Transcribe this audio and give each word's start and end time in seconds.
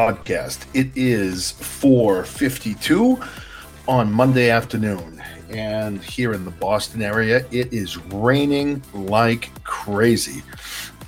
podcast. 0.00 0.64
It 0.74 0.90
is 0.94 1.54
4:52 1.58 3.20
on 3.88 4.12
Monday 4.12 4.48
afternoon, 4.48 5.20
and 5.50 6.00
here 6.00 6.32
in 6.32 6.44
the 6.44 6.52
Boston 6.52 7.02
area, 7.02 7.44
it 7.50 7.72
is 7.72 7.96
raining 8.12 8.80
like 8.94 9.50
crazy. 9.64 10.44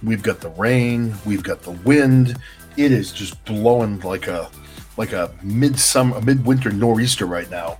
We've 0.02 0.24
got 0.24 0.40
the 0.40 0.48
rain, 0.48 1.14
we've 1.24 1.44
got 1.44 1.62
the 1.62 1.70
wind. 1.70 2.36
It 2.76 2.90
is 2.90 3.12
just 3.12 3.42
blowing 3.44 4.00
like 4.00 4.26
a 4.26 4.50
like 4.96 5.12
a 5.12 5.30
midsummer, 5.44 6.20
midwinter 6.20 6.72
nor'easter 6.72 7.26
right 7.26 7.48
now. 7.48 7.78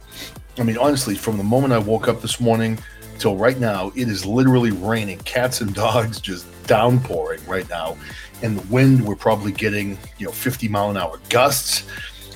I 0.59 0.63
mean, 0.63 0.79
honestly, 0.79 1.17
from 1.17 1.39
the 1.39 1.45
moment 1.45 1.73
I 1.73 1.79
woke 1.79 2.07
up 2.07 2.23
this 2.23 2.39
morning 2.39 2.79
till 3.19 3.37
right 3.37 3.59
now, 3.59 3.91
it 3.97 4.09
is 4.09 4.25
literally 4.25 4.71
raining. 4.71 5.19
Cats 5.19 5.61
and 5.61 5.75
dogs 5.75 6.21
just 6.21 6.47
downpouring 6.69 7.45
right 7.47 7.69
now 7.69 7.97
and 8.43 8.59
the 8.59 8.67
wind 8.73 9.05
we're 9.07 9.17
probably 9.17 9.53
getting 9.53 9.99
you 10.19 10.27
know 10.27 10.33
50 10.33 10.69
mile 10.69 10.91
an 10.91 10.97
hour 10.97 11.19
gusts. 11.29 11.85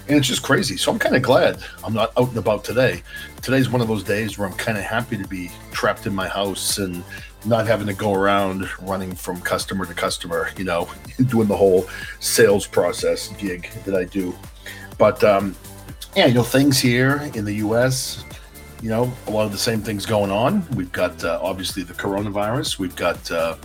And 0.08 0.16
it's 0.16 0.28
just 0.28 0.42
crazy. 0.42 0.76
So 0.76 0.92
i'm 0.92 0.98
kind 0.98 1.16
of 1.16 1.22
glad 1.22 1.62
i'm 1.84 1.92
not 1.94 2.12
out 2.16 2.28
and 2.28 2.38
about 2.38 2.64
today. 2.64 3.02
Today's 3.42 3.68
one 3.68 3.80
of 3.80 3.88
those 3.88 4.04
days 4.04 4.38
where 4.38 4.48
i'm 4.48 4.54
kind 4.54 4.78
of 4.78 4.84
happy 4.84 5.16
to 5.16 5.26
be 5.26 5.50
trapped 5.72 6.06
in 6.06 6.14
my 6.14 6.28
house 6.28 6.78
and 6.78 7.02
not 7.44 7.66
having 7.66 7.86
to 7.86 7.94
go 7.94 8.12
around 8.12 8.68
running 8.82 9.14
from 9.14 9.40
customer 9.40 9.86
to 9.86 9.94
customer 9.94 10.50
you 10.56 10.64
know 10.64 10.88
doing 11.26 11.48
the 11.48 11.56
whole 11.56 11.88
sales 12.20 12.66
process 12.66 13.28
gig 13.38 13.70
that 13.84 13.94
i 13.94 14.04
do. 14.04 14.34
But 14.98 15.22
um 15.24 15.54
yeah 16.14 16.26
you 16.26 16.34
know 16.34 16.42
things 16.42 16.78
here 16.78 17.30
in 17.34 17.44
the 17.44 17.54
us 17.54 18.24
you 18.82 18.90
know 18.90 19.12
a 19.26 19.30
lot 19.30 19.46
of 19.46 19.52
the 19.52 19.58
same 19.58 19.80
things 19.80 20.06
going 20.06 20.30
on. 20.30 20.66
We've 20.76 20.92
got 20.92 21.24
uh, 21.24 21.40
obviously 21.42 21.82
the 21.82 21.94
coronavirus. 21.94 22.78
We've 22.78 22.94
got 22.94 23.30
uh, 23.30 23.56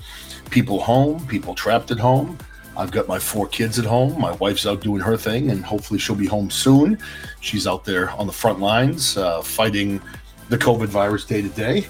people 0.51 0.79
home, 0.81 1.25
people 1.25 1.55
trapped 1.55 1.89
at 1.89 1.97
home. 1.97 2.37
I've 2.77 2.91
got 2.91 3.07
my 3.07 3.19
four 3.19 3.47
kids 3.47 3.79
at 3.79 3.85
home. 3.85 4.19
My 4.19 4.33
wife's 4.33 4.65
out 4.65 4.81
doing 4.81 5.01
her 5.01 5.17
thing, 5.17 5.49
and 5.49 5.65
hopefully 5.65 5.99
she'll 5.99 6.15
be 6.15 6.27
home 6.27 6.49
soon. 6.49 6.99
She's 7.39 7.67
out 7.67 7.83
there 7.83 8.11
on 8.11 8.27
the 8.27 8.33
front 8.33 8.59
lines 8.59 9.17
uh, 9.17 9.41
fighting 9.41 10.01
the 10.49 10.57
COVID 10.57 10.87
virus 10.87 11.25
day 11.25 11.41
to 11.41 11.49
day. 11.49 11.87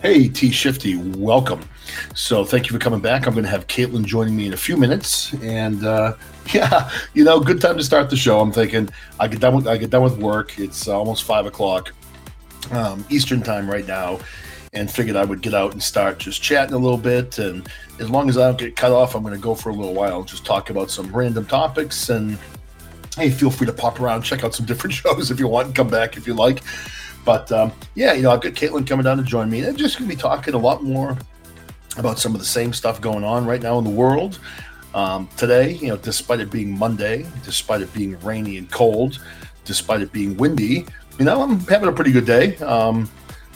Hey, 0.00 0.28
T 0.28 0.50
Shifty, 0.50 0.96
welcome. 0.96 1.60
So, 2.14 2.44
thank 2.44 2.66
you 2.66 2.72
for 2.72 2.78
coming 2.78 3.00
back. 3.00 3.26
I'm 3.26 3.34
going 3.34 3.44
to 3.44 3.50
have 3.50 3.66
Caitlin 3.66 4.04
joining 4.04 4.34
me 4.34 4.46
in 4.46 4.52
a 4.52 4.56
few 4.56 4.76
minutes, 4.76 5.32
and 5.42 5.84
uh, 5.84 6.14
yeah, 6.52 6.90
you 7.14 7.24
know, 7.24 7.38
good 7.38 7.60
time 7.60 7.76
to 7.76 7.84
start 7.84 8.10
the 8.10 8.16
show. 8.16 8.40
I'm 8.40 8.52
thinking 8.52 8.88
I 9.20 9.28
get 9.28 9.40
done 9.40 9.54
with 9.54 9.68
I 9.68 9.76
get 9.76 9.90
done 9.90 10.02
with 10.02 10.18
work. 10.18 10.58
It's 10.58 10.88
almost 10.88 11.24
five 11.24 11.46
o'clock 11.46 11.92
um, 12.70 13.04
Eastern 13.10 13.42
time 13.42 13.70
right 13.70 13.86
now, 13.86 14.18
and 14.72 14.90
figured 14.90 15.16
I 15.16 15.24
would 15.24 15.42
get 15.42 15.52
out 15.52 15.72
and 15.72 15.82
start 15.82 16.18
just 16.18 16.42
chatting 16.42 16.74
a 16.74 16.78
little 16.78 16.98
bit. 16.98 17.38
And 17.38 17.68
as 17.98 18.08
long 18.08 18.28
as 18.28 18.38
I 18.38 18.46
don't 18.46 18.58
get 18.58 18.74
cut 18.74 18.90
off, 18.90 19.14
I'm 19.14 19.22
going 19.22 19.34
to 19.34 19.40
go 19.40 19.54
for 19.54 19.68
a 19.68 19.74
little 19.74 19.94
while, 19.94 20.22
just 20.22 20.46
talk 20.46 20.70
about 20.70 20.90
some 20.90 21.14
random 21.14 21.44
topics. 21.44 22.08
And 22.08 22.38
hey, 23.16 23.30
feel 23.30 23.50
free 23.50 23.66
to 23.66 23.72
pop 23.72 24.00
around, 24.00 24.22
check 24.22 24.44
out 24.44 24.54
some 24.54 24.66
different 24.72 24.94
shows 24.94 25.30
if 25.30 25.38
you 25.38 25.48
want, 25.48 25.66
and 25.66 25.76
come 25.76 25.88
back 25.88 26.16
if 26.16 26.26
you 26.26 26.34
like. 26.34 26.62
But 27.24 27.52
um, 27.52 27.72
yeah, 27.94 28.14
you 28.14 28.22
know, 28.22 28.30
I've 28.30 28.40
got 28.40 28.54
Caitlin 28.54 28.86
coming 28.86 29.04
down 29.04 29.18
to 29.18 29.22
join 29.22 29.50
me, 29.50 29.60
and 29.60 29.76
just 29.76 29.98
going 29.98 30.08
to 30.08 30.16
be 30.16 30.20
talking 30.20 30.54
a 30.54 30.58
lot 30.58 30.82
more 30.82 31.16
about 31.98 32.18
some 32.18 32.32
of 32.34 32.40
the 32.40 32.46
same 32.46 32.72
stuff 32.72 33.00
going 33.00 33.22
on 33.22 33.44
right 33.44 33.60
now 33.60 33.78
in 33.78 33.84
the 33.84 33.90
world. 33.90 34.40
Um, 34.94 35.28
today, 35.36 35.72
you 35.72 35.88
know, 35.88 35.96
despite 35.96 36.40
it 36.40 36.50
being 36.50 36.76
Monday, 36.76 37.26
despite 37.44 37.82
it 37.82 37.92
being 37.92 38.18
rainy 38.20 38.58
and 38.58 38.70
cold, 38.70 39.22
despite 39.64 40.00
it 40.00 40.12
being 40.12 40.36
windy, 40.36 40.86
you 41.18 41.24
know, 41.24 41.42
I'm 41.42 41.60
having 41.60 41.88
a 41.88 41.92
pretty 41.92 42.12
good 42.12 42.26
day. 42.26 42.56
Um, 42.56 43.08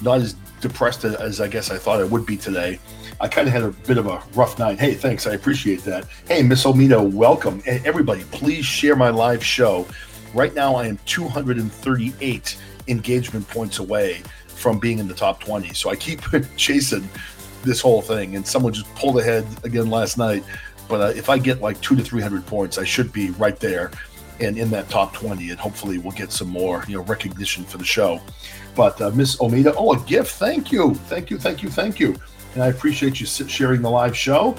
not 0.02 0.20
as 0.20 0.36
depressed 0.60 1.04
as 1.04 1.40
I 1.40 1.48
guess 1.48 1.70
I 1.70 1.78
thought 1.78 2.00
I 2.00 2.04
would 2.04 2.26
be 2.26 2.36
today. 2.36 2.78
I 3.20 3.28
kind 3.28 3.46
of 3.46 3.54
had 3.54 3.62
a 3.62 3.70
bit 3.70 3.98
of 3.98 4.06
a 4.06 4.22
rough 4.34 4.58
night. 4.58 4.78
Hey, 4.78 4.94
thanks. 4.94 5.26
I 5.26 5.32
appreciate 5.34 5.82
that. 5.84 6.06
Hey, 6.28 6.42
Miss 6.42 6.64
Omito, 6.64 7.10
welcome. 7.10 7.62
And 7.66 7.84
everybody, 7.86 8.24
please 8.24 8.64
share 8.64 8.96
my 8.96 9.10
live 9.10 9.44
show. 9.44 9.86
Right 10.34 10.54
now, 10.54 10.74
I 10.74 10.86
am 10.86 10.98
238 11.06 12.58
engagement 12.88 13.48
points 13.48 13.78
away 13.78 14.22
from 14.48 14.78
being 14.78 14.98
in 14.98 15.08
the 15.08 15.14
top 15.14 15.40
20. 15.40 15.72
So 15.74 15.90
I 15.90 15.96
keep 15.96 16.20
chasing 16.56 17.08
this 17.62 17.80
whole 17.80 18.02
thing. 18.02 18.36
And 18.36 18.46
someone 18.46 18.72
just 18.72 18.92
pulled 18.94 19.18
ahead 19.18 19.46
again 19.64 19.88
last 19.88 20.18
night. 20.18 20.44
But 20.88 21.00
uh, 21.00 21.12
if 21.16 21.28
I 21.28 21.38
get 21.38 21.60
like 21.60 21.80
two 21.80 21.96
to 21.96 22.02
300 22.02 22.46
points, 22.46 22.78
I 22.78 22.84
should 22.84 23.12
be 23.12 23.30
right 23.30 23.58
there 23.58 23.90
and 24.40 24.58
in 24.58 24.70
that 24.70 24.88
top 24.88 25.12
20. 25.14 25.50
And 25.50 25.58
hopefully, 25.58 25.98
we'll 25.98 26.12
get 26.12 26.32
some 26.32 26.48
more 26.48 26.84
you 26.88 26.96
know 26.96 27.04
recognition 27.04 27.64
for 27.64 27.78
the 27.78 27.84
show. 27.84 28.20
But 28.74 29.00
uh, 29.00 29.10
Miss 29.10 29.36
Omida, 29.36 29.74
oh, 29.76 29.94
a 29.94 30.00
gift. 30.00 30.32
Thank 30.32 30.70
you. 30.70 30.94
Thank 30.94 31.30
you. 31.30 31.38
Thank 31.38 31.62
you. 31.62 31.70
Thank 31.70 31.98
you. 31.98 32.16
And 32.54 32.62
I 32.62 32.68
appreciate 32.68 33.20
you 33.20 33.26
sharing 33.26 33.82
the 33.82 33.90
live 33.90 34.16
show. 34.16 34.56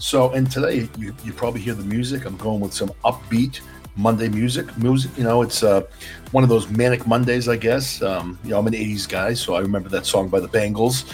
So, 0.00 0.30
and 0.32 0.50
today 0.50 0.88
you, 0.96 1.14
you 1.24 1.32
probably 1.32 1.60
hear 1.60 1.74
the 1.74 1.84
music. 1.84 2.24
I'm 2.24 2.36
going 2.36 2.60
with 2.60 2.72
some 2.72 2.90
upbeat 3.04 3.60
Monday 3.96 4.28
music. 4.28 4.76
Music, 4.78 5.10
you 5.18 5.24
know, 5.24 5.42
it's 5.42 5.62
uh, 5.62 5.82
one 6.30 6.44
of 6.44 6.50
those 6.50 6.68
manic 6.68 7.06
Mondays, 7.06 7.48
I 7.48 7.56
guess. 7.56 8.00
Um, 8.00 8.38
you 8.44 8.50
know, 8.50 8.58
I'm 8.58 8.66
an 8.66 8.74
'80s 8.74 9.08
guy, 9.08 9.34
so 9.34 9.54
I 9.54 9.60
remember 9.60 9.88
that 9.90 10.06
song 10.06 10.28
by 10.28 10.40
the 10.40 10.48
Bangles. 10.48 11.04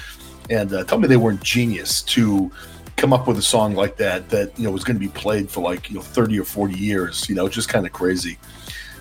And 0.50 0.72
uh, 0.72 0.84
tell 0.84 0.98
me 0.98 1.08
they 1.08 1.16
weren't 1.16 1.42
genius 1.42 2.02
to 2.02 2.52
come 2.96 3.12
up 3.12 3.26
with 3.26 3.38
a 3.38 3.42
song 3.42 3.74
like 3.74 3.96
that 3.96 4.28
that 4.30 4.58
you 4.58 4.64
know 4.64 4.70
was 4.70 4.84
going 4.84 4.96
to 4.96 5.00
be 5.00 5.08
played 5.08 5.50
for 5.50 5.60
like 5.60 5.90
you 5.90 5.96
know 5.96 6.02
30 6.02 6.38
or 6.40 6.44
40 6.44 6.74
years. 6.74 7.28
You 7.28 7.34
know, 7.34 7.48
just 7.48 7.68
kind 7.68 7.86
of 7.86 7.92
crazy. 7.92 8.38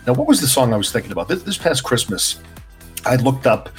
Now, 0.05 0.13
what 0.13 0.27
was 0.27 0.41
the 0.41 0.47
song 0.47 0.73
I 0.73 0.77
was 0.77 0.91
thinking 0.91 1.11
about 1.11 1.27
this, 1.27 1.43
this 1.43 1.57
past 1.57 1.83
Christmas? 1.83 2.41
I 3.05 3.15
looked 3.15 3.47
up 3.47 3.69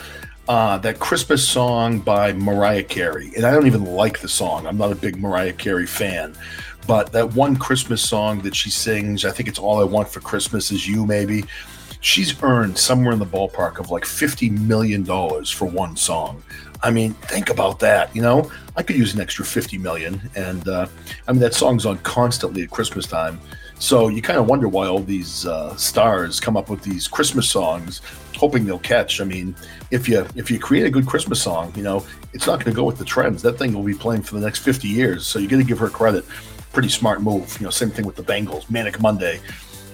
uh, 0.49 0.79
that 0.79 0.99
Christmas 0.99 1.47
song 1.47 2.01
by 2.01 2.33
Mariah 2.33 2.83
Carey, 2.83 3.31
and 3.37 3.45
I 3.45 3.51
don't 3.51 3.67
even 3.67 3.85
like 3.85 4.21
the 4.21 4.29
song. 4.29 4.67
I'm 4.67 4.79
not 4.79 4.93
a 4.93 4.95
big 4.95 5.17
Mariah 5.17 5.53
Carey 5.53 5.87
fan, 5.87 6.35
but 6.87 7.13
that 7.13 7.35
one 7.35 7.57
Christmas 7.57 8.03
song 8.03 8.41
that 8.41 8.55
she 8.55 8.71
sings, 8.71 9.25
I 9.25 9.31
think 9.31 9.49
it's 9.49 9.59
"All 9.59 9.81
I 9.81 9.85
Want 9.85 10.09
for 10.09 10.21
Christmas 10.21 10.71
Is 10.71 10.87
You," 10.89 11.07
maybe. 11.07 11.45
She's 12.05 12.43
earned 12.43 12.77
somewhere 12.77 13.15
in 13.15 13.19
the 13.19 13.25
ballpark 13.25 13.79
of 13.79 13.91
like 13.91 14.05
fifty 14.05 14.51
million 14.51 15.05
dollars 15.05 15.51
for 15.51 15.65
one 15.65 15.97
song. 15.97 16.43
I 16.83 16.91
mean, 16.91 17.15
think 17.15 17.49
about 17.49 17.79
that. 17.79 18.15
You 18.15 18.21
know, 18.21 18.53
I 18.77 18.83
could 18.83 18.97
use 18.97 19.15
an 19.15 19.23
extra 19.23 19.43
fifty 19.43 19.79
million, 19.79 20.21
and 20.37 20.69
uh, 20.69 20.87
I 21.27 21.33
mean 21.33 21.41
that 21.41 21.55
song's 21.55 21.87
on 21.87 21.97
constantly 22.01 22.63
at 22.63 22.71
Christmas 22.71 23.07
time. 23.07 23.41
So 23.79 24.09
you 24.09 24.21
kind 24.21 24.39
of 24.39 24.47
wonder 24.47 24.69
why 24.69 24.87
all 24.87 24.99
these 24.99 25.47
uh, 25.47 25.75
stars 25.77 26.41
come 26.41 26.59
up 26.59 26.69
with 26.69 26.83
these 26.83 27.09
Christmas 27.09 27.49
songs, 27.49 28.03
hoping 28.37 28.67
they'll 28.67 28.79
catch. 28.81 29.23
I 29.23 29.25
mean, 29.25 29.57
if 29.91 30.07
you 30.07 30.27
if 30.37 30.51
you 30.51 30.59
create 30.59 30.85
a 30.85 30.91
good 30.91 31.07
Christmas 31.07 31.41
song, 31.41 31.73
you 31.75 31.83
know, 31.83 32.05
it's 32.35 32.47
not 32.47 32.63
going 32.63 32.71
to 32.71 32.77
go 32.77 32.85
with 32.85 32.99
the 32.99 33.07
trends. 33.07 33.41
That 33.41 33.55
thing 33.59 33.73
will 33.73 33.83
be 33.83 33.95
playing 33.95 34.25
for 34.25 34.35
the 34.35 34.45
next 34.45 34.59
50 34.59 34.89
years. 34.89 35.27
So 35.27 35.39
you 35.39 35.49
got 35.49 35.57
to 35.57 35.65
give 35.65 35.79
her 35.79 35.89
credit. 35.89 36.27
Pretty 36.75 36.91
smart 36.91 37.23
move. 37.23 37.57
You 37.59 37.65
know, 37.65 37.71
same 37.71 37.89
thing 37.91 38.05
with 38.05 38.17
the 38.17 38.23
Bangles, 38.23 38.69
Manic 38.69 39.01
Monday. 39.01 39.41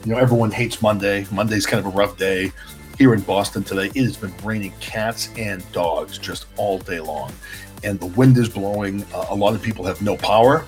You 0.05 0.15
know, 0.15 0.19
everyone 0.19 0.51
hates 0.51 0.81
Monday. 0.81 1.27
Monday's 1.31 1.67
kind 1.67 1.85
of 1.85 1.93
a 1.93 1.97
rough 1.97 2.17
day. 2.17 2.53
Here 2.97 3.13
in 3.13 3.21
Boston 3.21 3.63
today, 3.63 3.89
it 3.95 4.03
has 4.03 4.17
been 4.17 4.35
raining 4.43 4.73
cats 4.81 5.29
and 5.37 5.63
dogs 5.73 6.17
just 6.17 6.47
all 6.57 6.79
day 6.79 7.01
long, 7.01 7.33
and 7.85 8.01
the 8.01 8.07
wind 8.07 8.39
is 8.39 8.49
blowing. 8.49 9.05
Uh, 9.13 9.27
a 9.29 9.35
lot 9.35 9.55
of 9.55 9.61
people 9.61 9.85
have 9.85 10.01
no 10.01 10.17
power. 10.17 10.65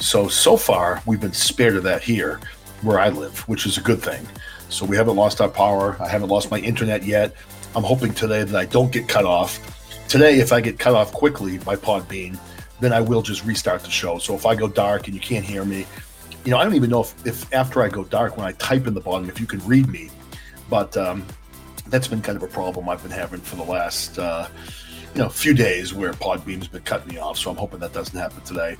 So 0.00 0.28
so 0.28 0.58
far, 0.58 1.02
we've 1.06 1.20
been 1.20 1.32
spared 1.32 1.76
of 1.76 1.82
that 1.84 2.02
here 2.02 2.40
where 2.82 3.00
I 3.00 3.08
live, 3.08 3.38
which 3.48 3.64
is 3.64 3.78
a 3.78 3.80
good 3.80 4.02
thing. 4.02 4.26
So 4.68 4.84
we 4.84 4.96
haven't 4.98 5.16
lost 5.16 5.40
our 5.40 5.48
power. 5.48 5.96
I 5.98 6.08
haven't 6.08 6.28
lost 6.28 6.50
my 6.50 6.58
internet 6.58 7.04
yet. 7.04 7.34
I'm 7.74 7.84
hoping 7.84 8.12
today 8.12 8.44
that 8.44 8.54
I 8.56 8.66
don't 8.66 8.92
get 8.92 9.08
cut 9.08 9.24
off. 9.24 9.60
Today, 10.08 10.40
if 10.40 10.52
I 10.52 10.60
get 10.60 10.78
cut 10.78 10.94
off 10.94 11.10
quickly 11.10 11.56
by 11.56 11.76
Podbean, 11.76 12.38
then 12.80 12.92
I 12.92 13.00
will 13.00 13.22
just 13.22 13.46
restart 13.46 13.82
the 13.82 13.90
show. 13.90 14.18
So 14.18 14.34
if 14.34 14.44
I 14.44 14.54
go 14.54 14.68
dark 14.68 15.06
and 15.06 15.14
you 15.14 15.20
can't 15.20 15.44
hear 15.44 15.64
me, 15.64 15.86
you 16.44 16.50
know, 16.50 16.58
I 16.58 16.64
don't 16.64 16.74
even 16.74 16.90
know 16.90 17.00
if, 17.00 17.26
if 17.26 17.52
after 17.54 17.82
I 17.82 17.88
go 17.88 18.04
dark, 18.04 18.36
when 18.36 18.46
I 18.46 18.52
type 18.52 18.86
in 18.86 18.94
the 18.94 19.00
bottom, 19.00 19.28
if 19.28 19.40
you 19.40 19.46
can 19.46 19.60
read 19.66 19.88
me. 19.88 20.10
But 20.68 20.96
um, 20.96 21.24
that's 21.88 22.08
been 22.08 22.20
kind 22.20 22.36
of 22.36 22.42
a 22.42 22.48
problem 22.48 22.88
I've 22.88 23.02
been 23.02 23.10
having 23.10 23.40
for 23.40 23.56
the 23.56 23.62
last, 23.62 24.18
uh, 24.18 24.48
you 25.14 25.22
know, 25.22 25.28
few 25.28 25.54
days 25.54 25.94
where 25.94 26.12
Podbean's 26.12 26.68
been 26.68 26.82
cutting 26.82 27.14
me 27.14 27.18
off. 27.18 27.38
So 27.38 27.50
I'm 27.50 27.56
hoping 27.56 27.80
that 27.80 27.94
doesn't 27.94 28.18
happen 28.18 28.42
today. 28.42 28.76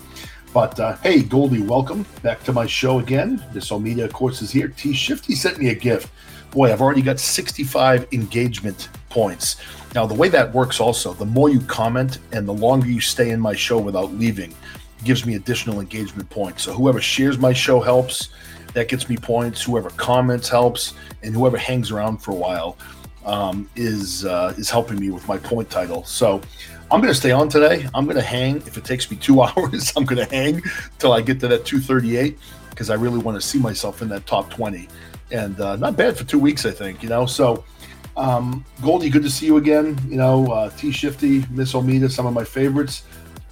But 0.52 0.78
uh, 0.78 0.96
hey, 0.98 1.22
Goldie, 1.22 1.62
welcome 1.62 2.06
back 2.22 2.44
to 2.44 2.52
my 2.52 2.66
show 2.66 2.98
again. 2.98 3.42
This 3.52 3.72
Media, 3.72 4.04
of 4.04 4.12
course, 4.12 4.42
is 4.42 4.50
here. 4.50 4.68
T 4.68 4.92
Shifty 4.92 5.34
sent 5.34 5.58
me 5.58 5.70
a 5.70 5.74
gift. 5.74 6.12
Boy, 6.50 6.72
I've 6.72 6.80
already 6.80 7.02
got 7.02 7.18
65 7.18 8.06
engagement 8.12 8.88
points. 9.10 9.56
Now, 9.94 10.06
the 10.06 10.14
way 10.14 10.28
that 10.28 10.52
works 10.52 10.78
also, 10.78 11.12
the 11.12 11.24
more 11.24 11.48
you 11.48 11.60
comment 11.62 12.18
and 12.30 12.46
the 12.46 12.52
longer 12.52 12.86
you 12.86 13.00
stay 13.00 13.30
in 13.30 13.40
my 13.40 13.54
show 13.54 13.78
without 13.78 14.12
leaving, 14.14 14.54
gives 15.02 15.26
me 15.26 15.34
additional 15.34 15.80
engagement 15.80 16.28
points. 16.30 16.62
So 16.62 16.72
whoever 16.72 17.00
shares 17.00 17.38
my 17.38 17.52
show 17.52 17.80
helps. 17.80 18.28
That 18.74 18.88
gets 18.88 19.08
me 19.08 19.16
points. 19.16 19.62
Whoever 19.62 19.90
comments 19.90 20.48
helps, 20.48 20.94
and 21.22 21.34
whoever 21.34 21.56
hangs 21.56 21.90
around 21.90 22.18
for 22.18 22.32
a 22.32 22.34
while 22.34 22.76
um, 23.24 23.68
is 23.76 24.24
uh, 24.24 24.52
is 24.56 24.68
helping 24.68 24.98
me 24.98 25.10
with 25.10 25.26
my 25.28 25.38
point 25.38 25.70
title. 25.70 26.04
So 26.04 26.40
I'm 26.90 27.00
going 27.00 27.12
to 27.12 27.18
stay 27.18 27.30
on 27.30 27.48
today. 27.48 27.88
I'm 27.94 28.04
going 28.04 28.16
to 28.16 28.22
hang. 28.22 28.56
If 28.58 28.76
it 28.76 28.84
takes 28.84 29.10
me 29.10 29.16
two 29.16 29.42
hours, 29.42 29.92
I'm 29.96 30.04
going 30.04 30.26
to 30.26 30.34
hang 30.34 30.62
till 30.98 31.12
I 31.12 31.20
get 31.20 31.40
to 31.40 31.48
that 31.48 31.64
238 31.64 32.38
because 32.70 32.90
I 32.90 32.94
really 32.94 33.18
want 33.18 33.40
to 33.40 33.46
see 33.46 33.58
myself 33.58 34.02
in 34.02 34.08
that 34.08 34.26
top 34.26 34.50
20. 34.50 34.88
And 35.30 35.60
uh, 35.60 35.76
not 35.76 35.96
bad 35.96 36.16
for 36.16 36.24
two 36.24 36.38
weeks, 36.38 36.66
I 36.66 36.70
think, 36.70 37.02
you 37.02 37.08
know. 37.08 37.26
So, 37.26 37.64
um, 38.16 38.64
Goldie, 38.82 39.08
good 39.08 39.22
to 39.22 39.30
see 39.30 39.46
you 39.46 39.56
again. 39.56 39.98
You 40.08 40.16
know, 40.16 40.46
uh, 40.52 40.70
T 40.70 40.92
Shifty, 40.92 41.44
Miss 41.50 41.72
Omida, 41.72 42.10
some 42.10 42.26
of 42.26 42.34
my 42.34 42.44
favorites. 42.44 43.04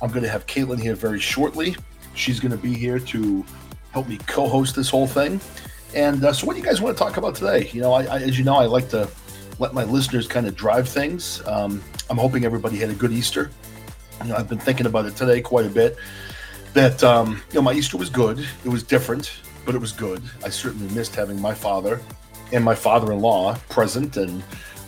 I'm 0.02 0.10
going 0.10 0.24
to 0.24 0.28
have 0.28 0.46
Caitlin 0.46 0.80
here 0.80 0.96
very 0.96 1.20
shortly. 1.20 1.76
She's 2.14 2.40
going 2.40 2.50
to 2.50 2.58
be 2.58 2.74
here 2.74 2.98
to 2.98 3.46
help 3.92 4.08
me 4.08 4.18
co 4.26 4.48
host 4.48 4.74
this 4.74 4.90
whole 4.90 5.06
thing. 5.06 5.40
And 5.94 6.24
uh, 6.24 6.32
so, 6.32 6.46
what 6.46 6.54
do 6.54 6.58
you 6.58 6.64
guys 6.64 6.80
want 6.80 6.96
to 6.96 7.02
talk 7.02 7.16
about 7.16 7.36
today? 7.36 7.70
You 7.72 7.80
know, 7.80 7.92
I, 7.92 8.02
I, 8.04 8.18
as 8.18 8.36
you 8.36 8.44
know, 8.44 8.56
I 8.56 8.66
like 8.66 8.88
to 8.90 9.08
let 9.58 9.72
my 9.72 9.84
listeners 9.84 10.26
kind 10.26 10.46
of 10.48 10.56
drive 10.56 10.88
things. 10.88 11.40
Um, 11.46 11.82
I'm 12.10 12.18
hoping 12.18 12.44
everybody 12.44 12.78
had 12.78 12.90
a 12.90 12.94
good 12.94 13.12
Easter. 13.12 13.50
You 14.22 14.30
know, 14.30 14.36
I've 14.36 14.48
been 14.48 14.58
thinking 14.58 14.86
about 14.86 15.06
it 15.06 15.14
today 15.14 15.40
quite 15.40 15.66
a 15.66 15.70
bit. 15.70 15.96
That 16.74 17.02
um, 17.04 17.40
you 17.50 17.54
know, 17.54 17.62
my 17.62 17.72
Easter 17.72 17.96
was 17.96 18.10
good. 18.10 18.44
It 18.64 18.68
was 18.68 18.82
different, 18.82 19.32
but 19.64 19.74
it 19.76 19.80
was 19.80 19.92
good. 19.92 20.20
I 20.44 20.48
certainly 20.48 20.92
missed 20.94 21.14
having 21.14 21.40
my 21.40 21.54
father 21.54 22.00
and 22.52 22.64
my 22.64 22.74
father-in-law 22.74 23.56
present, 23.68 24.16
and 24.16 24.42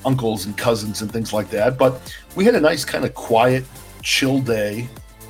uncles 0.05 0.47
and 0.47 0.57
cousins 0.57 1.03
and 1.03 1.11
things 1.13 1.33
like 1.33 1.49
that. 1.51 1.79
But 1.79 2.15
we 2.37 2.45
had 2.45 2.55
a 2.55 2.61
nice 2.61 2.85
kind 2.85 3.05
of 3.05 3.15
quiet, 3.15 3.65
chill 4.03 4.41
day, 4.41 4.89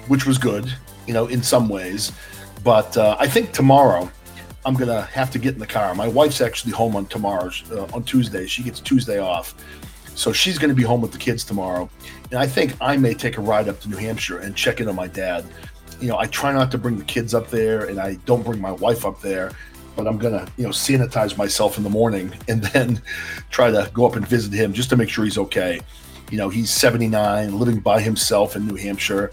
which 0.09 0.27
was 0.27 0.39
good. 0.39 0.73
You 1.07 1.15
know, 1.15 1.27
in 1.27 1.43
some 1.43 1.69
ways. 1.69 2.13
But 2.63 2.97
uh, 2.97 3.17
I 3.21 3.29
think 3.29 3.53
tomorrow 3.53 4.11
I'm 4.67 4.75
gonna 4.75 5.03
have 5.03 5.31
to 5.33 5.39
get 5.39 5.53
in 5.55 5.61
the 5.61 5.67
car. 5.67 5.95
My 5.95 6.09
wife's 6.09 6.41
actually 6.41 6.73
home 6.73 6.97
on 6.97 7.07
tomorrow, 7.07 7.51
uh, 7.71 7.85
on 7.93 8.03
Tuesday. 8.05 8.47
She 8.47 8.63
gets 8.63 8.81
Tuesday 8.81 9.19
off, 9.19 9.55
so 10.15 10.33
she's 10.33 10.59
gonna 10.59 10.75
be 10.75 10.83
home 10.83 11.03
with 11.03 11.13
the 11.13 11.19
kids 11.19 11.45
tomorrow. 11.45 11.91
And 12.31 12.41
I 12.41 12.47
think 12.47 12.75
I 12.81 12.97
may 12.97 13.13
take 13.13 13.37
a 13.37 13.43
ride 13.43 13.69
up 13.69 13.81
to 13.81 13.91
New 13.91 13.99
Hampshire 13.99 14.39
and 14.39 14.57
check 14.57 14.81
in 14.81 14.89
on 14.89 14.97
my 14.97 15.07
dad. 15.07 15.45
You 16.01 16.09
know, 16.09 16.19
I 16.19 16.27
try 16.27 16.53
not 16.53 16.71
to 16.71 16.79
bring 16.79 16.97
the 16.97 17.05
kids 17.05 17.35
up 17.35 17.51
there, 17.51 17.87
and 17.87 18.01
I 18.01 18.15
don't 18.25 18.43
bring 18.43 18.61
my 18.61 18.73
wife 18.73 19.05
up 19.05 19.21
there. 19.21 19.53
But 19.97 20.09
I'm 20.09 20.17
gonna, 20.17 20.49
you 20.57 20.65
know, 20.65 20.71
sanitize 20.71 21.37
myself 21.37 21.77
in 21.77 21.85
the 21.85 21.91
morning 21.91 22.33
and 22.49 22.63
then 22.63 23.03
try 23.51 23.71
to 23.71 23.91
go 23.93 24.07
up 24.07 24.17
and 24.17 24.27
visit 24.27 24.55
him 24.55 24.73
just 24.73 24.89
to 24.91 24.97
make 24.97 25.11
sure 25.11 25.25
he's 25.25 25.39
okay. 25.39 25.81
You 26.31 26.39
know, 26.39 26.49
he's 26.49 26.71
79, 26.71 27.59
living 27.59 27.81
by 27.81 28.01
himself 28.01 28.57
in 28.57 28.67
New 28.67 28.77
Hampshire 28.77 29.31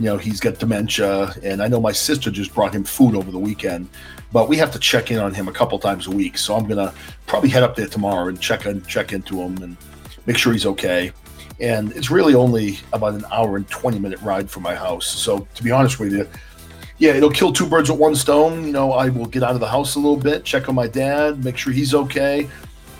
you 0.00 0.06
know 0.06 0.16
he's 0.16 0.40
got 0.40 0.58
dementia 0.58 1.32
and 1.44 1.62
i 1.62 1.68
know 1.68 1.80
my 1.80 1.92
sister 1.92 2.30
just 2.30 2.52
brought 2.54 2.74
him 2.74 2.82
food 2.82 3.14
over 3.14 3.30
the 3.30 3.38
weekend 3.38 3.86
but 4.32 4.48
we 4.48 4.56
have 4.56 4.70
to 4.70 4.78
check 4.78 5.10
in 5.10 5.18
on 5.18 5.34
him 5.34 5.48
a 5.48 5.52
couple 5.52 5.78
times 5.78 6.06
a 6.06 6.10
week. 6.10 6.38
So 6.38 6.54
i'm 6.54 6.66
gonna 6.66 6.92
probably 7.26 7.48
head 7.48 7.62
up 7.62 7.76
there 7.76 7.86
tomorrow 7.86 8.28
and 8.28 8.40
check 8.40 8.66
in 8.66 8.84
check 8.86 9.12
into 9.12 9.40
him 9.40 9.62
and 9.62 9.76
make 10.26 10.36
sure 10.36 10.52
he's 10.52 10.66
okay. 10.66 11.12
And 11.60 11.92
it's 11.92 12.10
really 12.10 12.34
only 12.34 12.78
about 12.92 13.14
an 13.14 13.24
hour 13.30 13.56
and 13.56 13.68
20 13.68 13.98
minute 13.98 14.20
ride 14.22 14.50
from 14.50 14.62
my 14.62 14.74
house. 14.74 15.06
So 15.06 15.46
to 15.54 15.62
be 15.62 15.70
honest 15.70 15.98
with 15.98 16.12
you 16.12 16.28
yeah 16.98 17.12
it'll 17.12 17.30
kill 17.30 17.52
two 17.52 17.66
birds 17.66 17.90
with 17.90 17.98
one 17.98 18.14
stone. 18.14 18.64
You 18.64 18.72
know 18.72 18.92
i 18.92 19.08
will 19.08 19.26
get 19.26 19.42
out 19.42 19.54
of 19.54 19.60
the 19.60 19.68
house 19.68 19.96
a 19.96 19.98
little 19.98 20.16
bit 20.16 20.44
check 20.44 20.68
on 20.68 20.74
my 20.74 20.86
dad 20.86 21.44
make 21.44 21.56
sure 21.56 21.72
he's 21.72 21.94
okay 21.94 22.48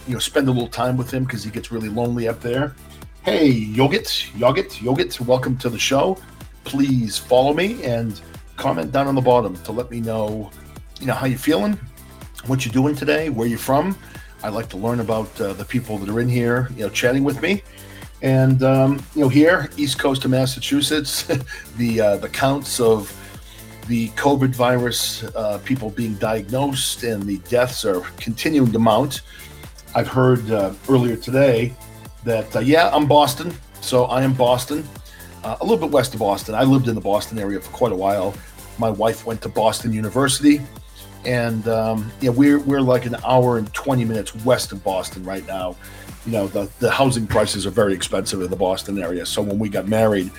you 0.06 0.14
know 0.14 0.18
spend 0.18 0.48
a 0.48 0.50
little 0.50 0.68
time 0.68 0.96
with 0.96 1.12
him 1.12 1.24
because 1.24 1.44
he 1.44 1.50
gets 1.50 1.70
really 1.70 1.88
lonely 1.88 2.26
up 2.28 2.40
there. 2.40 2.74
Hey 3.22 3.52
yogit 3.52 4.30
yogit 4.32 4.72
yogit 4.78 5.20
welcome 5.20 5.56
to 5.58 5.68
the 5.68 5.78
show 5.78 6.18
please 6.64 7.18
follow 7.18 7.54
me 7.54 7.82
and 7.84 8.20
comment 8.56 8.92
down 8.92 9.06
on 9.06 9.14
the 9.14 9.20
bottom 9.20 9.56
to 9.64 9.72
let 9.72 9.90
me 9.90 10.00
know, 10.00 10.50
you 11.00 11.06
know, 11.06 11.14
how 11.14 11.26
you're 11.26 11.38
feeling, 11.38 11.78
what 12.46 12.64
you're 12.64 12.72
doing 12.72 12.94
today, 12.94 13.30
where 13.30 13.48
you're 13.48 13.58
from. 13.58 13.96
I 14.42 14.48
like 14.48 14.68
to 14.70 14.76
learn 14.76 15.00
about 15.00 15.38
uh, 15.40 15.52
the 15.54 15.64
people 15.64 15.98
that 15.98 16.08
are 16.08 16.20
in 16.20 16.28
here, 16.28 16.68
you 16.76 16.84
know, 16.84 16.90
chatting 16.90 17.24
with 17.24 17.42
me. 17.42 17.62
And 18.22 18.62
um, 18.62 19.02
you 19.14 19.22
know, 19.22 19.28
here, 19.28 19.70
east 19.76 19.98
coast 19.98 20.24
of 20.24 20.30
Massachusetts, 20.30 21.22
the 21.76 22.00
uh, 22.00 22.16
the 22.18 22.28
counts 22.28 22.80
of 22.80 23.16
the 23.86 24.08
COVID 24.10 24.54
virus 24.54 25.24
uh, 25.24 25.58
people 25.64 25.90
being 25.90 26.14
diagnosed 26.14 27.02
and 27.02 27.22
the 27.22 27.38
deaths 27.48 27.84
are 27.84 28.02
continuing 28.18 28.72
to 28.72 28.78
mount. 28.78 29.22
I've 29.94 30.08
heard 30.08 30.50
uh, 30.50 30.72
earlier 30.88 31.16
today 31.16 31.74
that 32.24 32.54
uh, 32.54 32.60
yeah, 32.60 32.90
I'm 32.92 33.06
Boston, 33.06 33.54
so 33.80 34.04
I 34.04 34.22
am 34.22 34.34
Boston 34.34 34.86
uh, 35.44 35.56
a 35.60 35.64
little 35.64 35.78
bit 35.78 35.90
west 35.90 36.14
of 36.14 36.20
Boston. 36.20 36.54
I 36.54 36.64
lived 36.64 36.88
in 36.88 36.94
the 36.94 37.00
Boston 37.00 37.38
area 37.38 37.60
for 37.60 37.70
quite 37.70 37.92
a 37.92 37.96
while. 37.96 38.34
My 38.78 38.90
wife 38.90 39.26
went 39.26 39.42
to 39.42 39.48
Boston 39.48 39.92
University, 39.92 40.60
and 41.24 41.66
um, 41.68 42.10
yeah, 42.20 42.30
we're 42.30 42.60
we're 42.60 42.80
like 42.80 43.06
an 43.06 43.16
hour 43.26 43.58
and 43.58 43.72
twenty 43.74 44.04
minutes 44.04 44.34
west 44.44 44.72
of 44.72 44.82
Boston 44.82 45.24
right 45.24 45.46
now. 45.46 45.76
You 46.26 46.32
know, 46.32 46.46
the 46.46 46.70
the 46.78 46.90
housing 46.90 47.26
prices 47.26 47.66
are 47.66 47.70
very 47.70 47.94
expensive 47.94 48.42
in 48.42 48.50
the 48.50 48.56
Boston 48.56 48.98
area. 49.02 49.26
So 49.26 49.42
when 49.42 49.58
we 49.58 49.68
got 49.68 49.88
married, 49.88 50.30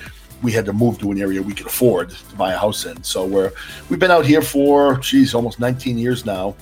we 0.41 0.51
had 0.51 0.65
to 0.65 0.73
move 0.73 0.97
to 0.99 1.11
an 1.11 1.21
area 1.21 1.41
we 1.41 1.53
could 1.53 1.67
afford 1.67 2.11
to 2.11 2.35
buy 2.35 2.53
a 2.53 2.57
house 2.57 2.85
in. 2.85 3.03
So 3.03 3.25
we're 3.25 3.51
we've 3.89 3.99
been 3.99 4.11
out 4.11 4.25
here 4.25 4.41
for 4.41 4.97
geez, 4.97 5.33
almost 5.33 5.59
19 5.59 5.97
years 5.97 6.25
now, 6.25 6.55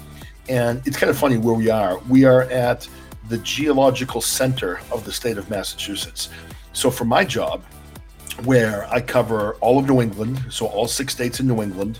and 0.47 0.81
it's 0.85 0.97
kind 0.97 1.09
of 1.09 1.17
funny 1.17 1.37
where 1.37 1.55
we 1.55 1.69
are. 1.69 1.99
We 2.09 2.25
are 2.25 2.43
at 2.43 2.87
the 3.29 3.37
geological 3.39 4.21
center 4.21 4.81
of 4.91 5.05
the 5.05 5.11
state 5.11 5.37
of 5.37 5.49
Massachusetts. 5.49 6.29
So 6.73 6.89
for 6.89 7.05
my 7.05 7.23
job, 7.23 7.63
where 8.45 8.87
I 8.91 9.01
cover 9.01 9.53
all 9.55 9.79
of 9.79 9.87
New 9.87 10.01
England, 10.01 10.43
so 10.49 10.67
all 10.67 10.87
six 10.87 11.13
states 11.13 11.39
in 11.39 11.47
New 11.47 11.61
England, 11.61 11.99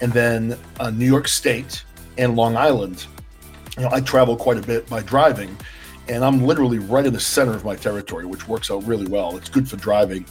and 0.00 0.12
then 0.12 0.58
uh, 0.80 0.90
New 0.90 1.06
York 1.06 1.28
State 1.28 1.84
and 2.16 2.36
Long 2.36 2.56
Island. 2.56 3.06
You 3.76 3.84
know, 3.84 3.90
I 3.92 4.00
travel 4.00 4.36
quite 4.36 4.58
a 4.58 4.62
bit 4.62 4.88
by 4.88 5.02
driving, 5.02 5.56
and 6.08 6.24
I'm 6.24 6.42
literally 6.42 6.78
right 6.78 7.06
in 7.06 7.12
the 7.12 7.20
center 7.20 7.54
of 7.54 7.64
my 7.64 7.76
territory, 7.76 8.26
which 8.26 8.48
works 8.48 8.70
out 8.70 8.84
really 8.84 9.06
well. 9.06 9.36
It's 9.36 9.48
good 9.48 9.68
for 9.68 9.76
driving. 9.76 10.24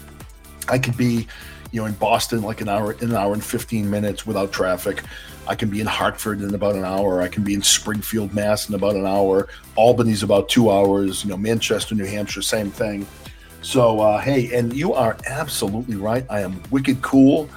I 0.68 0.78
can 0.78 0.94
be, 0.94 1.28
you 1.72 1.80
know, 1.80 1.86
in 1.86 1.94
Boston 1.94 2.42
like 2.42 2.62
an 2.62 2.70
hour, 2.70 2.94
in 2.94 3.10
an 3.10 3.16
hour 3.16 3.34
and 3.34 3.44
15 3.44 3.90
minutes 3.90 4.26
without 4.26 4.52
traffic. 4.52 5.04
I 5.48 5.56
can 5.56 5.70
be 5.70 5.80
in 5.80 5.88
Hartford 5.88 6.42
in 6.42 6.54
about 6.54 6.76
an 6.76 6.84
hour. 6.84 7.22
I 7.22 7.30
can 7.30 7.44
be 7.44 7.54
in 7.54 7.62
Springfield, 7.62 8.34
Mass 8.34 8.68
in 8.68 8.76
about 8.76 8.96
an 8.96 9.06
hour. 9.06 9.48
Albany's 9.78 10.24
about 10.24 10.50
two 10.50 10.70
hours. 10.70 11.24
You 11.24 11.30
know, 11.30 11.38
Manchester, 11.38 11.96
New 11.96 12.06
Hampshire, 12.06 12.42
same 12.42 12.70
thing. 12.70 13.08
So 13.68 14.00
uh, 14.00 14.22
hey, 14.22 14.58
and 14.58 14.74
you 14.74 14.94
are 14.94 15.18
absolutely 15.26 15.98
right. 15.98 16.26
I 16.30 16.40
am 16.40 16.64
wicked 16.72 17.02
cool, 17.02 17.50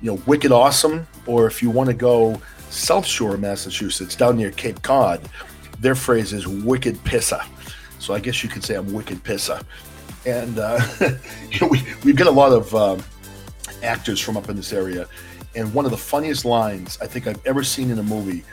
you 0.00 0.12
know, 0.12 0.22
wicked 0.24 0.52
awesome. 0.52 1.08
Or 1.26 1.48
if 1.48 1.60
you 1.60 1.70
want 1.70 1.88
to 1.88 1.92
go 1.92 2.40
South 2.68 3.04
Shore, 3.04 3.36
Massachusetts, 3.36 4.14
down 4.14 4.36
near 4.36 4.52
Cape 4.52 4.80
Cod, 4.82 5.28
their 5.80 5.96
phrase 5.96 6.32
is 6.32 6.46
wicked 6.46 6.98
pissa. 6.98 7.44
So 7.98 8.14
I 8.14 8.20
guess 8.20 8.44
you 8.44 8.48
could 8.48 8.62
say 8.62 8.76
I'm 8.76 8.92
wicked 8.92 9.24
pissa. 9.24 9.64
And 10.24 10.56
uh, 10.56 10.78
you 11.50 11.60
know, 11.60 11.66
we 11.66 11.82
we've 12.04 12.14
got 12.14 12.28
a 12.28 12.30
lot 12.30 12.52
of 12.52 12.72
um, 12.72 13.02
actors 13.82 14.20
from 14.20 14.36
up 14.36 14.48
in 14.50 14.54
this 14.54 14.72
area, 14.72 15.08
and 15.56 15.74
one 15.74 15.84
of 15.84 15.90
the 15.90 15.98
funniest 15.98 16.44
lines 16.44 16.96
I 17.02 17.08
think 17.08 17.26
I've 17.26 17.44
ever 17.44 17.64
seen 17.64 17.90
in 17.90 17.98
a 17.98 18.04
movie. 18.04 18.44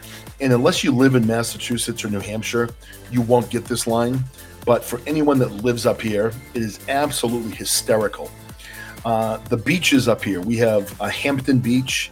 And 0.41 0.51
unless 0.51 0.83
you 0.83 0.91
live 0.91 1.13
in 1.13 1.27
Massachusetts 1.27 2.03
or 2.03 2.09
New 2.09 2.21
Hampshire, 2.21 2.71
you 3.11 3.21
won't 3.21 3.51
get 3.51 3.65
this 3.65 3.85
line. 3.85 4.23
But 4.67 4.83
for 4.83 4.99
anyone 5.07 5.39
that 5.39 5.63
lives 5.63 5.85
up 5.85 6.01
here, 6.01 6.33
it 6.53 6.61
is 6.61 6.81
absolutely 6.89 7.55
hysterical. 7.55 8.29
Uh, 9.05 9.37
the 9.47 9.55
beaches 9.55 10.09
up 10.09 10.21
here, 10.21 10.41
we 10.41 10.57
have 10.57 10.93
a 10.99 11.09
Hampton 11.09 11.59
Beach, 11.59 12.11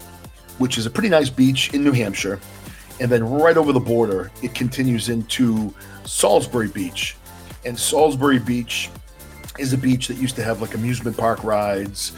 which 0.58 0.78
is 0.78 0.86
a 0.86 0.90
pretty 0.90 1.10
nice 1.10 1.30
beach 1.30 1.74
in 1.74 1.84
New 1.84 1.92
Hampshire. 1.92 2.40
And 3.02 3.12
then 3.12 3.26
right 3.30 3.58
over 3.58 3.74
the 3.74 3.80
border, 3.82 4.32
it 4.42 4.56
continues 4.56 5.10
into 5.10 5.76
Salisbury 6.06 6.70
Beach. 6.70 7.18
And 7.66 7.78
Salisbury 7.78 8.40
Beach 8.40 8.90
is 9.60 9.74
a 9.74 9.78
beach 9.78 10.08
that 10.08 10.16
used 10.16 10.38
to 10.38 10.44
have 10.44 10.62
like 10.62 10.76
amusement 10.76 11.18
park 11.18 11.44
rides. 11.44 12.14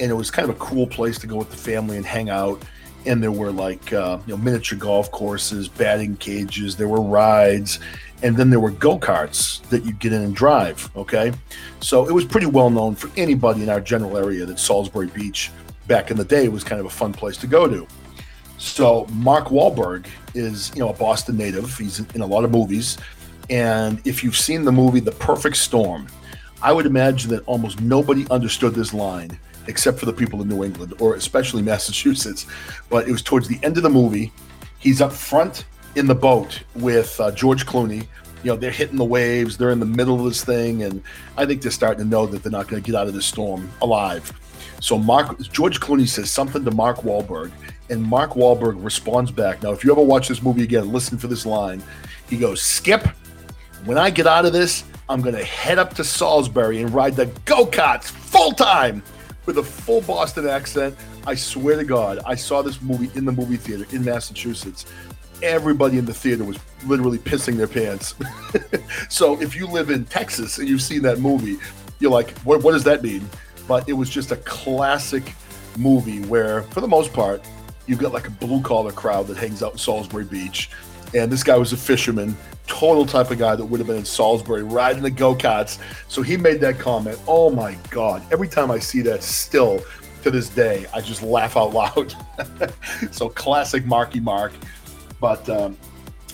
And 0.00 0.10
it 0.10 0.14
was 0.14 0.30
kind 0.30 0.48
of 0.48 0.56
a 0.56 0.58
cool 0.58 0.86
place 0.86 1.18
to 1.18 1.26
go 1.26 1.36
with 1.36 1.50
the 1.50 1.56
family 1.58 1.98
and 1.98 2.06
hang 2.06 2.30
out. 2.30 2.62
And 3.04 3.22
there 3.22 3.32
were 3.32 3.52
like, 3.52 3.92
uh, 3.92 4.20
you 4.26 4.34
know, 4.34 4.42
miniature 4.42 4.78
golf 4.78 5.10
courses, 5.10 5.68
batting 5.68 6.16
cages, 6.16 6.76
there 6.76 6.88
were 6.88 7.02
rides 7.02 7.78
and 8.22 8.36
then 8.36 8.50
there 8.50 8.60
were 8.60 8.70
go 8.70 8.98
karts 8.98 9.62
that 9.68 9.84
you'd 9.84 9.98
get 9.98 10.12
in 10.12 10.22
and 10.22 10.34
drive. 10.34 10.88
Okay, 10.96 11.32
so 11.80 12.08
it 12.08 12.12
was 12.12 12.24
pretty 12.24 12.46
well 12.46 12.70
known 12.70 12.94
for 12.94 13.10
anybody 13.16 13.62
in 13.62 13.68
our 13.68 13.80
general 13.80 14.16
area 14.16 14.46
that 14.46 14.58
Salisbury 14.58 15.08
Beach 15.08 15.50
back 15.86 16.10
in 16.10 16.16
the 16.16 16.24
day 16.24 16.48
was 16.48 16.64
kind 16.64 16.80
of 16.80 16.86
a 16.86 16.90
fun 16.90 17.12
place 17.12 17.36
to 17.38 17.46
go 17.46 17.66
to. 17.66 17.86
So 18.58 19.06
Mark 19.12 19.46
Wahlberg 19.46 20.06
is 20.34 20.72
you 20.74 20.80
know 20.80 20.90
a 20.90 20.94
Boston 20.94 21.36
native. 21.36 21.76
He's 21.76 21.98
in 21.98 22.20
a 22.20 22.26
lot 22.26 22.44
of 22.44 22.50
movies, 22.50 22.98
and 23.50 24.00
if 24.06 24.22
you've 24.22 24.36
seen 24.36 24.64
the 24.64 24.72
movie 24.72 25.00
The 25.00 25.12
Perfect 25.12 25.56
Storm, 25.56 26.06
I 26.62 26.72
would 26.72 26.86
imagine 26.86 27.30
that 27.30 27.42
almost 27.46 27.80
nobody 27.80 28.26
understood 28.30 28.74
this 28.74 28.94
line 28.94 29.38
except 29.68 29.98
for 29.98 30.06
the 30.06 30.12
people 30.12 30.42
in 30.42 30.48
New 30.48 30.64
England 30.64 30.94
or 31.00 31.14
especially 31.14 31.62
Massachusetts. 31.62 32.46
But 32.88 33.08
it 33.08 33.12
was 33.12 33.22
towards 33.22 33.48
the 33.48 33.58
end 33.62 33.76
of 33.76 33.82
the 33.82 33.90
movie. 33.90 34.32
He's 34.78 35.00
up 35.00 35.12
front 35.12 35.64
in 35.94 36.06
the 36.06 36.14
boat 36.14 36.62
with 36.74 37.20
uh, 37.20 37.30
George 37.32 37.66
Clooney. 37.66 38.06
You 38.42 38.50
know, 38.50 38.56
they're 38.56 38.70
hitting 38.70 38.96
the 38.96 39.04
waves. 39.04 39.56
They're 39.56 39.70
in 39.70 39.80
the 39.80 39.86
middle 39.86 40.18
of 40.18 40.24
this 40.24 40.44
thing, 40.44 40.82
and 40.82 41.02
I 41.36 41.46
think 41.46 41.62
they're 41.62 41.70
starting 41.70 42.04
to 42.04 42.08
know 42.08 42.26
that 42.26 42.42
they're 42.42 42.50
not 42.50 42.66
going 42.68 42.82
to 42.82 42.86
get 42.86 42.98
out 42.98 43.06
of 43.06 43.14
this 43.14 43.26
storm 43.26 43.70
alive. 43.80 44.32
So 44.80 44.98
Mark 44.98 45.38
George 45.52 45.78
Clooney 45.78 46.08
says 46.08 46.30
something 46.30 46.64
to 46.64 46.70
Mark 46.72 46.98
Wahlberg, 46.98 47.52
and 47.88 48.02
Mark 48.02 48.32
Wahlberg 48.32 48.82
responds 48.82 49.30
back. 49.30 49.62
Now, 49.62 49.70
if 49.70 49.84
you 49.84 49.92
ever 49.92 50.02
watch 50.02 50.26
this 50.26 50.42
movie 50.42 50.64
again, 50.64 50.92
listen 50.92 51.18
for 51.18 51.28
this 51.28 51.46
line. 51.46 51.80
He 52.28 52.36
goes, 52.36 52.60
"Skip, 52.60 53.06
when 53.84 53.96
I 53.96 54.10
get 54.10 54.26
out 54.26 54.44
of 54.44 54.52
this, 54.52 54.82
I'm 55.08 55.20
going 55.20 55.36
to 55.36 55.44
head 55.44 55.78
up 55.78 55.94
to 55.94 56.04
Salisbury 56.04 56.82
and 56.82 56.92
ride 56.92 57.14
the 57.14 57.26
go 57.44 57.64
karts 57.64 58.06
full 58.06 58.52
time." 58.52 59.02
With 59.44 59.58
a 59.58 59.62
full 59.62 60.00
Boston 60.02 60.48
accent, 60.48 60.96
I 61.26 61.34
swear 61.34 61.76
to 61.76 61.82
God, 61.82 62.20
I 62.24 62.36
saw 62.36 62.62
this 62.62 62.80
movie 62.80 63.10
in 63.16 63.24
the 63.24 63.32
movie 63.32 63.56
theater 63.56 63.86
in 63.90 64.04
Massachusetts 64.04 64.86
everybody 65.42 65.98
in 65.98 66.04
the 66.04 66.14
theater 66.14 66.44
was 66.44 66.58
literally 66.86 67.18
pissing 67.18 67.56
their 67.56 67.66
pants. 67.66 68.14
so 69.08 69.40
if 69.40 69.56
you 69.56 69.66
live 69.66 69.90
in 69.90 70.04
Texas 70.04 70.58
and 70.58 70.68
you've 70.68 70.82
seen 70.82 71.02
that 71.02 71.18
movie, 71.18 71.56
you're 71.98 72.10
like, 72.10 72.36
what, 72.40 72.62
what 72.62 72.72
does 72.72 72.84
that 72.84 73.02
mean? 73.02 73.28
But 73.68 73.88
it 73.88 73.92
was 73.92 74.10
just 74.10 74.32
a 74.32 74.36
classic 74.36 75.34
movie 75.78 76.20
where, 76.26 76.62
for 76.64 76.80
the 76.80 76.88
most 76.88 77.12
part, 77.12 77.42
you've 77.86 77.98
got 77.98 78.12
like 78.12 78.28
a 78.28 78.30
blue 78.30 78.60
collar 78.62 78.92
crowd 78.92 79.26
that 79.28 79.36
hangs 79.36 79.62
out 79.62 79.72
in 79.72 79.78
Salisbury 79.78 80.24
Beach. 80.24 80.70
and 81.14 81.30
this 81.30 81.42
guy 81.42 81.56
was 81.56 81.72
a 81.72 81.76
fisherman, 81.76 82.36
total 82.66 83.04
type 83.04 83.30
of 83.30 83.38
guy 83.38 83.54
that 83.54 83.64
would 83.64 83.80
have 83.80 83.86
been 83.86 83.98
in 83.98 84.04
Salisbury 84.04 84.62
riding 84.62 85.02
the 85.02 85.10
go 85.10 85.34
karts. 85.34 85.78
So 86.08 86.22
he 86.22 86.36
made 86.36 86.60
that 86.60 86.78
comment. 86.78 87.18
Oh 87.26 87.50
my 87.50 87.76
God! 87.90 88.22
Every 88.32 88.48
time 88.48 88.70
I 88.70 88.78
see 88.78 89.02
that, 89.02 89.22
still 89.22 89.82
to 90.22 90.30
this 90.30 90.48
day, 90.48 90.86
I 90.94 91.00
just 91.00 91.22
laugh 91.22 91.56
out 91.56 91.72
loud. 91.72 92.14
so 93.10 93.28
classic 93.28 93.84
Marky 93.84 94.20
Mark. 94.20 94.52
But 95.22 95.48
um, 95.48 95.78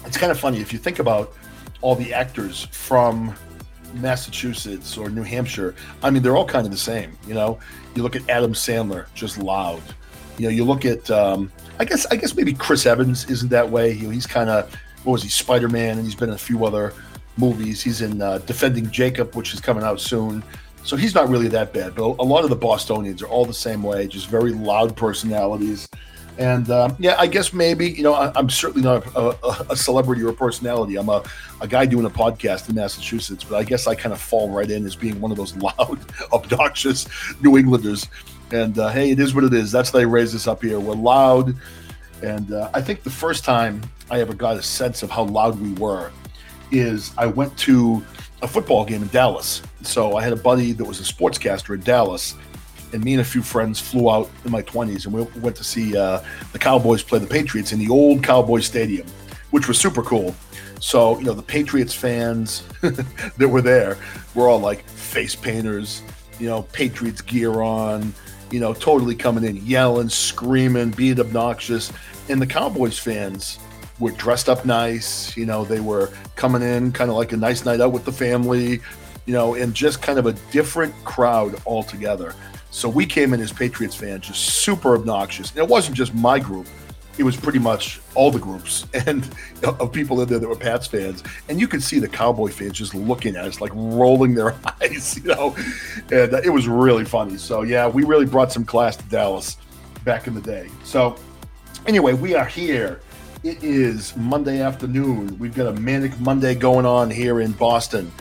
it's 0.07 0.16
kind 0.16 0.33
of 0.33 0.40
funny 0.40 0.62
if 0.62 0.73
you 0.73 0.78
think 0.78 0.99
about 0.99 1.35
all 1.83 1.95
the 1.95 2.14
actors 2.14 2.66
from 2.73 3.35
Massachusetts 3.92 4.97
or 4.97 5.11
New 5.11 5.23
Hampshire. 5.23 5.75
I 6.02 6.09
mean, 6.09 6.23
they're 6.23 6.38
all 6.38 6.47
kind 6.47 6.64
of 6.64 6.73
the 6.73 6.78
same. 6.78 7.16
You 7.26 7.35
know, 7.35 7.61
you 7.95 8.02
look 8.02 8.16
at 8.16 8.26
Adam 8.30 8.54
Sandler, 8.54 9.04
just 9.14 9.37
loud. 9.37 9.83
You 10.38 10.47
know, 10.47 10.50
you 10.50 10.64
look 10.64 10.87
at 10.87 11.11
um, 11.11 11.52
I 11.78 11.85
guess 11.85 12.07
I 12.07 12.16
guess 12.16 12.35
maybe 12.35 12.54
Chris 12.54 12.87
Evans 12.87 13.28
isn't 13.30 13.50
that 13.50 13.68
way. 13.68 13.92
He, 13.92 14.09
he's 14.09 14.26
kind 14.26 14.49
of 14.49 14.75
what 15.04 15.12
was 15.12 15.23
he 15.23 15.28
Spider 15.28 15.68
Man, 15.68 15.99
and 15.99 16.07
he's 16.07 16.14
been 16.14 16.30
in 16.30 16.35
a 16.35 16.38
few 16.38 16.64
other 16.64 16.95
movies. 17.37 17.83
He's 17.83 18.00
in 18.00 18.23
uh, 18.23 18.38
Defending 18.38 18.90
Jacob, 18.90 19.37
which 19.37 19.52
is 19.52 19.61
coming 19.61 19.85
out 19.85 20.00
soon. 20.00 20.42
So 20.83 20.97
he's 20.97 21.14
not 21.14 21.28
really 21.28 21.49
that 21.49 21.75
bad. 21.75 21.95
But 21.95 22.04
a 22.04 22.25
lot 22.25 22.45
of 22.45 22.49
the 22.49 22.57
Bostonians 22.57 23.21
are 23.23 23.28
all 23.28 23.45
the 23.45 23.52
same 23.52 23.83
way, 23.83 24.07
just 24.07 24.28
very 24.28 24.52
loud 24.52 24.97
personalities. 24.97 25.88
And 26.38 26.71
um, 26.71 26.95
yeah, 27.00 27.16
I 27.18 27.26
guess 27.26 27.52
maybe 27.52 27.90
you 27.90 28.04
know 28.04 28.14
I, 28.14 28.38
am 28.38 28.49
certainly 28.49 28.83
not 28.83 29.04
a, 29.16 29.37
a, 29.45 29.66
a, 29.71 29.76
celebrity 29.76 30.23
or 30.23 30.28
a 30.28 30.35
personality. 30.35 30.97
I'm 30.97 31.09
a, 31.09 31.25
a 31.61 31.66
guy 31.66 31.85
doing 31.85 32.07
a 32.07 32.11
podcast 32.11 32.68
in 32.68 32.76
Massachusetts, 32.76 33.42
but 33.42 33.57
I 33.57 33.64
guess 33.64 33.88
I 33.88 33.97
kind 33.97 34.12
of 34.12 34.21
fall 34.21 34.49
right 34.49 34.71
in 34.71 34.87
as 34.87 34.95
being 34.95 35.21
one 35.21 35.33
of 35.33 35.37
those 35.37 35.57
loud, 35.78 35.99
obnoxious 36.33 37.09
New 37.42 37.59
Englanders. 37.59 38.07
And 38.52 38.78
uh, 38.78 38.88
hey, 38.90 39.11
it 39.11 39.18
is 39.18 39.35
what 39.35 39.42
it 39.42 39.52
is. 39.52 39.73
That's 39.73 39.92
why 39.92 40.00
they 40.00 40.07
raised 40.07 40.35
us 40.37 40.47
up 40.47 40.62
here. 40.62 40.78
We're 40.78 40.95
loud, 40.95 41.57
and 42.23 42.52
uh, 42.52 42.71
I 42.73 42.83
think 42.83 43.02
the 43.02 43.11
first 43.11 43.45
time 43.45 43.83
I 44.09 44.21
ever 44.21 44.33
got 44.33 44.57
a 44.57 44.62
sense 44.62 45.02
of 45.02 45.11
how 45.11 45.25
loud 45.25 45.61
we 45.61 45.73
were 45.73 46.12
is 46.71 47.12
I 47.18 47.26
went 47.26 47.57
to 47.59 48.04
a 48.42 48.49
football 48.49 48.85
game 48.85 49.02
in 49.02 49.09
Dallas. 49.09 49.61
So 49.83 50.16
I 50.16 50.23
had 50.23 50.33
a 50.33 50.37
buddy 50.37 50.71
that 50.73 50.85
was 50.85 51.00
a 51.00 51.12
sportscaster 51.12 51.75
in 51.75 51.80
Dallas, 51.80 52.37
and 52.92 53.04
me 53.04 53.12
and 53.12 53.21
a 53.21 53.25
few 53.25 53.42
friends 53.42 53.80
flew 53.80 54.11
out 54.11 54.30
in 54.45 54.50
my 54.50 54.62
20s 54.62 55.04
and 55.04 55.14
we 55.14 55.23
went 55.40 55.57
to 55.57 55.64
see 55.64 55.97
uh, 55.97 56.23
the 56.52 56.59
Cowboys 56.59 57.02
play 57.02 57.18
the 57.18 57.26
Patriots 57.26 57.73
in 57.73 57.78
the 57.78 57.88
old 57.88 58.23
Cowboy 58.23 58.61
Stadium, 58.61 59.07
which 59.50 59.68
was 59.68 59.78
super 59.78 60.02
cool. 60.02 60.35
So, 60.80 61.18
you 61.18 61.25
know, 61.25 61.35
the 61.35 61.42
Patriots 61.42 61.95
fans 61.95 62.62
that 62.80 63.49
were 63.49 63.62
there 63.62 63.99
were 64.35 64.49
all 64.49 64.61
like 64.61 64.85
face 64.88 65.35
painters, 65.35 66.02
you 66.38 66.49
know, 66.49 66.62
Patriots 66.62 67.21
gear 67.21 67.62
on, 67.62 68.14
you 68.50 68.61
know, 68.61 68.73
totally 68.73 69.14
coming 69.14 69.45
in, 69.45 69.57
yelling, 69.57 70.09
screaming, 70.09 70.90
being 70.90 71.18
obnoxious. 71.21 71.92
And 72.28 72.40
the 72.40 72.47
Cowboys 72.47 72.99
fans 72.99 73.59
were 73.99 74.12
dressed 74.12 74.49
up 74.49 74.64
nice, 74.64 75.37
you 75.37 75.47
know, 75.47 75.64
they 75.64 75.80
were 75.80 76.11
coming 76.37 76.62
in 76.62 76.92
kind 76.92 77.11
of 77.11 77.16
like 77.16 77.33
a 77.33 77.37
nice 77.37 77.64
night 77.64 77.80
out 77.80 77.92
with 77.92 78.04
the 78.04 78.12
family, 78.12 78.80
you 79.26 79.35
know, 79.35 79.54
and 79.54 79.75
just 79.75 80.00
kind 80.00 80.18
of 80.18 80.26
a 80.26 80.33
different 80.52 80.95
crowd 81.04 81.61
altogether. 81.66 82.35
So 82.79 82.89
we 82.89 83.07
came 83.07 83.35
in 83.35 83.41
as 83.41 83.53
Patriots 83.53 83.97
fans, 83.97 84.29
just 84.29 84.41
super 84.41 84.95
obnoxious. 84.95 85.51
And 85.51 85.59
it 85.59 85.67
wasn't 85.67 85.97
just 85.97 86.15
my 86.15 86.39
group; 86.39 86.69
it 87.19 87.25
was 87.25 87.37
pretty 87.37 87.59
much 87.59 88.01
all 88.15 88.31
the 88.31 88.39
groups 88.39 88.87
and 89.07 89.29
of 89.65 89.93
people 89.93 90.21
in 90.21 90.29
there 90.29 90.39
that 90.39 90.49
were 90.49 90.55
Pats 90.55 90.87
fans. 90.87 91.25
And 91.49 91.61
you 91.61 91.67
could 91.67 91.83
see 91.83 91.99
the 91.99 92.07
Cowboy 92.07 92.51
fans 92.51 92.75
just 92.75 92.95
looking 92.95 93.35
at 93.35 93.47
us, 93.47 93.61
like 93.61 93.73
rolling 93.75 94.33
their 94.33 94.55
eyes, 94.81 95.17
you 95.17 95.25
know. 95.25 95.57
And 96.13 96.35
uh, 96.35 96.41
it 96.45 96.51
was 96.51 96.69
really 96.69 97.05
funny. 97.05 97.37
So 97.37 97.63
yeah, 97.63 97.89
we 97.89 98.05
really 98.05 98.27
brought 98.27 98.53
some 98.53 98.65
class 98.65 98.97
to 98.97 99.05
Dallas 99.07 99.57
back 100.05 100.29
in 100.29 100.35
the 100.37 100.41
day. 100.41 100.71
So 100.85 101.17
anyway, 101.89 102.13
we 102.13 102.37
are 102.37 102.47
here. 102.47 103.01
It 103.43 103.61
is 103.65 104.17
Monday 104.17 104.61
afternoon. 104.61 105.37
We've 105.41 105.55
got 105.55 105.67
a 105.67 105.81
manic 105.81 106.19
Monday 106.21 106.55
going 106.55 106.87
on 106.87 107.11
here 107.11 107.41
in 107.41 107.51
Boston. 107.53 108.13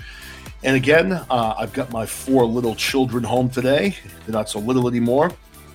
And 0.64 0.76
again, 0.76 1.14
uh, 1.14 1.54
I've 1.58 1.72
got 1.74 1.92
my 1.92 2.06
four 2.06 2.46
little 2.46 2.76
children 2.76 3.24
home 3.24 3.50
today. 3.50 3.96
They're 4.26 4.34
not 4.34 4.50
so 4.50 4.60
little 4.60 4.88
anymore. 4.88 5.32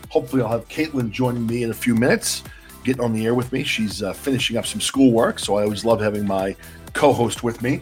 Hopefully, 0.09 0.43
I'll 0.43 0.51
have 0.51 0.69
Caitlin 0.69 1.11
joining 1.11 1.47
me 1.47 1.63
in 1.63 1.71
a 1.71 1.75
few 1.75 1.95
minutes, 1.95 2.43
getting 2.85 3.03
on 3.03 3.13
the 3.13 3.25
air 3.25 3.35
with 3.35 3.53
me. 3.53 3.63
She's 3.63 4.03
uh, 4.03 4.13
finishing 4.13 4.57
up 4.57 4.67
some 4.67 4.81
schoolwork, 4.81 5.39
so 5.39 5.57
I 5.57 5.63
always 5.63 5.85
love 5.85 6.01
having 6.01 6.27
my 6.27 6.57
co-host 6.95 7.45
with 7.45 7.63
me, 7.63 7.81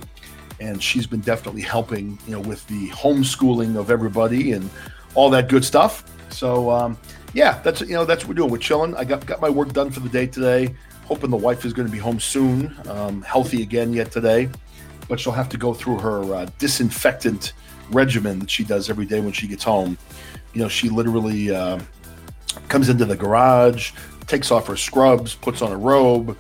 and 0.61 0.81
she's 0.83 1.07
been 1.07 1.21
definitely 1.21 1.63
helping, 1.63 2.19
you 2.27 2.33
know, 2.33 2.41
with 2.41 2.67
the 2.69 2.89
homeschooling 2.91 3.77
of 3.77 3.91
everybody 3.91 4.53
and 4.53 4.69
all 5.15 5.31
that 5.31 5.49
good 5.49 5.65
stuff. 5.65 6.05
So, 6.29 6.71
um, 6.71 6.99
yeah, 7.33 7.61
that's 7.63 7.81
you 7.81 7.95
know 7.95 8.05
that's 8.05 8.25
what 8.25 8.29
we're 8.29 8.35
doing. 8.35 8.51
We're 8.51 8.59
chilling. 8.59 8.95
I 8.95 9.05
got 9.05 9.25
got 9.25 9.41
my 9.41 9.51
work 9.51 9.73
done 9.73 9.91
for 9.91 10.01
the 10.01 10.09
day 10.11 10.27
today. 10.27 10.75
Hoping 11.07 11.31
the 11.31 11.37
wife 11.37 11.65
is 11.65 11.73
going 11.73 11.89
to 11.89 11.93
be 11.93 11.99
home 11.99 12.21
soon, 12.21 12.77
um, 12.87 13.23
healthy 13.23 13.63
again 13.63 13.93
yet 13.93 14.13
today 14.13 14.49
but 15.11 15.19
she'll 15.19 15.33
have 15.33 15.49
to 15.49 15.59
go 15.59 15.75
through 15.75 15.99
her 15.99 16.23
uh, 16.35 16.47
disinfectant 16.59 17.53
regimen 17.91 18.39
that 18.39 18.49
she 18.49 18.63
does 18.63 18.89
every 18.89 19.05
day 19.05 19.21
when 19.21 19.33
she 19.33 19.49
gets 19.49 19.65
home. 19.65 19.99
You 20.55 20.63
know, 20.63 20.69
she 20.69 20.89
literally 20.89 21.51
uh, 21.51 21.81
comes 22.69 22.89
into 22.89 23.05
the 23.05 23.17
garage, 23.17 23.91
takes 24.29 24.53
off 24.53 24.69
her 24.69 24.77
scrubs, 24.77 25.35
puts 25.35 25.63
on 25.63 25.73
a 25.73 25.77
robe, 25.77 26.39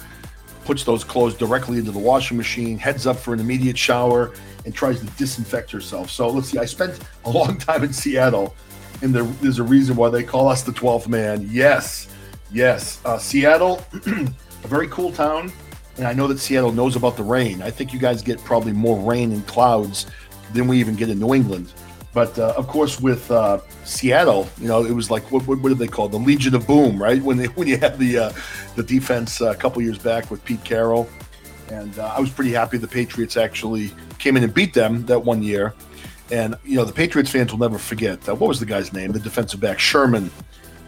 puts 0.64 0.84
those 0.84 1.02
clothes 1.02 1.34
directly 1.34 1.78
into 1.78 1.90
the 1.90 1.98
washing 1.98 2.36
machine, 2.36 2.78
heads 2.78 3.08
up 3.08 3.16
for 3.16 3.34
an 3.34 3.40
immediate 3.40 3.76
shower, 3.76 4.32
and 4.64 4.72
tries 4.72 5.00
to 5.00 5.06
disinfect 5.18 5.72
herself. 5.72 6.08
So 6.08 6.28
let's 6.28 6.50
see. 6.50 6.58
I 6.58 6.64
spent 6.64 7.00
a 7.24 7.30
long 7.30 7.58
time 7.58 7.82
in 7.82 7.92
Seattle, 7.92 8.54
and 9.02 9.12
there, 9.12 9.24
there's 9.24 9.58
a 9.58 9.64
reason 9.64 9.96
why 9.96 10.10
they 10.10 10.22
call 10.22 10.46
us 10.46 10.62
the 10.62 10.72
12th 10.72 11.08
man. 11.08 11.44
Yes, 11.50 12.08
yes. 12.52 13.00
Uh, 13.04 13.18
Seattle, 13.18 13.84
a 14.06 14.68
very 14.68 14.86
cool 14.86 15.10
town 15.10 15.52
and 16.00 16.08
I 16.08 16.14
know 16.14 16.26
that 16.28 16.38
Seattle 16.38 16.72
knows 16.72 16.96
about 16.96 17.18
the 17.18 17.22
rain. 17.22 17.60
I 17.60 17.70
think 17.70 17.92
you 17.92 17.98
guys 17.98 18.22
get 18.22 18.42
probably 18.42 18.72
more 18.72 18.98
rain 18.98 19.32
and 19.32 19.46
clouds 19.46 20.06
than 20.54 20.66
we 20.66 20.78
even 20.78 20.96
get 20.96 21.10
in 21.10 21.20
New 21.20 21.34
England. 21.34 21.74
But 22.14 22.38
uh, 22.38 22.54
of 22.56 22.68
course, 22.68 22.98
with 22.98 23.30
uh, 23.30 23.60
Seattle, 23.84 24.48
you 24.58 24.66
know, 24.66 24.82
it 24.82 24.92
was 24.92 25.10
like 25.10 25.30
what, 25.30 25.46
what, 25.46 25.60
what 25.60 25.68
did 25.68 25.76
they 25.76 25.86
call 25.86 26.08
the 26.08 26.16
Legion 26.16 26.54
of 26.54 26.66
Boom, 26.66 27.00
right? 27.00 27.22
When 27.22 27.36
they 27.36 27.44
when 27.58 27.68
you 27.68 27.76
had 27.76 27.98
the 27.98 28.18
uh, 28.18 28.32
the 28.76 28.82
defense 28.82 29.42
uh, 29.42 29.50
a 29.50 29.54
couple 29.54 29.82
years 29.82 29.98
back 29.98 30.30
with 30.30 30.42
Pete 30.42 30.64
Carroll, 30.64 31.06
and 31.68 31.96
uh, 31.98 32.14
I 32.16 32.18
was 32.18 32.30
pretty 32.30 32.52
happy 32.52 32.78
the 32.78 32.88
Patriots 32.88 33.36
actually 33.36 33.92
came 34.18 34.38
in 34.38 34.42
and 34.42 34.54
beat 34.54 34.72
them 34.72 35.04
that 35.04 35.20
one 35.20 35.42
year. 35.42 35.74
And 36.32 36.56
you 36.64 36.76
know, 36.76 36.86
the 36.86 36.94
Patriots 36.94 37.30
fans 37.30 37.52
will 37.52 37.60
never 37.60 37.76
forget 37.76 38.26
uh, 38.26 38.34
what 38.34 38.48
was 38.48 38.58
the 38.58 38.66
guy's 38.66 38.90
name, 38.94 39.12
the 39.12 39.20
defensive 39.20 39.60
back 39.60 39.78
Sherman, 39.78 40.30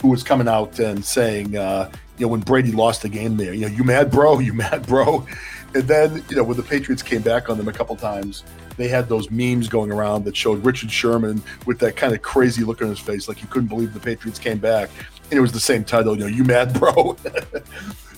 who 0.02 0.08
was 0.08 0.22
coming 0.22 0.48
out 0.48 0.78
and 0.80 1.02
saying, 1.02 1.52
you 1.52 1.58
know, 1.58 2.28
when 2.28 2.40
Brady 2.40 2.72
lost 2.72 3.02
the 3.02 3.08
game 3.08 3.36
there, 3.36 3.54
you 3.54 3.62
know, 3.62 3.74
you 3.74 3.84
mad, 3.84 4.10
bro? 4.10 4.38
You 4.40 4.52
mad, 4.52 4.86
bro? 4.88 5.26
And 5.74 5.84
then, 5.84 6.22
you 6.28 6.36
know, 6.36 6.44
when 6.44 6.56
the 6.56 6.62
Patriots 6.62 7.02
came 7.02 7.22
back 7.22 7.48
on 7.48 7.56
them 7.56 7.68
a 7.68 7.72
couple 7.72 7.96
times, 7.96 8.44
they 8.76 8.88
had 8.88 9.08
those 9.08 9.30
memes 9.30 9.68
going 9.68 9.90
around 9.90 10.24
that 10.24 10.36
showed 10.36 10.64
Richard 10.64 10.90
Sherman 10.90 11.42
with 11.66 11.78
that 11.78 11.96
kind 11.96 12.14
of 12.14 12.20
crazy 12.20 12.64
look 12.64 12.82
on 12.82 12.88
his 12.88 12.98
face, 12.98 13.28
like 13.28 13.38
he 13.38 13.46
couldn't 13.46 13.68
believe 13.68 13.94
the 13.94 14.00
Patriots 14.00 14.38
came 14.38 14.58
back. 14.58 14.90
And 15.30 15.38
it 15.38 15.40
was 15.40 15.52
the 15.52 15.60
same 15.60 15.84
title, 15.84 16.14
you 16.14 16.22
know, 16.22 16.26
you 16.26 16.44
mad, 16.44 16.72
bro? 16.78 17.16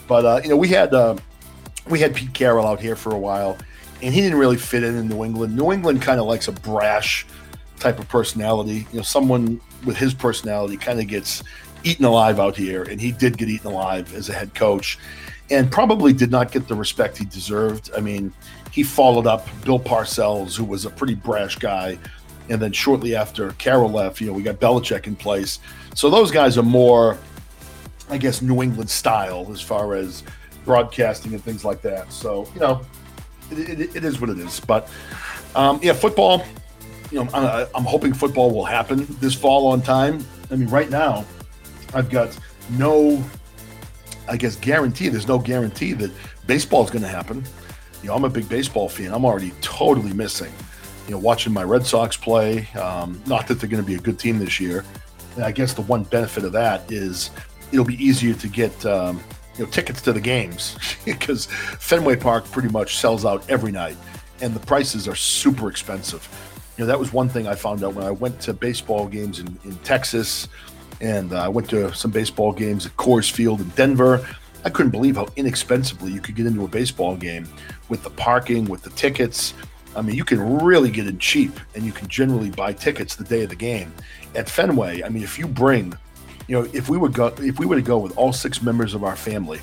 but 0.08 0.24
uh, 0.24 0.40
you 0.42 0.48
know, 0.48 0.56
we 0.56 0.68
had 0.68 0.92
uh, 0.94 1.16
we 1.88 2.00
had 2.00 2.14
Pete 2.14 2.32
Carroll 2.32 2.66
out 2.66 2.80
here 2.80 2.96
for 2.96 3.14
a 3.14 3.18
while, 3.18 3.58
and 4.02 4.12
he 4.14 4.20
didn't 4.20 4.38
really 4.38 4.56
fit 4.56 4.82
in 4.82 4.96
in 4.96 5.08
New 5.08 5.24
England. 5.24 5.54
New 5.54 5.70
England 5.70 6.02
kind 6.02 6.18
of 6.18 6.26
likes 6.26 6.48
a 6.48 6.52
brash 6.52 7.26
type 7.78 7.98
of 7.98 8.08
personality. 8.08 8.86
You 8.90 8.98
know, 8.98 9.02
someone 9.02 9.60
with 9.84 9.96
his 9.96 10.14
personality 10.14 10.76
kind 10.76 10.98
of 10.98 11.06
gets 11.06 11.42
eaten 11.84 12.04
alive 12.04 12.40
out 12.40 12.56
here, 12.56 12.82
and 12.82 13.00
he 13.00 13.12
did 13.12 13.38
get 13.38 13.48
eaten 13.48 13.68
alive 13.68 14.12
as 14.14 14.28
a 14.28 14.32
head 14.32 14.54
coach, 14.54 14.98
and 15.50 15.70
probably 15.70 16.12
did 16.12 16.30
not 16.30 16.50
get 16.50 16.66
the 16.66 16.74
respect 16.74 17.18
he 17.18 17.24
deserved. 17.24 17.90
I 17.96 18.00
mean, 18.00 18.32
he 18.72 18.82
followed 18.82 19.26
up 19.26 19.46
Bill 19.64 19.78
Parcells, 19.78 20.56
who 20.56 20.64
was 20.64 20.84
a 20.84 20.90
pretty 20.90 21.14
brash 21.14 21.56
guy, 21.56 21.98
and 22.48 22.60
then 22.60 22.72
shortly 22.72 23.14
after 23.14 23.52
Carroll 23.52 23.90
left, 23.90 24.20
you 24.20 24.26
know, 24.26 24.32
we 24.32 24.42
got 24.42 24.56
Belichick 24.56 25.06
in 25.06 25.14
place. 25.14 25.60
So 25.94 26.10
those 26.10 26.30
guys 26.30 26.58
are 26.58 26.62
more, 26.62 27.18
I 28.10 28.18
guess, 28.18 28.42
New 28.42 28.62
England 28.62 28.90
style 28.90 29.46
as 29.52 29.60
far 29.60 29.94
as 29.94 30.24
broadcasting 30.64 31.32
and 31.34 31.42
things 31.42 31.64
like 31.64 31.82
that. 31.82 32.12
So 32.12 32.48
you 32.54 32.60
know, 32.60 32.80
it, 33.50 33.80
it, 33.80 33.96
it 33.96 34.04
is 34.04 34.20
what 34.20 34.30
it 34.30 34.38
is. 34.38 34.60
But 34.60 34.90
um, 35.54 35.78
yeah, 35.82 35.92
football. 35.92 36.44
You 37.10 37.22
know, 37.22 37.30
I'm, 37.32 37.68
I'm 37.74 37.84
hoping 37.84 38.12
football 38.12 38.50
will 38.50 38.64
happen 38.64 39.06
this 39.20 39.34
fall 39.34 39.68
on 39.68 39.82
time. 39.82 40.26
I 40.50 40.56
mean, 40.56 40.68
right 40.68 40.90
now, 40.90 41.24
I've 41.94 42.10
got 42.10 42.36
no, 42.70 43.22
I 44.28 44.36
guess, 44.36 44.56
guarantee. 44.56 45.08
There's 45.08 45.28
no 45.28 45.38
guarantee 45.38 45.92
that 45.94 46.10
baseball 46.46 46.84
is 46.84 46.90
going 46.90 47.02
to 47.02 47.08
happen. 47.08 47.44
You 48.02 48.08
know, 48.08 48.16
I'm 48.16 48.24
a 48.24 48.30
big 48.30 48.48
baseball 48.48 48.88
fan. 48.88 49.12
I'm 49.12 49.24
already 49.24 49.52
totally 49.60 50.12
missing, 50.12 50.52
you 51.06 51.12
know, 51.12 51.18
watching 51.18 51.52
my 51.52 51.62
Red 51.62 51.86
Sox 51.86 52.16
play. 52.16 52.68
Um, 52.72 53.22
not 53.26 53.46
that 53.48 53.60
they're 53.60 53.70
going 53.70 53.82
to 53.82 53.86
be 53.86 53.94
a 53.94 54.00
good 54.00 54.18
team 54.18 54.38
this 54.38 54.60
year. 54.60 54.84
And 55.36 55.44
I 55.44 55.52
guess 55.52 55.72
the 55.72 55.82
one 55.82 56.04
benefit 56.04 56.44
of 56.44 56.52
that 56.52 56.90
is 56.90 57.30
it'll 57.72 57.84
be 57.84 58.02
easier 58.04 58.34
to 58.34 58.48
get 58.48 58.84
um, 58.84 59.20
you 59.56 59.64
know 59.64 59.70
tickets 59.70 60.02
to 60.02 60.12
the 60.12 60.20
games 60.20 60.76
because 61.04 61.46
Fenway 61.46 62.16
Park 62.16 62.44
pretty 62.50 62.68
much 62.68 62.96
sells 62.96 63.24
out 63.24 63.48
every 63.48 63.72
night, 63.72 63.96
and 64.40 64.54
the 64.54 64.64
prices 64.66 65.08
are 65.08 65.16
super 65.16 65.68
expensive. 65.70 66.28
You 66.76 66.84
know, 66.84 66.88
that 66.88 66.98
was 66.98 67.12
one 67.12 67.28
thing 67.28 67.46
I 67.46 67.54
found 67.54 67.84
out 67.84 67.94
when 67.94 68.04
I 68.04 68.10
went 68.10 68.40
to 68.40 68.52
baseball 68.52 69.06
games 69.06 69.38
in, 69.38 69.58
in 69.64 69.76
Texas 69.78 70.48
and 71.00 71.32
uh, 71.32 71.42
I 71.42 71.48
went 71.48 71.68
to 71.70 71.92
some 71.94 72.10
baseball 72.10 72.52
games 72.52 72.86
at 72.86 72.96
Coors 72.96 73.30
Field 73.30 73.60
in 73.60 73.68
Denver. 73.70 74.26
I 74.64 74.70
couldn't 74.70 74.92
believe 74.92 75.16
how 75.16 75.28
inexpensively 75.36 76.10
you 76.10 76.20
could 76.20 76.34
get 76.34 76.46
into 76.46 76.64
a 76.64 76.68
baseball 76.68 77.16
game 77.16 77.46
with 77.88 78.02
the 78.02 78.10
parking, 78.10 78.64
with 78.64 78.82
the 78.82 78.90
tickets. 78.90 79.54
I 79.94 80.02
mean, 80.02 80.16
you 80.16 80.24
can 80.24 80.62
really 80.64 80.90
get 80.90 81.06
in 81.06 81.18
cheap, 81.18 81.58
and 81.74 81.84
you 81.84 81.92
can 81.92 82.08
generally 82.08 82.50
buy 82.50 82.72
tickets 82.72 83.14
the 83.14 83.24
day 83.24 83.42
of 83.42 83.50
the 83.50 83.56
game 83.56 83.92
at 84.34 84.48
Fenway. 84.48 85.02
I 85.02 85.08
mean, 85.08 85.22
if 85.22 85.38
you 85.38 85.46
bring, 85.46 85.96
you 86.48 86.58
know, 86.58 86.68
if 86.72 86.88
we 86.88 86.98
would 86.98 87.12
go, 87.12 87.26
if 87.38 87.58
we 87.58 87.66
were 87.66 87.76
to 87.76 87.82
go 87.82 87.98
with 87.98 88.16
all 88.16 88.32
six 88.32 88.62
members 88.62 88.94
of 88.94 89.04
our 89.04 89.16
family, 89.16 89.60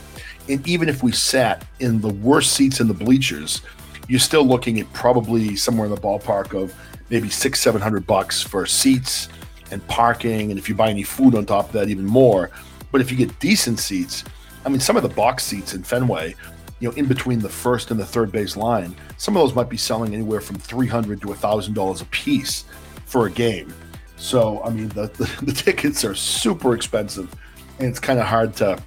and 0.48 0.66
even 0.68 0.88
if 0.88 1.04
we 1.04 1.12
sat 1.12 1.66
in 1.80 2.00
the 2.00 2.14
worst 2.14 2.54
seats 2.54 2.80
in 2.80 2.88
the 2.88 2.94
bleachers, 2.94 3.62
you're 4.08 4.20
still 4.20 4.46
looking 4.46 4.80
at 4.80 4.92
probably 4.94 5.56
somewhere 5.56 5.88
in 5.88 5.94
the 5.94 6.02
ballpark 6.02 6.60
of 6.60 6.74
maybe 7.10 7.30
six, 7.30 7.60
seven 7.60 7.82
hundred 7.82 8.06
bucks 8.08 8.42
for 8.42 8.66
seats 8.66 9.28
and 9.72 9.86
parking, 9.88 10.52
and 10.52 10.60
if 10.60 10.70
you 10.70 10.76
buy 10.76 10.90
any 10.90 11.04
food 11.04 11.36
on 11.36 11.46
top 11.46 11.68
of 11.68 11.72
that, 11.74 11.90
even 11.90 12.06
more. 12.06 12.52
But 12.92 13.02
if 13.02 13.10
you 13.12 13.18
get 13.18 13.38
decent 13.40 13.80
seats, 13.80 14.24
I 14.66 14.70
mean, 14.70 14.80
some 14.80 14.98
of 14.98 15.04
the 15.04 15.10
box 15.10 15.44
seats 15.44 15.74
in 15.74 15.84
Fenway, 15.84 16.36
you 16.80 16.90
know, 16.90 16.96
in 16.96 17.06
between 17.06 17.40
the 17.40 17.50
first 17.50 17.92
and 17.92 18.00
the 18.00 18.06
third 18.06 18.32
base 18.32 18.58
line, 18.58 18.96
some 19.18 19.36
of 19.36 19.42
those 19.42 19.56
might 19.56 19.70
be 19.70 19.78
selling 19.78 20.14
anywhere 20.14 20.42
from 20.42 20.58
three 20.58 20.88
hundred 20.88 21.22
to 21.22 21.34
thousand 21.34 21.74
dollars 21.74 22.02
a 22.02 22.06
piece 22.06 22.66
for 23.06 23.28
a 23.28 23.32
game. 23.32 23.74
So, 24.18 24.62
I 24.64 24.70
mean, 24.70 24.90
the, 24.90 25.08
the, 25.08 25.30
the 25.46 25.52
tickets 25.52 26.04
are 26.06 26.16
super 26.16 26.76
expensive, 26.76 27.34
and 27.80 27.88
it's 27.88 28.00
kind 28.00 28.20
of 28.20 28.26
hard 28.26 28.56
to 28.58 28.82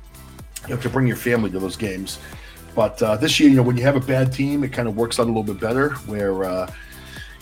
you 0.68 0.74
know 0.74 0.80
to 0.80 0.88
bring 0.88 1.06
your 1.06 1.16
family 1.16 1.50
to 1.50 1.58
those 1.58 1.76
games. 1.76 2.18
But 2.74 3.00
uh, 3.02 3.16
this 3.16 3.38
year, 3.38 3.48
you 3.48 3.56
know, 3.56 3.62
when 3.62 3.76
you 3.76 3.84
have 3.84 3.96
a 3.96 4.00
bad 4.00 4.32
team, 4.32 4.64
it 4.64 4.72
kind 4.72 4.88
of 4.88 4.96
works 4.96 5.20
out 5.20 5.24
a 5.24 5.26
little 5.26 5.44
bit 5.44 5.60
better, 5.60 5.90
where 6.06 6.44
uh, 6.44 6.70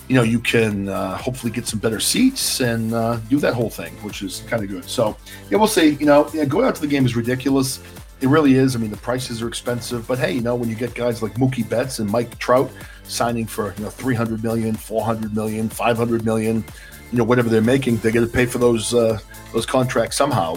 you 0.08 0.16
know 0.16 0.22
you 0.22 0.38
can 0.38 0.88
uh, 0.88 1.16
hopefully 1.16 1.52
get 1.52 1.66
some 1.66 1.78
better 1.78 2.00
seats 2.00 2.60
and 2.60 2.92
uh, 2.92 3.16
do 3.28 3.38
that 3.38 3.54
whole 3.54 3.70
thing, 3.70 3.92
which 4.02 4.22
is 4.22 4.42
kind 4.48 4.62
of 4.62 4.68
good. 4.68 4.84
So 4.84 5.16
yeah, 5.50 5.58
we'll 5.58 5.68
see. 5.68 5.90
You 5.94 6.06
know, 6.06 6.28
yeah, 6.32 6.44
going 6.44 6.66
out 6.66 6.74
to 6.74 6.80
the 6.80 6.86
game 6.86 7.06
is 7.06 7.16
ridiculous. 7.16 7.80
It 8.20 8.28
really 8.28 8.54
is. 8.54 8.76
I 8.76 8.78
mean, 8.78 8.90
the 8.90 8.96
prices 8.98 9.42
are 9.42 9.48
expensive, 9.48 10.06
but 10.06 10.18
hey, 10.18 10.32
you 10.32 10.42
know, 10.42 10.54
when 10.54 10.68
you 10.68 10.76
get 10.76 10.94
guys 10.94 11.22
like 11.22 11.34
Mookie 11.34 11.68
Betts 11.68 11.98
and 11.98 12.08
Mike 12.08 12.38
Trout 12.38 12.70
signing 13.04 13.46
for 13.46 13.74
you 13.76 13.84
know 13.84 13.90
300 13.90 14.42
million, 14.42 14.74
400 14.74 15.34
million, 15.34 15.68
500 15.68 16.24
million, 16.24 16.64
you 17.10 17.18
know, 17.18 17.24
whatever 17.24 17.48
they're 17.48 17.60
making, 17.60 17.96
they 17.98 18.10
got 18.10 18.20
to 18.20 18.26
pay 18.26 18.46
for 18.46 18.58
those 18.58 18.94
uh, 18.94 19.18
those 19.52 19.66
contracts 19.66 20.16
somehow, 20.16 20.56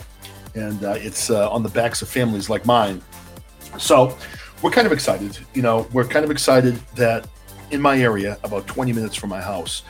and 0.53 0.83
uh, 0.83 0.95
it's 0.97 1.29
uh, 1.29 1.49
on 1.49 1.63
the 1.63 1.69
backs 1.69 2.01
of 2.01 2.09
families 2.09 2.49
like 2.49 2.65
mine. 2.65 3.01
So 3.77 4.17
we're 4.61 4.71
kind 4.71 4.87
of 4.87 4.93
excited. 4.93 5.37
You 5.53 5.61
know, 5.61 5.87
we're 5.91 6.07
kind 6.07 6.23
of 6.23 6.31
excited 6.31 6.75
that 6.95 7.27
in 7.71 7.81
my 7.81 7.99
area, 7.99 8.37
about 8.43 8.67
20 8.67 8.93
minutes 8.93 9.15
from 9.15 9.29
my 9.29 9.41
house, 9.41 9.83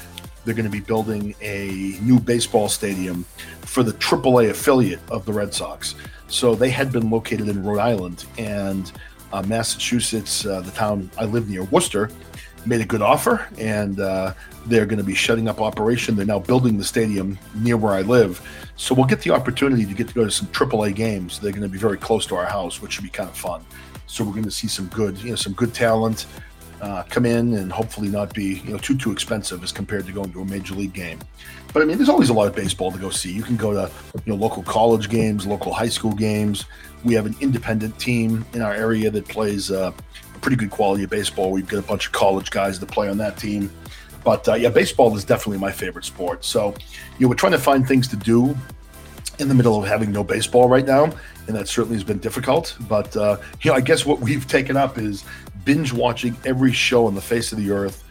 they're 0.43 0.53
going 0.53 0.65
to 0.65 0.71
be 0.71 0.79
building 0.79 1.35
a 1.41 1.97
new 2.01 2.19
baseball 2.19 2.69
stadium 2.69 3.23
for 3.61 3.83
the 3.83 3.93
AAA 3.93 4.51
affiliate 4.51 4.99
of 5.09 5.25
the 5.25 5.33
Red 5.33 5.53
Sox. 5.53 5.95
So 6.27 6.55
they 6.55 6.69
had 6.69 6.91
been 6.91 7.09
located 7.09 7.49
in 7.49 7.63
Rhode 7.63 7.79
Island 7.79 8.25
and 8.37 8.91
uh, 9.33 9.41
Massachusetts, 9.43 10.45
uh, 10.45 10.61
the 10.61 10.71
town 10.71 11.09
I 11.17 11.25
live 11.25 11.49
near, 11.49 11.63
Worcester, 11.65 12.09
made 12.65 12.81
a 12.81 12.85
good 12.85 13.01
offer, 13.01 13.47
and 13.57 13.99
uh, 13.99 14.33
they're 14.65 14.85
going 14.85 14.97
to 14.97 15.03
be 15.03 15.13
shutting 15.13 15.47
up 15.47 15.61
operation. 15.61 16.15
They're 16.15 16.25
now 16.25 16.39
building 16.39 16.77
the 16.77 16.83
stadium 16.83 17.37
near 17.55 17.77
where 17.77 17.93
I 17.93 18.01
live, 18.01 18.41
so 18.75 18.95
we'll 18.95 19.05
get 19.05 19.21
the 19.21 19.31
opportunity 19.31 19.85
to 19.85 19.93
get 19.93 20.07
to 20.07 20.13
go 20.13 20.25
to 20.25 20.31
some 20.31 20.47
AAA 20.47 20.95
games. 20.95 21.39
They're 21.39 21.51
going 21.51 21.63
to 21.63 21.69
be 21.69 21.77
very 21.77 21.97
close 21.97 22.25
to 22.27 22.35
our 22.35 22.45
house, 22.45 22.81
which 22.81 22.93
should 22.93 23.03
be 23.03 23.09
kind 23.09 23.29
of 23.29 23.37
fun. 23.37 23.63
So 24.07 24.23
we're 24.23 24.31
going 24.31 24.45
to 24.45 24.51
see 24.51 24.67
some 24.67 24.87
good, 24.87 25.17
you 25.19 25.31
know, 25.31 25.35
some 25.35 25.53
good 25.53 25.73
talent 25.73 26.25
uh, 26.81 27.03
come 27.03 27.25
in 27.25 27.53
and 27.55 27.71
hopefully 27.71 28.09
not 28.09 28.33
be, 28.33 28.61
you 28.65 28.71
know, 28.71 28.77
too 28.77 28.97
too 28.97 29.11
expensive 29.11 29.63
as 29.63 29.71
compared 29.71 30.05
to 30.05 30.11
going 30.11 30.31
to 30.33 30.41
a 30.41 30.45
major 30.45 30.73
league 30.73 30.93
game. 30.93 31.19
But 31.73 31.81
I 31.81 31.85
mean, 31.85 31.97
there's 31.97 32.09
always 32.09 32.29
a 32.29 32.33
lot 32.33 32.47
of 32.47 32.55
baseball 32.55 32.91
to 32.91 32.97
go 32.97 33.09
see. 33.09 33.31
You 33.31 33.43
can 33.43 33.57
go 33.57 33.73
to, 33.73 33.91
you 34.25 34.33
know, 34.33 34.35
local 34.35 34.63
college 34.63 35.09
games, 35.09 35.45
local 35.45 35.73
high 35.73 35.89
school 35.89 36.13
games. 36.13 36.65
We 37.03 37.13
have 37.13 37.25
an 37.25 37.35
independent 37.41 37.99
team 37.99 38.45
in 38.53 38.61
our 38.61 38.73
area 38.73 39.09
that 39.11 39.27
plays 39.27 39.71
uh, 39.71 39.91
pretty 40.41 40.57
good 40.57 40.71
quality 40.71 41.03
of 41.03 41.09
baseball. 41.09 41.51
We've 41.51 41.67
got 41.67 41.79
a 41.79 41.87
bunch 41.87 42.07
of 42.07 42.11
college 42.11 42.51
guys 42.51 42.79
that 42.79 42.87
play 42.87 43.09
on 43.09 43.17
that 43.17 43.37
team. 43.37 43.71
But 44.23 44.47
uh, 44.47 44.53
yeah, 44.55 44.69
baseball 44.69 45.15
is 45.15 45.23
definitely 45.23 45.59
my 45.59 45.71
favorite 45.71 46.05
sport. 46.05 46.45
So, 46.45 46.73
you 47.17 47.25
know, 47.25 47.29
we're 47.29 47.35
trying 47.35 47.51
to 47.51 47.59
find 47.59 47.87
things 47.87 48.07
to 48.09 48.15
do 48.15 48.55
in 49.39 49.47
the 49.47 49.53
middle 49.53 49.77
of 49.77 49.87
having 49.87 50.11
no 50.11 50.23
baseball 50.23 50.69
right 50.69 50.85
now, 50.85 51.03
and 51.47 51.55
that 51.55 51.67
certainly 51.67 51.95
has 51.95 52.03
been 52.03 52.19
difficult. 52.19 52.77
But 52.87 53.15
uh, 53.15 53.37
you 53.61 53.71
know, 53.71 53.77
I 53.77 53.81
guess 53.81 54.05
what 54.05 54.19
we've 54.19 54.47
taken 54.47 54.77
up 54.77 54.97
is 54.97 55.25
binge 55.65 55.91
watching 55.91 56.37
every 56.45 56.71
show 56.71 57.07
on 57.07 57.15
the 57.15 57.21
face 57.21 57.51
of 57.51 57.57
the 57.57 57.71
earth. 57.71 58.03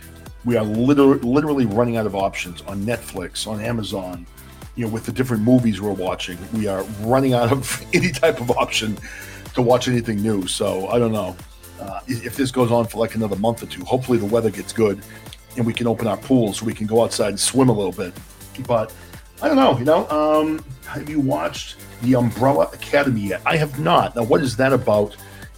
We 0.45 0.57
are 0.57 0.65
literally, 0.65 1.21
literally 1.21 1.67
running 1.67 1.97
out 1.97 2.05
of 2.05 2.15
options 2.15 2.61
on 2.63 2.83
Netflix, 2.83 3.47
on 3.47 3.61
Amazon. 3.61 4.27
You 4.77 4.87
know, 4.87 4.93
with 4.93 5.07
the 5.07 5.13
different 5.13 5.45
movies 5.45 5.81
we're 5.81 5.93
watching, 5.93 6.37
we 6.53 6.67
are 6.67 6.83
running 7.01 7.33
out 7.33 7.53
of 7.53 7.83
any 7.95 8.11
type 8.11 8.41
of 8.41 8.51
option 8.51 8.99
to 9.55 9.63
watch 9.63 9.89
anything 9.89 10.21
new. 10.21 10.47
So 10.47 10.89
I 10.89 10.99
don't 10.99 11.13
know 11.13 11.37
uh, 11.81 12.01
if 12.07 12.37
this 12.37 12.51
goes 12.51 12.71
on 12.71 12.87
for 12.87 12.99
like 12.99 13.15
another 13.15 13.37
month 13.37 13.63
or 13.63 13.67
two. 13.67 13.85
Hopefully, 13.85 14.19
the 14.19 14.27
weather 14.27 14.51
gets 14.51 14.73
good 14.73 15.01
and 15.57 15.65
we 15.65 15.73
can 15.73 15.87
open 15.87 16.07
our 16.07 16.17
pools 16.17 16.59
so 16.59 16.67
we 16.67 16.75
can 16.75 16.87
go 16.87 17.03
outside 17.03 17.29
and 17.29 17.41
swim 17.41 17.69
a 17.69 17.73
little 17.73 17.93
bit. 17.93 18.13
But 18.67 18.93
I 19.41 19.49
don't 19.49 19.57
know. 19.57 19.79
You 19.79 19.85
know, 19.85 20.09
um, 20.09 20.65
have 20.87 21.09
you 21.09 21.21
watched 21.21 21.77
the 22.03 22.17
Umbrella 22.17 22.69
Academy 22.73 23.29
yet? 23.29 23.43
I 23.47 23.57
have 23.57 23.79
not. 23.79 24.17
Now, 24.17 24.25
what 24.25 24.43
is 24.43 24.57
that 24.57 24.73
about, 24.73 25.17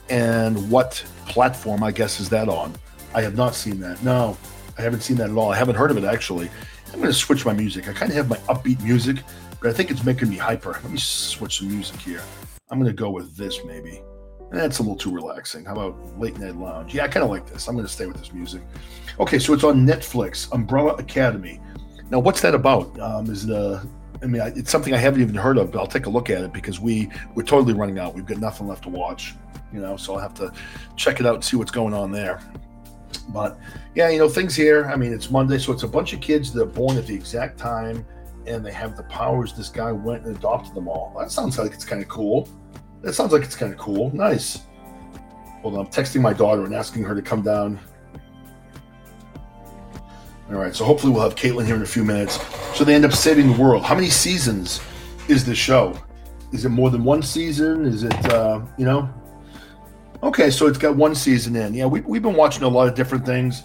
and 0.09 0.71
what 0.71 1.05
platform? 1.27 1.83
I 1.83 1.93
guess 1.93 2.21
is 2.21 2.29
that 2.31 2.49
on? 2.49 2.75
I 3.15 3.23
have 3.23 3.37
not 3.37 3.55
seen 3.55 3.81
that. 3.81 4.03
No, 4.03 4.37
I 4.79 4.83
haven't 4.83 5.01
seen 5.01 5.17
that 5.19 5.31
at 5.31 5.37
all. 5.37 5.53
I 5.53 5.57
haven't 5.57 5.77
heard 5.77 5.91
of 5.91 5.97
it 5.97 6.05
actually. 6.05 6.51
I'm 6.93 7.01
going 7.01 7.13
to 7.13 7.15
switch 7.15 7.45
my 7.45 7.53
music. 7.53 7.89
I 7.89 7.93
kind 7.93 8.11
of 8.11 8.17
have 8.17 8.29
my 8.29 8.37
upbeat 8.49 8.83
music, 8.83 9.17
but 9.61 9.71
I 9.71 9.73
think 9.73 9.91
it's 9.91 10.05
making 10.05 10.29
me 10.29 10.37
hyper. 10.37 10.73
Let 10.83 10.91
me 10.91 10.99
switch 10.99 11.59
some 11.59 11.69
music 11.69 12.01
here. 12.01 12.23
I'm 12.71 12.79
going 12.79 12.91
to 12.91 12.97
go 12.97 13.11
with 13.11 13.37
this 13.37 13.65
maybe. 13.65 14.03
That's 14.51 14.79
a 14.79 14.83
little 14.83 14.97
too 14.97 15.11
relaxing. 15.11 15.65
How 15.65 15.73
about 15.73 16.19
Late 16.19 16.39
Night 16.39 16.57
Lounge? 16.57 16.95
Yeah, 16.95 17.05
I 17.05 17.09
kind 17.09 17.25
of 17.25 17.31
like 17.31 17.47
this. 17.47 17.69
I'm 17.69 17.75
going 17.75 17.87
to 17.87 17.93
stay 17.93 18.07
with 18.07 18.17
this 18.17 18.33
music. 18.33 18.63
Okay, 19.19 19.39
so 19.39 19.53
it's 19.53 19.65
on 19.65 19.87
Netflix, 19.87 20.51
Umbrella 20.53 20.95
Academy. 20.95 21.61
Now, 22.11 22.21
what's 22.21 22.41
that 22.43 22.55
about? 22.55 22.99
Um, 23.01 23.29
is 23.29 23.49
a, 23.51 23.87
I 24.23 24.27
mean, 24.27 24.41
it's 24.55 24.71
something 24.71 24.95
I 24.95 24.99
haven't 24.99 25.21
even 25.21 25.35
heard 25.35 25.59
of, 25.59 25.73
but 25.73 25.81
I'll 25.81 25.87
take 25.87 26.07
a 26.07 26.11
look 26.11 26.31
at 26.31 26.45
it 26.45 26.53
because 26.53 26.79
we 26.79 27.11
we're 27.35 27.43
totally 27.43 27.75
running 27.75 27.99
out. 27.99 28.15
We've 28.15 28.25
got 28.25 28.39
nothing 28.39 28.69
left 28.69 28.85
to 28.85 28.89
watch, 28.89 29.35
you 29.77 29.83
know. 29.83 29.97
So 29.97 30.15
I'll 30.15 30.21
have 30.21 30.35
to 30.35 30.53
check 30.97 31.21
it 31.21 31.27
out 31.27 31.35
and 31.35 31.45
see 31.45 31.57
what's 31.57 31.71
going 31.71 31.95
on 31.95 32.11
there. 32.11 32.41
But 33.29 33.59
yeah, 33.95 34.09
you 34.09 34.19
know, 34.19 34.29
things 34.29 34.57
here. 34.57 34.87
I 34.87 34.97
mean, 34.97 35.13
it's 35.13 35.31
Monday, 35.31 35.59
so 35.59 35.73
it's 35.73 35.83
a 35.83 35.89
bunch 35.89 36.13
of 36.13 36.21
kids 36.21 36.53
that 36.53 36.63
are 36.63 36.67
born 36.67 36.97
at 36.97 37.07
the 37.07 37.15
exact 37.15 37.59
time, 37.59 38.05
and 38.47 38.65
they 38.65 38.73
have 38.73 38.97
the 38.97 39.03
powers. 39.05 39.53
This 39.53 39.69
guy 39.69 39.93
went 39.93 40.25
and 40.25 40.37
adopted 40.37 40.75
them 40.75 40.89
all. 40.89 41.15
That 41.19 41.31
sounds 41.31 41.59
like 41.59 41.73
it's 41.73 41.85
kind 41.85 42.03
of 42.03 42.09
cool. 42.09 42.49
That 43.03 43.15
sounds 43.15 43.33
like 43.33 43.43
it's 43.43 43.57
kind 43.57 43.73
of 43.73 43.79
cool. 43.79 44.13
Nice. 44.15 44.61
Hold 45.63 45.75
on, 45.75 45.87
I'm 45.87 45.93
texting 45.93 46.21
my 46.21 46.33
daughter 46.33 46.65
and 46.65 46.75
asking 46.75 47.05
her 47.05 47.15
to 47.15 47.23
come 47.23 47.43
down. 47.43 47.79
All 50.49 50.57
right, 50.57 50.75
so 50.75 50.85
hopefully 50.85 51.13
we'll 51.13 51.23
have 51.23 51.35
Caitlin 51.35 51.67
here 51.67 51.75
in 51.75 51.83
a 51.83 51.87
few 51.87 52.05
minutes. 52.05 52.39
So 52.77 52.85
they 52.85 52.95
end 52.95 53.05
up 53.05 53.13
saving 53.13 53.53
the 53.53 53.61
world. 53.61 53.83
How 53.83 53.97
many 53.97 54.09
seasons 54.09 54.81
is 55.27 55.45
this 55.45 55.59
show? 55.59 55.99
Is 56.53 56.65
it 56.65 56.69
more 56.69 56.91
than 56.91 57.03
one 57.03 57.21
season? 57.21 57.85
Is 57.85 58.05
it, 58.05 58.33
uh, 58.33 58.61
you 58.79 58.85
know? 58.85 59.13
Okay, 60.27 60.51
so 60.51 60.67
it's 60.67 60.77
got 60.77 60.95
one 60.97 61.15
season 61.15 61.55
in. 61.55 61.73
Yeah, 61.73 61.87
we, 61.87 62.01
we've 62.01 62.21
been 62.21 62.35
watching 62.35 62.65
a 62.65 62.69
lot 62.69 62.89
of 62.89 62.97
different 62.97 63.25
things. 63.25 63.63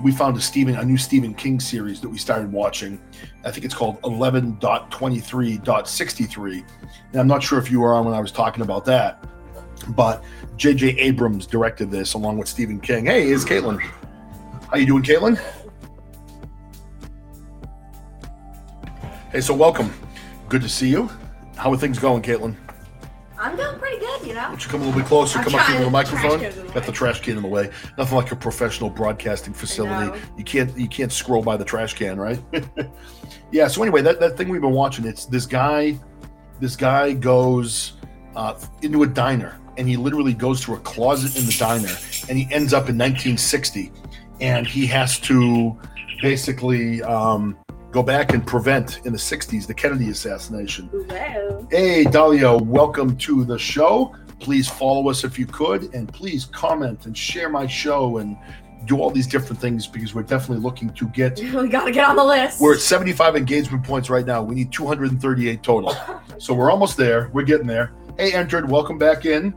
We 0.00 0.12
found 0.12 0.36
a 0.36 0.40
Stephen, 0.40 0.76
a 0.76 0.84
new 0.84 0.96
Stephen 0.96 1.34
King 1.34 1.58
series 1.58 2.00
that 2.00 2.08
we 2.08 2.18
started 2.18 2.52
watching. 2.52 3.00
I 3.44 3.50
think 3.50 3.64
it's 3.64 3.74
called 3.74 4.00
11.23.63. 4.02 6.64
And 7.10 7.20
I'm 7.20 7.26
not 7.26 7.42
sure 7.42 7.58
if 7.58 7.68
you 7.68 7.80
were 7.80 7.94
on 7.94 8.04
when 8.04 8.14
I 8.14 8.20
was 8.20 8.30
talking 8.30 8.62
about 8.62 8.84
that, 8.84 9.24
but 9.88 10.22
J.J. 10.56 10.90
Abrams 11.00 11.48
directed 11.48 11.90
this 11.90 12.14
along 12.14 12.38
with 12.38 12.46
Stephen 12.46 12.78
King. 12.78 13.06
Hey, 13.06 13.30
is 13.30 13.44
Caitlin. 13.44 13.80
How 14.70 14.76
you 14.76 14.86
doing, 14.86 15.02
Caitlin? 15.02 15.36
Hey, 19.32 19.40
so 19.40 19.52
welcome. 19.52 19.92
Good 20.48 20.62
to 20.62 20.68
see 20.68 20.90
you. 20.90 21.10
How 21.56 21.72
are 21.72 21.76
things 21.76 21.98
going, 21.98 22.22
Caitlin? 22.22 22.54
I'm 23.44 23.56
doing 23.56 23.78
pretty 23.78 23.98
good, 23.98 24.26
you 24.26 24.32
know. 24.32 24.48
Don't 24.48 24.64
you 24.64 24.70
come 24.70 24.80
a 24.80 24.84
little 24.86 24.98
bit 24.98 25.06
closer? 25.06 25.38
I'm 25.38 25.44
come 25.44 25.54
up 25.56 25.66
to 25.66 25.72
trying. 25.72 25.84
the 25.84 25.90
microphone. 25.90 26.38
Trash 26.38 26.40
can's 26.40 26.56
in 26.56 26.66
the 26.66 26.72
Got 26.72 26.86
the 26.86 26.92
trash 26.92 27.20
can 27.20 27.36
in 27.36 27.42
the 27.42 27.48
way. 27.48 27.70
Nothing 27.98 28.16
like 28.16 28.32
a 28.32 28.36
professional 28.36 28.88
broadcasting 28.88 29.52
facility. 29.52 30.18
You 30.38 30.44
can't 30.44 30.74
you 30.78 30.88
can't 30.88 31.12
scroll 31.12 31.42
by 31.42 31.58
the 31.58 31.64
trash 31.64 31.92
can, 31.92 32.18
right? 32.18 32.40
yeah. 33.52 33.68
So 33.68 33.82
anyway, 33.82 34.00
that, 34.00 34.18
that 34.20 34.38
thing 34.38 34.48
we've 34.48 34.62
been 34.62 34.72
watching, 34.72 35.04
it's 35.04 35.26
this 35.26 35.44
guy. 35.44 36.00
This 36.58 36.74
guy 36.74 37.12
goes 37.12 37.94
uh, 38.34 38.58
into 38.80 39.02
a 39.02 39.06
diner, 39.06 39.60
and 39.76 39.86
he 39.86 39.98
literally 39.98 40.32
goes 40.32 40.62
to 40.62 40.74
a 40.76 40.78
closet 40.78 41.38
in 41.38 41.44
the 41.44 41.56
diner, 41.58 41.94
and 42.30 42.38
he 42.38 42.48
ends 42.50 42.72
up 42.72 42.88
in 42.88 42.96
1960, 42.96 43.92
and 44.40 44.66
he 44.66 44.86
has 44.86 45.18
to 45.18 45.78
basically 46.22 47.02
um, 47.02 47.58
go 47.94 48.02
back 48.02 48.34
and 48.34 48.44
prevent 48.44 49.06
in 49.06 49.12
the 49.12 49.18
60s 49.18 49.68
the 49.68 49.72
Kennedy 49.72 50.10
assassination. 50.10 50.90
Hello. 51.08 51.64
Hey, 51.70 52.04
Dalia, 52.04 52.60
welcome 52.60 53.16
to 53.18 53.44
the 53.44 53.56
show. 53.56 54.16
Please 54.40 54.68
follow 54.68 55.08
us 55.08 55.22
if 55.22 55.38
you 55.38 55.46
could, 55.46 55.94
and 55.94 56.12
please 56.12 56.46
comment 56.46 57.06
and 57.06 57.16
share 57.16 57.48
my 57.48 57.68
show 57.68 58.18
and 58.18 58.36
do 58.86 59.00
all 59.00 59.10
these 59.10 59.28
different 59.28 59.60
things 59.60 59.86
because 59.86 60.12
we're 60.12 60.24
definitely 60.24 60.60
looking 60.60 60.90
to 60.94 61.06
get. 61.10 61.38
We 61.54 61.68
gotta 61.68 61.92
get 61.92 62.08
on 62.08 62.16
the 62.16 62.24
list. 62.24 62.60
We're 62.60 62.74
at 62.74 62.80
75 62.80 63.36
engagement 63.36 63.84
points 63.84 64.10
right 64.10 64.26
now. 64.26 64.42
We 64.42 64.56
need 64.56 64.72
238 64.72 65.62
total. 65.62 65.96
So 66.38 66.52
we're 66.52 66.72
almost 66.72 66.96
there. 66.96 67.30
We're 67.32 67.44
getting 67.44 67.68
there. 67.68 67.92
Hey, 68.18 68.32
entered, 68.32 68.68
welcome 68.68 68.98
back 68.98 69.24
in. 69.24 69.54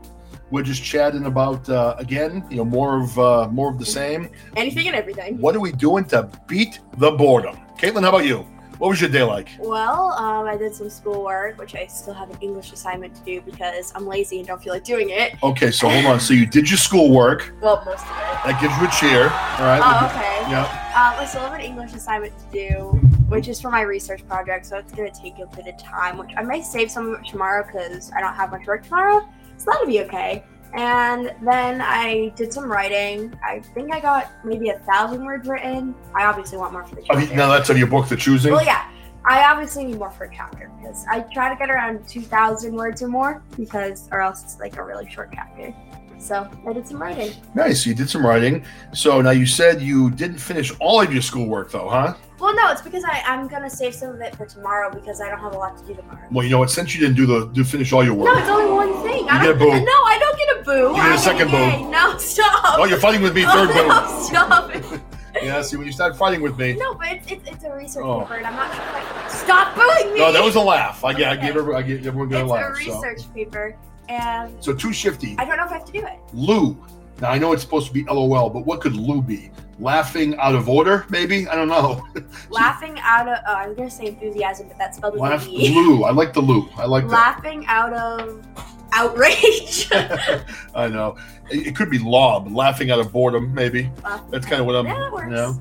We're 0.52 0.62
just 0.62 0.82
chatting 0.82 1.26
about 1.26 1.68
uh, 1.68 1.96
again, 1.98 2.46
you 2.48 2.58
know, 2.58 2.64
more 2.64 3.02
of 3.02 3.18
uh, 3.18 3.48
more 3.48 3.68
of 3.68 3.80
the 3.80 3.84
same. 3.84 4.30
Anything 4.54 4.86
and 4.86 4.94
everything. 4.94 5.40
What 5.40 5.56
are 5.56 5.60
we 5.60 5.72
doing 5.72 6.04
to 6.06 6.30
beat 6.46 6.78
the 6.98 7.10
boredom? 7.10 7.58
Caitlin, 7.78 8.02
how 8.02 8.08
about 8.08 8.24
you? 8.26 8.44
What 8.78 8.88
was 8.88 9.00
your 9.00 9.08
day 9.08 9.22
like? 9.22 9.50
Well, 9.60 10.12
um, 10.12 10.46
I 10.48 10.56
did 10.56 10.74
some 10.74 10.90
schoolwork, 10.90 11.58
which 11.58 11.76
I 11.76 11.86
still 11.86 12.12
have 12.14 12.28
an 12.28 12.36
English 12.40 12.72
assignment 12.72 13.14
to 13.14 13.22
do 13.24 13.40
because 13.40 13.92
I'm 13.94 14.04
lazy 14.06 14.38
and 14.38 14.46
don't 14.48 14.60
feel 14.60 14.72
like 14.72 14.82
doing 14.82 15.10
it. 15.10 15.34
Okay, 15.44 15.70
so 15.70 15.88
hold 15.88 16.06
on. 16.06 16.18
So 16.18 16.34
you 16.34 16.44
did 16.44 16.68
your 16.68 16.78
schoolwork. 16.78 17.52
Well, 17.60 17.82
most 17.84 18.04
of 18.04 18.10
it. 18.10 18.38
That 18.46 18.58
gives 18.60 18.76
you 18.78 18.86
a 18.86 18.90
cheer. 18.90 19.24
All 19.24 19.66
right. 19.66 19.80
Oh, 19.82 20.06
okay. 20.06 20.50
Yeah. 20.50 20.62
Um, 20.62 21.20
I 21.20 21.24
still 21.24 21.40
have 21.42 21.52
an 21.54 21.60
English 21.60 21.92
assignment 21.92 22.32
to 22.38 22.68
do, 22.68 22.84
which 23.28 23.46
is 23.46 23.60
for 23.60 23.70
my 23.70 23.82
research 23.82 24.26
project, 24.26 24.66
so 24.66 24.76
it's 24.78 24.92
gonna 24.92 25.10
take 25.12 25.38
a 25.38 25.46
bit 25.56 25.66
of 25.66 25.78
time. 25.80 26.18
Which 26.18 26.30
I 26.36 26.42
might 26.42 26.64
save 26.64 26.90
some 26.90 27.22
tomorrow 27.24 27.64
because 27.64 28.10
I 28.16 28.20
don't 28.20 28.34
have 28.34 28.50
much 28.50 28.66
work 28.66 28.84
tomorrow, 28.84 29.28
so 29.56 29.70
that'll 29.70 29.86
be 29.86 30.00
okay. 30.02 30.44
And 30.74 31.34
then 31.42 31.80
I 31.80 32.32
did 32.36 32.52
some 32.52 32.70
writing. 32.70 33.38
I 33.44 33.60
think 33.60 33.92
I 33.92 34.00
got 34.00 34.30
maybe 34.44 34.68
a 34.68 34.78
thousand 34.80 35.24
words 35.24 35.48
written. 35.48 35.94
I 36.14 36.24
obviously 36.24 36.58
want 36.58 36.72
more 36.72 36.84
for 36.84 36.96
the 36.96 37.02
chapter. 37.02 37.34
now 37.34 37.48
that's 37.48 37.70
of 37.70 37.78
your 37.78 37.86
book, 37.86 38.08
The 38.08 38.16
Choosing. 38.16 38.52
Well, 38.52 38.64
yeah. 38.64 38.90
I 39.24 39.50
obviously 39.50 39.84
need 39.84 39.98
more 39.98 40.10
for 40.10 40.24
a 40.24 40.34
chapter 40.34 40.70
because 40.80 41.04
I 41.10 41.20
try 41.20 41.50
to 41.50 41.56
get 41.56 41.70
around 41.70 42.08
2,000 42.08 42.74
words 42.74 43.02
or 43.02 43.08
more 43.08 43.42
because, 43.56 44.08
or 44.10 44.20
else 44.20 44.42
it's 44.42 44.58
like 44.58 44.76
a 44.76 44.82
really 44.82 45.08
short 45.10 45.30
chapter. 45.34 45.74
So 46.18 46.48
I 46.66 46.72
did 46.72 46.86
some 46.86 47.00
writing. 47.00 47.32
Nice. 47.54 47.86
You 47.86 47.94
did 47.94 48.08
some 48.08 48.24
writing. 48.24 48.64
So 48.92 49.20
now 49.20 49.30
you 49.30 49.46
said 49.46 49.80
you 49.80 50.10
didn't 50.10 50.38
finish 50.38 50.72
all 50.80 51.00
of 51.00 51.12
your 51.12 51.22
schoolwork, 51.22 51.70
though, 51.70 51.88
huh? 51.88 52.14
Well, 52.40 52.54
no, 52.54 52.70
it's 52.70 52.82
because 52.82 53.02
I, 53.04 53.22
I'm 53.26 53.48
going 53.48 53.62
to 53.62 53.70
save 53.70 53.94
some 53.94 54.10
of 54.10 54.20
it 54.20 54.36
for 54.36 54.46
tomorrow 54.46 54.92
because 54.94 55.20
I 55.20 55.28
don't 55.28 55.40
have 55.40 55.54
a 55.54 55.58
lot 55.58 55.76
to 55.78 55.84
do 55.86 55.94
tomorrow. 55.94 56.20
Well, 56.30 56.44
you 56.44 56.50
know 56.50 56.58
what? 56.58 56.70
Since 56.70 56.94
you 56.94 57.00
didn't 57.00 57.16
do 57.16 57.26
the 57.26 57.46
do 57.52 57.64
finish 57.64 57.92
all 57.92 58.04
your 58.04 58.14
work, 58.14 58.32
No, 58.32 58.38
it's 58.40 58.48
only 58.48 58.70
one 58.72 58.92
thing. 59.02 59.28
I 59.28 59.42
You 59.44 59.52
get 59.52 59.58
don't, 59.58 59.74
a 59.74 59.80
boo. 59.80 59.84
No, 59.84 59.92
I 60.04 60.18
don't 60.20 60.38
get 60.38 60.60
a 60.60 60.62
boo. 60.62 60.88
You 60.96 61.02
get 61.02 61.10
a 61.10 61.14
I 61.14 61.16
second 61.16 61.50
boo. 61.50 61.56
yay. 61.56 61.82
No, 61.84 62.16
stop. 62.18 62.78
oh, 62.78 62.84
you're 62.84 63.00
fighting 63.00 63.22
with 63.22 63.34
me, 63.34 63.44
third 63.44 63.68
boo. 63.72 63.88
no, 63.88 64.22
stop. 64.22 64.72
Yeah. 65.42 65.62
See, 65.62 65.76
when 65.76 65.86
you 65.86 65.92
start 65.92 66.16
fighting 66.16 66.40
with 66.40 66.58
me, 66.58 66.72
No, 66.74 66.94
but 66.94 67.08
it's, 67.12 67.30
it's, 67.30 67.48
it's 67.48 67.62
a 67.64 67.72
research 67.72 68.02
Oh. 68.04 68.22
paper, 68.22 68.34
and 68.36 68.46
I'm 68.46 68.56
not 68.56 68.74
sure 68.74 68.82
if 68.82 69.24
I 69.24 69.28
Stop 69.28 69.76
booing 69.76 70.14
me! 70.14 70.18
no, 70.18 70.32
that 70.32 70.42
was 70.42 70.56
a 70.56 70.60
laugh. 70.60 71.04
I, 71.04 71.12
get, 71.12 71.28
I 71.30 71.36
Okay. 71.36 71.46
give 71.46 71.56
every, 71.58 71.74
I 71.76 71.82
give 71.82 72.06
everyone 72.06 72.32
a 72.34 72.44
laugh. 72.44 72.72
It's 72.76 72.80
a 72.88 72.90
So. 72.90 73.00
research 73.02 73.34
paper, 73.34 73.76
and 74.08 74.52
so 74.64 74.74
too 74.74 74.92
shifty. 74.92 75.36
I 75.38 75.44
don't 75.44 75.56
know 75.56 75.64
if 75.64 75.70
I 75.70 75.74
have 75.74 75.84
to 75.84 75.92
do 75.92 76.00
it. 76.04 76.18
Lou. 76.32 76.84
Now 77.20 77.30
I 77.30 77.38
know 77.38 77.52
it's 77.52 77.62
supposed 77.62 77.86
to 77.86 77.92
be 77.92 78.02
LOL, 78.04 78.50
but 78.50 78.66
what 78.66 78.80
could 78.80 78.96
Lou 78.96 79.22
be? 79.22 79.52
Laughing 79.80 80.36
out 80.38 80.56
of 80.56 80.68
order, 80.68 81.06
maybe? 81.08 81.46
I 81.48 81.54
don't 81.54 81.68
know. 81.68 82.04
Laughing 82.50 82.98
out 83.00 83.28
of, 83.28 83.38
oh, 83.46 83.54
I'm 83.54 83.74
going 83.74 83.88
to 83.88 83.94
say 83.94 84.06
enthusiasm, 84.06 84.66
but 84.66 84.76
that's 84.76 84.96
spelled 84.96 85.14
with 85.14 85.22
Laugh 85.22 85.46
E. 85.46 85.68
Lou. 85.74 86.02
I 86.02 86.10
like 86.10 86.32
the 86.32 86.40
Lou. 86.40 86.68
I 86.76 86.86
like 86.86 87.04
that. 87.04 87.12
Laughing 87.12 87.64
out 87.66 87.92
of 87.92 88.44
outrage. 88.92 89.88
I 90.74 90.88
know. 90.88 91.16
It, 91.50 91.68
it 91.68 91.76
could 91.76 91.90
be 91.90 91.98
lob, 91.98 92.50
laughing 92.52 92.90
out 92.90 92.98
of 92.98 93.12
boredom, 93.12 93.54
maybe. 93.54 93.90
Laughing 94.02 94.30
That's 94.30 94.46
kind 94.46 94.60
of 94.60 94.66
what 94.66 94.74
I'm. 94.74 94.86
Yeah, 94.86 95.10
that. 95.14 95.24
You 95.24 95.30
know? 95.30 95.60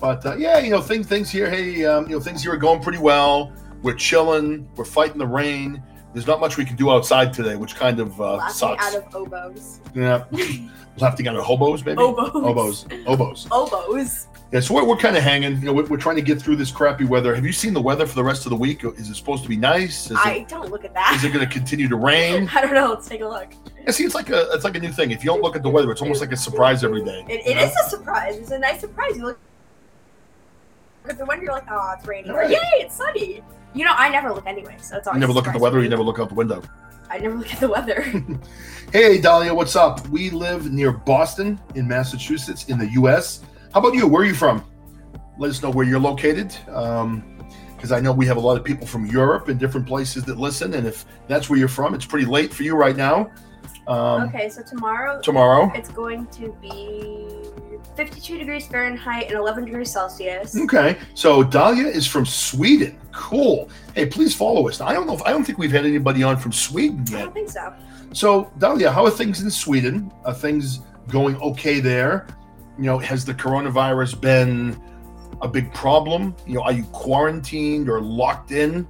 But 0.00 0.24
uh, 0.26 0.36
yeah, 0.36 0.58
you 0.58 0.70
know, 0.70 0.80
things 0.80 1.06
things 1.06 1.30
here. 1.30 1.50
Hey, 1.50 1.84
um, 1.84 2.04
you 2.04 2.12
know, 2.12 2.20
things 2.20 2.42
here 2.42 2.52
are 2.52 2.58
going 2.58 2.80
pretty 2.80 2.98
well. 2.98 3.52
We're 3.82 3.94
chilling. 3.94 4.68
We're 4.76 4.84
fighting 4.84 5.18
the 5.18 5.26
rain. 5.26 5.82
There's 6.16 6.26
not 6.26 6.40
much 6.40 6.56
we 6.56 6.64
can 6.64 6.76
do 6.76 6.90
outside 6.90 7.34
today, 7.34 7.56
which 7.56 7.74
kind 7.74 8.00
of 8.00 8.18
uh, 8.18 8.36
Laughing 8.36 8.54
sucks. 8.54 8.86
out 8.86 8.94
of 9.04 9.14
oboes. 9.14 9.80
yeah, 9.94 10.24
laughing 10.96 11.28
out 11.28 11.36
of 11.36 11.44
hobos, 11.44 11.84
maybe. 11.84 11.98
Oboes. 12.00 12.30
Hobos, 12.32 12.86
hobos. 13.04 13.46
Oboes. 13.52 14.26
Yeah, 14.50 14.60
so 14.60 14.72
we're, 14.72 14.84
we're 14.86 14.96
kind 14.96 15.14
of 15.18 15.22
hanging. 15.22 15.58
You 15.58 15.66
know, 15.66 15.72
we're, 15.74 15.84
we're 15.84 15.98
trying 15.98 16.16
to 16.16 16.22
get 16.22 16.40
through 16.40 16.56
this 16.56 16.70
crappy 16.70 17.04
weather. 17.04 17.34
Have 17.34 17.44
you 17.44 17.52
seen 17.52 17.74
the 17.74 17.82
weather 17.82 18.06
for 18.06 18.14
the 18.14 18.24
rest 18.24 18.46
of 18.46 18.50
the 18.50 18.56
week? 18.56 18.82
Is 18.82 19.10
it 19.10 19.14
supposed 19.14 19.42
to 19.42 19.48
be 19.50 19.58
nice? 19.58 20.10
Is 20.10 20.16
I 20.18 20.36
it, 20.36 20.48
don't 20.48 20.70
look 20.70 20.86
at 20.86 20.92
is 20.92 20.94
that. 20.94 21.22
it 21.22 21.34
going 21.34 21.46
to 21.46 21.52
continue 21.52 21.86
to 21.86 21.96
rain? 22.10 22.48
I 22.54 22.62
don't 22.62 22.72
know. 22.72 22.88
Let's 22.94 23.06
take 23.06 23.20
a 23.20 23.28
look. 23.28 23.48
Yeah, 23.84 23.90
see, 23.90 24.04
it's 24.04 24.14
like 24.14 24.30
a 24.30 24.48
it's 24.52 24.64
like 24.64 24.76
a 24.76 24.80
new 24.80 24.92
thing. 24.92 25.10
If 25.10 25.22
you 25.22 25.28
don't 25.28 25.42
look 25.42 25.54
at 25.54 25.62
the 25.62 25.68
weather, 25.68 25.90
it's 25.92 26.00
almost 26.00 26.22
like 26.22 26.32
a 26.32 26.36
surprise 26.38 26.82
every 26.82 27.04
day. 27.04 27.26
It, 27.28 27.46
it 27.46 27.58
is 27.58 27.74
a 27.84 27.90
surprise. 27.90 28.38
It's 28.38 28.52
a 28.52 28.58
nice 28.58 28.80
surprise. 28.80 29.18
You 29.18 29.24
look 29.26 29.38
at 31.10 31.18
the 31.18 31.26
window, 31.26 31.44
you're 31.44 31.52
like, 31.52 31.66
oh, 31.70 31.94
it's 31.98 32.06
raining. 32.08 32.30
Or, 32.30 32.36
Right. 32.38 32.50
yay, 32.52 32.58
it's 32.76 32.96
sunny. 32.96 33.42
You 33.74 33.84
know, 33.84 33.92
I 33.96 34.08
never 34.08 34.32
look 34.32 34.46
anyway, 34.46 34.76
so 34.80 34.96
it's 34.96 35.06
always 35.06 35.16
You 35.16 35.20
never 35.20 35.32
look 35.32 35.46
at 35.46 35.52
the 35.52 35.58
weather. 35.58 35.82
You 35.82 35.88
never 35.88 36.02
look 36.02 36.18
out 36.18 36.28
the 36.28 36.34
window. 36.34 36.62
I 37.10 37.18
never 37.18 37.36
look 37.36 37.52
at 37.52 37.60
the 37.60 37.68
weather. 37.68 38.04
Hey, 38.92 39.20
Dahlia, 39.20 39.52
what's 39.52 39.74
up? 39.74 40.06
We 40.08 40.30
live 40.30 40.72
near 40.72 40.92
Boston 40.92 41.60
in 41.74 41.88
Massachusetts 41.88 42.66
in 42.66 42.78
the 42.78 42.88
U.S. 42.92 43.42
How 43.74 43.80
about 43.80 43.94
you? 43.94 44.06
Where 44.06 44.22
are 44.22 44.24
you 44.24 44.34
from? 44.34 44.64
Let 45.38 45.50
us 45.50 45.60
know 45.62 45.70
where 45.70 45.84
you're 45.84 45.98
located. 46.00 46.56
Because 46.66 47.90
I 47.92 48.00
know 48.00 48.12
we 48.12 48.26
have 48.26 48.36
a 48.36 48.40
lot 48.40 48.56
of 48.56 48.64
people 48.64 48.86
from 48.86 49.06
Europe 49.06 49.48
and 49.48 49.58
different 49.58 49.86
places 49.86 50.22
that 50.24 50.38
listen. 50.38 50.74
And 50.74 50.86
if 50.86 51.04
that's 51.26 51.50
where 51.50 51.58
you're 51.58 51.68
from, 51.68 51.94
it's 51.94 52.06
pretty 52.06 52.26
late 52.26 52.54
for 52.54 52.62
you 52.62 52.76
right 52.76 52.96
now. 52.96 53.30
Um, 53.88 54.22
okay, 54.28 54.48
so 54.48 54.62
tomorrow 54.62 55.20
Tomorrow. 55.20 55.70
it's 55.74 55.90
going 55.90 56.26
to 56.28 56.52
be 56.60 57.45
52 57.96 58.38
degrees 58.38 58.66
Fahrenheit 58.66 59.28
and 59.28 59.36
11 59.36 59.64
degrees 59.64 59.90
Celsius. 59.90 60.56
Okay. 60.56 60.98
So 61.14 61.42
Dahlia 61.42 61.86
is 61.86 62.06
from 62.06 62.26
Sweden. 62.26 62.98
Cool. 63.12 63.68
Hey, 63.94 64.06
please 64.06 64.34
follow 64.34 64.68
us. 64.68 64.80
I 64.80 64.92
don't 64.92 65.06
know 65.06 65.14
if 65.14 65.22
I 65.22 65.30
don't 65.30 65.44
think 65.44 65.58
we've 65.58 65.72
had 65.72 65.86
anybody 65.86 66.22
on 66.22 66.36
from 66.36 66.52
Sweden 66.52 67.04
yet. 67.08 67.20
I 67.20 67.22
don't 67.24 67.34
think 67.34 67.50
so. 67.50 67.74
So, 68.12 68.52
Dahlia, 68.58 68.90
how 68.90 69.04
are 69.04 69.10
things 69.10 69.42
in 69.42 69.50
Sweden? 69.50 70.12
Are 70.24 70.34
things 70.34 70.80
going 71.08 71.36
okay 71.36 71.80
there? 71.80 72.26
You 72.78 72.84
know, 72.84 72.98
has 72.98 73.24
the 73.24 73.34
coronavirus 73.34 74.20
been 74.20 74.80
a 75.42 75.48
big 75.48 75.72
problem? 75.72 76.36
You 76.46 76.54
know, 76.54 76.62
are 76.62 76.72
you 76.72 76.84
quarantined 76.84 77.88
or 77.88 78.00
locked 78.00 78.52
in? 78.52 78.86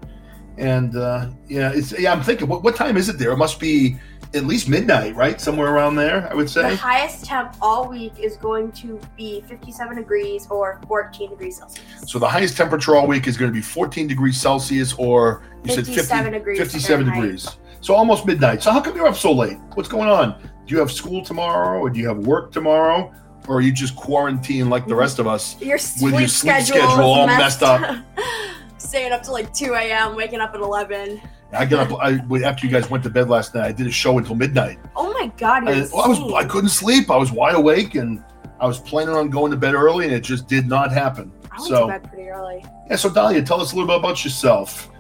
And 0.59 0.97
uh, 0.97 1.31
yeah, 1.49 1.73
it's 1.75 1.99
yeah. 1.99 2.13
I'm 2.13 2.23
thinking, 2.23 2.49
what, 2.49 2.63
what 2.63 2.77
time 2.77 2.97
is 2.97 3.09
it 3.09 3.19
there? 3.19 3.33
It 3.33 3.37
must 3.37 3.61
be 3.61 3.97
at 4.37 4.45
least 4.45 4.69
midnight, 4.69 5.15
right? 5.17 5.41
Somewhere 5.41 5.73
around 5.75 5.97
there, 5.97 6.29
I 6.31 6.35
would 6.35 6.49
say. 6.51 6.71
The 6.71 6.77
highest 6.77 7.25
temp 7.25 7.57
all 7.61 7.89
week 7.89 8.13
is 8.19 8.37
going 8.37 8.73
to 8.73 9.01
be 9.17 9.41
57 9.43 9.97
degrees 9.97 10.47
or 10.51 10.81
14 10.87 11.31
degrees 11.31 11.59
Celsius. 11.59 11.85
So 12.07 12.19
the 12.19 12.29
highest 12.29 12.57
temperature 12.57 12.95
all 12.95 13.07
week 13.07 13.27
is 13.27 13.37
going 13.37 13.51
to 13.51 13.55
be 13.55 13.63
14 13.63 14.07
degrees 14.07 14.41
Celsius, 14.41 14.93
or 14.95 15.43
you 15.65 15.75
said 15.75 15.87
57 15.87 16.25
50, 16.25 16.39
degrees 16.39 16.59
57 16.59 17.07
Fahrenheit. 17.07 17.23
degrees. 17.23 17.57
So 17.81 17.95
almost 17.95 18.27
midnight. 18.27 18.63
So 18.63 18.71
how 18.71 18.81
come 18.81 18.97
you're 18.97 19.07
up 19.07 19.17
so 19.17 19.33
late? 19.33 19.59
What's 19.75 19.89
going 19.89 20.09
on? 20.09 20.41
Do 20.67 20.75
you 20.75 20.81
have 20.81 20.91
school 20.91 21.25
tomorrow, 21.25 21.79
or 21.79 21.91
do 21.91 22.01
you 22.01 22.09
have 22.09 22.19
work 22.19 22.53
tomorrow, 22.53 23.13
or 23.49 23.59
are 23.59 23.61
you 23.61 23.73
just 23.73 23.97
quarantined 23.97 24.71
like 24.71 24.85
the 24.85 24.91
mm-hmm. 24.91 25.01
rest 25.01 25.19
of 25.19 25.27
us? 25.27 25.61
Your 25.61 25.79
sleep, 25.79 26.19
your 26.19 26.29
sleep 26.29 26.53
schedule, 26.63 26.77
schedule 26.77 27.05
all 27.05 27.27
messed 27.27 27.61
messed 27.61 27.63
up. 27.63 28.05
Staying 28.79 29.13
up 29.13 29.23
till 29.23 29.33
like 29.33 29.53
2 29.55 29.75
a.m., 29.75 30.17
waking 30.17 30.41
up 30.41 30.55
at 30.55 30.61
11. 30.61 31.21
I 31.59 31.65
got 31.65 31.91
up 31.91 31.99
I, 32.01 32.19
after 32.45 32.67
you 32.67 32.73
guys 32.73 32.89
went 32.91 33.03
to 33.05 33.11
bed 33.11 33.29
last 33.29 33.55
night. 33.55 33.65
I 33.67 33.73
did 33.73 33.87
a 33.87 33.91
show 33.91 34.19
until 34.19 34.35
midnight. 34.35 34.79
Oh 34.95 35.13
my 35.13 35.27
god, 35.37 35.69
I, 35.69 35.81
well, 35.93 36.03
I 36.03 36.09
was. 36.09 36.33
I 36.35 36.45
couldn't 36.45 36.71
sleep. 36.71 37.11
I 37.11 37.17
was 37.17 37.33
wide 37.33 37.55
awake, 37.55 37.95
and 37.95 38.23
I 38.61 38.67
was 38.67 38.79
planning 38.79 39.15
on 39.15 39.31
going 39.31 39.51
to 39.51 39.57
bed 39.57 39.75
early, 39.75 40.05
and 40.07 40.15
it 40.15 40.21
just 40.21 40.47
did 40.49 40.67
not 40.67 40.93
happen. 40.93 41.33
I 41.51 41.57
went 41.59 41.69
So 41.69 41.81
to 41.83 41.87
bed 41.99 42.09
pretty 42.11 42.29
early. 42.29 42.65
yeah. 42.89 42.97
So 42.97 43.11
Dahlia, 43.11 43.43
tell 43.43 43.61
us 43.61 43.73
a 43.73 43.77
little 43.77 43.89
bit 43.89 43.99
about 43.99 44.25
yourself. 44.25 44.91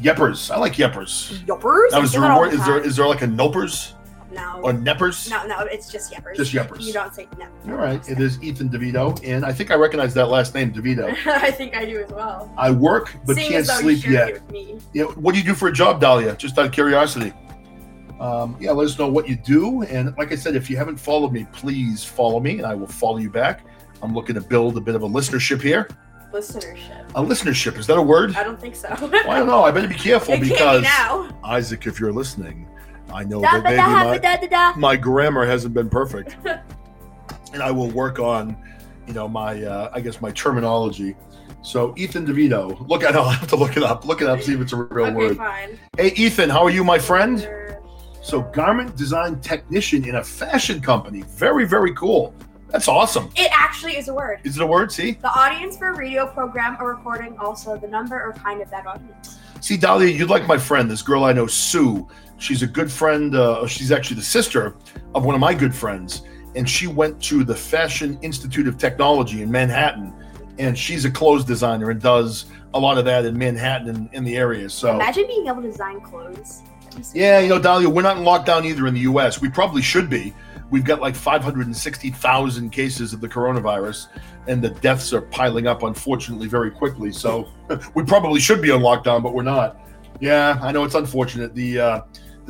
Yeppers. 0.00 0.50
I 0.50 0.58
like 0.58 0.74
yeppers. 0.74 1.38
Yuppers? 1.46 1.92
Now, 1.92 2.02
is 2.02 2.12
there, 2.12 2.20
a 2.22 2.24
that 2.24 2.30
all 2.32 2.40
word, 2.40 2.50
the 2.52 2.56
is 2.56 2.66
there 2.66 2.80
is 2.80 2.96
there 2.96 3.06
like 3.06 3.22
a 3.22 3.26
nopers 3.26 3.92
No. 4.32 4.60
or 4.62 4.72
neppers? 4.72 5.30
No, 5.30 5.46
no, 5.46 5.60
it's 5.60 5.90
just 5.90 6.12
Yeppers. 6.12 6.36
Just 6.36 6.52
Yeppers. 6.52 6.80
You 6.80 6.92
don't 6.92 7.14
say 7.14 7.28
no. 7.38 7.46
All 7.72 7.78
right, 7.78 8.06
it 8.08 8.20
is 8.20 8.42
Ethan 8.42 8.68
DeVito, 8.70 9.20
and 9.26 9.44
I 9.44 9.52
think 9.52 9.70
I 9.70 9.74
recognize 9.74 10.14
that 10.14 10.28
last 10.28 10.54
name, 10.54 10.72
DeVito. 10.72 11.14
I 11.26 11.50
think 11.50 11.76
I 11.76 11.84
do 11.84 12.00
as 12.00 12.10
well. 12.10 12.52
I 12.56 12.70
work 12.70 13.14
but 13.26 13.36
Seeing 13.36 13.50
can't 13.52 13.66
sleep 13.66 14.06
yet. 14.06 14.28
it 14.28 14.32
with 14.34 14.50
me. 14.50 14.78
Yeah, 14.94 15.04
what 15.04 15.32
do 15.34 15.38
you 15.40 15.44
do 15.44 15.54
for 15.54 15.68
a 15.68 15.72
job, 15.72 16.00
Dahlia? 16.00 16.34
Just 16.36 16.58
out 16.58 16.66
of 16.66 16.72
curiosity. 16.72 17.32
Um, 18.20 18.56
yeah, 18.60 18.70
let 18.70 18.86
us 18.86 18.98
know 18.98 19.08
what 19.08 19.28
you 19.28 19.34
do. 19.36 19.82
And 19.82 20.16
like 20.16 20.30
I 20.32 20.36
said, 20.36 20.54
if 20.54 20.70
you 20.70 20.76
haven't 20.76 20.96
followed 20.96 21.32
me, 21.32 21.46
please 21.52 22.04
follow 22.04 22.38
me, 22.40 22.58
and 22.58 22.66
I 22.66 22.74
will 22.74 22.86
follow 22.86 23.18
you 23.18 23.30
back. 23.30 23.64
I'm 24.00 24.14
looking 24.14 24.34
to 24.36 24.40
build 24.40 24.76
a 24.76 24.80
bit 24.80 24.94
of 24.94 25.02
a 25.02 25.08
listenership 25.08 25.60
here. 25.60 25.88
Listenership. 26.32 27.10
A 27.10 27.22
listenership 27.22 27.76
is 27.78 27.86
that 27.88 27.98
a 27.98 28.02
word? 28.02 28.34
I 28.36 28.42
don't 28.42 28.58
think 28.60 28.74
so. 28.74 28.88
Well, 29.00 29.30
I 29.30 29.38
don't 29.38 29.46
know. 29.48 29.64
I 29.64 29.70
better 29.70 29.88
be 29.88 29.94
careful 30.08 30.34
it 30.34 30.40
be 30.40 30.48
because 30.48 30.82
now. 30.82 31.28
Isaac, 31.44 31.86
if 31.86 32.00
you're 32.00 32.12
listening, 32.12 32.66
I 33.12 33.24
know 33.24 33.40
Da, 33.40 33.52
that 33.60 33.64
maybe 33.64 33.76
my, 33.76 34.18
da, 34.18 34.36
da, 34.36 34.46
da. 34.46 34.72
my 34.78 34.96
grammar 34.96 35.44
hasn't 35.46 35.74
been 35.74 35.88
perfect, 35.90 36.36
and 37.52 37.62
I 37.62 37.70
will 37.70 37.90
work 37.90 38.18
on, 38.18 38.56
you 39.06 39.12
know, 39.12 39.28
my 39.28 39.62
uh, 39.62 39.90
I 39.92 40.00
guess 40.00 40.20
my 40.20 40.30
terminology. 40.32 41.14
So 41.62 41.94
Ethan 41.96 42.26
DeVito, 42.26 42.88
look 42.88 43.04
at 43.04 43.14
I'll 43.16 43.28
have 43.28 43.48
to 43.48 43.56
look 43.56 43.76
it 43.76 43.82
up. 43.82 44.04
Look 44.04 44.20
it 44.22 44.28
up, 44.28 44.40
see 44.42 44.54
if 44.54 44.60
it's 44.60 44.72
a 44.72 44.76
real 44.76 45.06
Okay, 45.06 45.14
word. 45.16 45.36
fine. 45.36 45.78
Hey 45.96 46.12
Ethan, 46.16 46.50
how 46.50 46.62
are 46.64 46.70
you, 46.70 46.82
my 46.84 46.98
friend? 46.98 47.48
So 48.22 48.42
garment 48.42 48.96
design 48.96 49.40
technician 49.40 50.08
in 50.08 50.14
a 50.16 50.24
fashion 50.24 50.80
company. 50.80 51.22
Very, 51.22 51.64
very 51.66 51.92
cool. 51.94 52.34
That's 52.68 52.88
awesome. 52.88 53.28
It 53.36 53.50
actually 53.52 53.96
is 53.98 54.08
a 54.08 54.14
word. 54.14 54.40
Is 54.44 54.56
it 54.56 54.62
a 54.62 54.66
word? 54.66 54.90
See? 54.90 55.12
The 55.12 55.28
audience 55.28 55.76
for 55.76 55.90
a 55.90 55.96
radio 55.96 56.26
program 56.26 56.76
or 56.80 56.94
recording, 56.94 57.36
also 57.36 57.76
the 57.76 57.88
number 57.88 58.14
or 58.18 58.32
kind 58.32 58.62
of 58.62 58.70
that 58.70 58.86
audience. 58.86 59.38
See, 59.60 59.76
Dahlia, 59.76 60.08
you'd 60.08 60.30
like 60.30 60.46
my 60.46 60.56
friend, 60.56 60.90
this 60.90 61.02
girl 61.02 61.24
I 61.24 61.32
know, 61.32 61.46
Sue. 61.46 62.08
She's 62.42 62.62
a 62.62 62.66
good 62.66 62.90
friend. 62.90 63.36
Uh, 63.36 63.68
she's 63.68 63.92
actually 63.92 64.16
the 64.16 64.26
sister 64.26 64.74
of 65.14 65.24
one 65.24 65.36
of 65.36 65.40
my 65.40 65.54
good 65.54 65.72
friends. 65.72 66.22
And 66.56 66.68
she 66.68 66.88
went 66.88 67.22
to 67.24 67.44
the 67.44 67.54
Fashion 67.54 68.18
Institute 68.20 68.66
of 68.66 68.78
Technology 68.78 69.42
in 69.42 69.50
Manhattan. 69.50 70.12
And 70.58 70.76
she's 70.76 71.04
a 71.04 71.10
clothes 71.10 71.44
designer 71.44 71.90
and 71.90 72.02
does 72.02 72.46
a 72.74 72.80
lot 72.80 72.98
of 72.98 73.04
that 73.04 73.24
in 73.24 73.38
Manhattan 73.38 73.88
and 73.90 74.08
in 74.12 74.24
the 74.24 74.36
area. 74.36 74.68
So 74.68 74.96
Imagine 74.96 75.28
being 75.28 75.46
able 75.46 75.62
to 75.62 75.70
design 75.70 76.00
clothes. 76.00 76.62
Yeah, 77.14 77.38
you 77.38 77.48
know, 77.48 77.60
Dahlia, 77.60 77.88
we're 77.88 78.02
not 78.02 78.16
in 78.16 78.24
lockdown 78.24 78.64
either 78.66 78.88
in 78.88 78.94
the 78.94 79.00
U.S. 79.00 79.40
We 79.40 79.48
probably 79.48 79.80
should 79.80 80.10
be. 80.10 80.34
We've 80.68 80.84
got 80.84 81.00
like 81.00 81.14
560,000 81.14 82.70
cases 82.70 83.12
of 83.12 83.20
the 83.20 83.28
coronavirus, 83.28 84.08
and 84.48 84.60
the 84.60 84.70
deaths 84.70 85.12
are 85.12 85.22
piling 85.22 85.68
up, 85.68 85.84
unfortunately, 85.84 86.48
very 86.48 86.72
quickly. 86.72 87.12
So 87.12 87.48
we 87.94 88.02
probably 88.02 88.40
should 88.40 88.60
be 88.60 88.72
on 88.72 88.80
lockdown, 88.80 89.22
but 89.22 89.32
we're 89.32 89.42
not. 89.42 89.78
Yeah, 90.20 90.58
I 90.60 90.72
know 90.72 90.84
it's 90.84 90.94
unfortunate. 90.94 91.54
The 91.54 91.80
uh, 91.80 92.00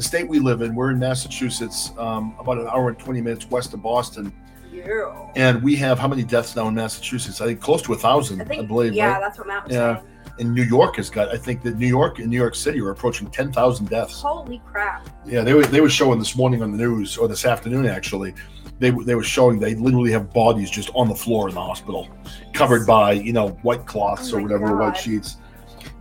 the 0.02 0.08
state 0.08 0.28
we 0.28 0.40
live 0.40 0.62
in, 0.62 0.74
we're 0.74 0.90
in 0.90 0.98
Massachusetts, 0.98 1.92
um, 1.96 2.34
about 2.40 2.58
an 2.58 2.66
hour 2.66 2.88
and 2.88 2.98
20 2.98 3.20
minutes 3.20 3.48
west 3.50 3.72
of 3.72 3.82
Boston. 3.82 4.32
Yeah. 4.72 5.28
And 5.36 5.62
we 5.62 5.76
have 5.76 5.98
how 5.98 6.08
many 6.08 6.24
deaths 6.24 6.56
now 6.56 6.66
in 6.66 6.74
Massachusetts? 6.74 7.40
I 7.40 7.46
think 7.46 7.60
close 7.60 7.82
to 7.82 7.92
a 7.92 7.96
thousand, 7.96 8.40
I 8.40 8.58
I, 8.58 8.62
believe. 8.62 8.94
yeah, 8.94 9.12
right? 9.12 9.20
that's 9.20 9.38
what 9.38 9.46
Matt 9.46 9.64
was 9.68 9.72
Yeah. 9.74 9.96
saying. 9.96 10.06
And 10.40 10.54
New 10.54 10.62
York 10.64 10.96
has 10.96 11.08
got, 11.10 11.28
I 11.28 11.36
think 11.36 11.62
that 11.62 11.76
New 11.76 11.86
York 11.86 12.18
and 12.18 12.28
New 12.28 12.36
York 12.38 12.54
City 12.56 12.80
are 12.80 12.90
approaching 12.90 13.28
10,000 13.30 13.88
deaths. 13.88 14.20
Holy 14.22 14.60
crap. 14.70 15.08
Yeah, 15.26 15.42
they 15.42 15.52
were 15.54 15.62
they 15.64 15.80
were 15.82 15.90
showing 15.90 16.18
this 16.18 16.34
morning 16.34 16.62
on 16.62 16.72
the 16.72 16.78
news 16.78 17.16
or 17.18 17.28
this 17.28 17.44
afternoon 17.44 17.86
actually. 17.86 18.34
They 18.80 18.90
they 18.90 19.14
were 19.14 19.22
showing 19.22 19.60
they 19.60 19.74
literally 19.76 20.10
have 20.12 20.32
bodies 20.32 20.70
just 20.70 20.90
on 20.94 21.08
the 21.08 21.14
floor 21.14 21.48
in 21.48 21.54
the 21.54 21.60
hospital, 21.60 22.08
covered 22.54 22.86
by 22.86 23.12
you 23.12 23.32
know 23.34 23.50
white 23.62 23.84
cloths 23.86 24.32
Oh 24.32 24.38
or 24.38 24.42
whatever 24.42 24.74
white 24.74 24.96
sheets. 24.96 25.36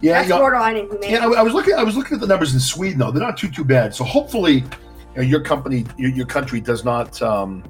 Yeah, 0.02 0.14
That's 0.14 0.28
you 0.30 0.34
know, 0.36 0.40
borderline 0.40 0.78
inhumane. 0.78 1.10
yeah. 1.12 1.26
I, 1.28 1.32
I 1.40 1.42
was 1.42 1.54
looking 1.54 1.76
I 1.76 1.84
was 1.84 1.96
looking 1.96 2.16
at 2.16 2.22
the 2.22 2.28
numbers 2.28 2.54
in 2.54 2.60
Sweden 2.60 3.00
though. 3.00 3.12
They're 3.12 3.22
not 3.22 3.38
too 3.38 3.50
too 3.50 3.64
bad. 3.64 3.94
So 3.94 4.04
hopefully, 4.04 4.56
you 4.56 4.64
know, 5.18 5.22
your 5.22 5.42
company 5.42 5.86
your, 5.98 6.10
your 6.12 6.26
country 6.26 6.60
does 6.60 6.84
not 6.84 7.22
um, 7.22 7.64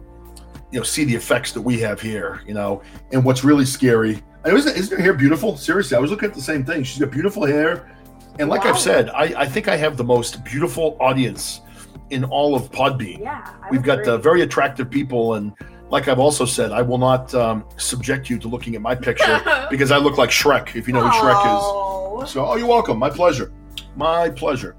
you 0.72 0.80
know 0.80 0.84
see 0.84 1.04
the 1.04 1.16
effects 1.16 1.52
that 1.54 1.62
we 1.62 1.80
have 1.82 2.00
here. 2.02 2.42
You 2.48 2.54
know, 2.54 2.82
and 3.12 3.24
what's 3.26 3.44
really 3.44 3.66
scary. 3.66 4.22
I 4.46 4.50
know, 4.50 4.56
isn't, 4.56 4.76
isn't 4.76 4.98
her 4.98 5.04
hair 5.04 5.14
beautiful? 5.14 5.56
Seriously, 5.58 5.96
I 5.98 6.00
was 6.00 6.10
looking 6.10 6.30
at 6.30 6.36
the 6.36 6.42
same 6.42 6.64
thing. 6.66 6.84
She's 6.84 7.00
got 7.00 7.12
beautiful 7.12 7.46
hair. 7.46 7.92
And 8.40 8.50
like 8.50 8.64
Wow. 8.64 8.72
I've 8.72 8.80
said, 8.80 9.10
I, 9.10 9.26
I 9.42 9.46
think 9.46 9.68
I 9.68 9.76
have 9.76 9.98
the 9.98 10.04
most 10.06 10.44
beautiful 10.46 10.98
audience 11.00 11.62
in 12.10 12.24
all 12.24 12.56
of 12.56 12.72
Podbean. 12.72 13.20
yeah. 13.20 13.54
I 13.62 13.70
We've 13.70 13.84
got 13.84 14.08
uh, 14.08 14.18
very 14.18 14.42
attractive 14.42 14.90
people. 14.90 15.36
And 15.36 15.54
like 15.90 16.08
I've 16.08 16.18
also 16.18 16.46
said, 16.46 16.72
I 16.72 16.82
will 16.82 16.98
not 16.98 17.36
um, 17.36 17.66
subject 17.78 18.30
you 18.32 18.40
to 18.40 18.48
looking 18.48 18.74
at 18.76 18.82
my 18.82 18.96
picture 18.96 19.42
because 19.70 19.92
I 19.92 19.98
look 19.98 20.18
like 20.18 20.30
Shrek, 20.32 20.76
if 20.76 20.88
you 20.88 20.94
know 20.94 21.02
who 21.08 21.10
Shrek 21.10 21.34
Oh. 21.36 22.01
So, 22.26 22.46
oh, 22.46 22.56
you're 22.56 22.68
welcome. 22.68 22.98
My 23.00 23.10
pleasure. 23.10 23.52
My 23.96 24.30
pleasure. 24.30 24.76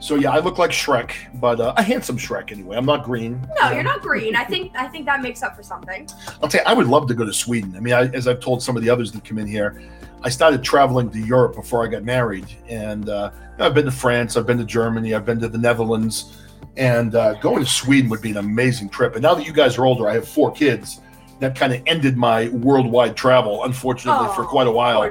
So, 0.00 0.16
yeah, 0.16 0.32
I 0.32 0.40
look 0.40 0.58
like 0.58 0.70
Shrek, 0.70 1.12
but 1.40 1.58
uh, 1.60 1.72
a 1.78 1.82
handsome 1.82 2.18
Shrek 2.18 2.52
anyway. 2.52 2.76
I'm 2.76 2.84
not 2.84 3.04
green. 3.04 3.40
No, 3.60 3.70
you're 3.70 3.82
not 3.82 4.02
green. 4.02 4.36
I 4.36 4.44
think 4.44 4.72
I 4.76 4.86
think 4.86 5.06
that 5.06 5.22
makes 5.22 5.42
up 5.42 5.56
for 5.56 5.62
something. 5.62 6.06
I'll 6.42 6.48
tell 6.48 6.60
you, 6.60 6.66
I 6.66 6.74
would 6.74 6.86
love 6.86 7.08
to 7.08 7.14
go 7.14 7.24
to 7.24 7.32
Sweden. 7.32 7.74
I 7.74 7.80
mean, 7.80 7.94
I, 7.94 8.08
as 8.08 8.28
I've 8.28 8.40
told 8.40 8.62
some 8.62 8.76
of 8.76 8.82
the 8.82 8.90
others 8.90 9.12
that 9.12 9.24
come 9.24 9.38
in 9.38 9.46
here, 9.46 9.80
I 10.22 10.28
started 10.28 10.62
traveling 10.62 11.10
to 11.10 11.18
Europe 11.18 11.54
before 11.54 11.84
I 11.84 11.88
got 11.88 12.04
married, 12.04 12.46
and 12.68 13.08
uh, 13.08 13.30
I've 13.58 13.74
been 13.74 13.86
to 13.86 13.90
France, 13.90 14.36
I've 14.36 14.46
been 14.46 14.58
to 14.58 14.64
Germany, 14.64 15.14
I've 15.14 15.24
been 15.24 15.40
to 15.40 15.48
the 15.48 15.58
Netherlands, 15.58 16.42
and 16.76 17.14
uh, 17.14 17.34
going 17.34 17.64
to 17.64 17.70
Sweden 17.70 18.10
would 18.10 18.22
be 18.22 18.30
an 18.30 18.36
amazing 18.36 18.90
trip. 18.90 19.14
And 19.14 19.22
now 19.22 19.34
that 19.34 19.46
you 19.46 19.52
guys 19.52 19.78
are 19.78 19.86
older, 19.86 20.08
I 20.08 20.14
have 20.14 20.28
four 20.28 20.52
kids. 20.52 21.00
That 21.40 21.56
kind 21.56 21.72
of 21.72 21.82
ended 21.86 22.16
my 22.16 22.48
worldwide 22.48 23.16
travel, 23.16 23.64
unfortunately, 23.64 24.28
for 24.34 24.44
Oh, 24.44 24.48
quite 24.48 24.66
a 24.66 24.70
while. 24.70 25.02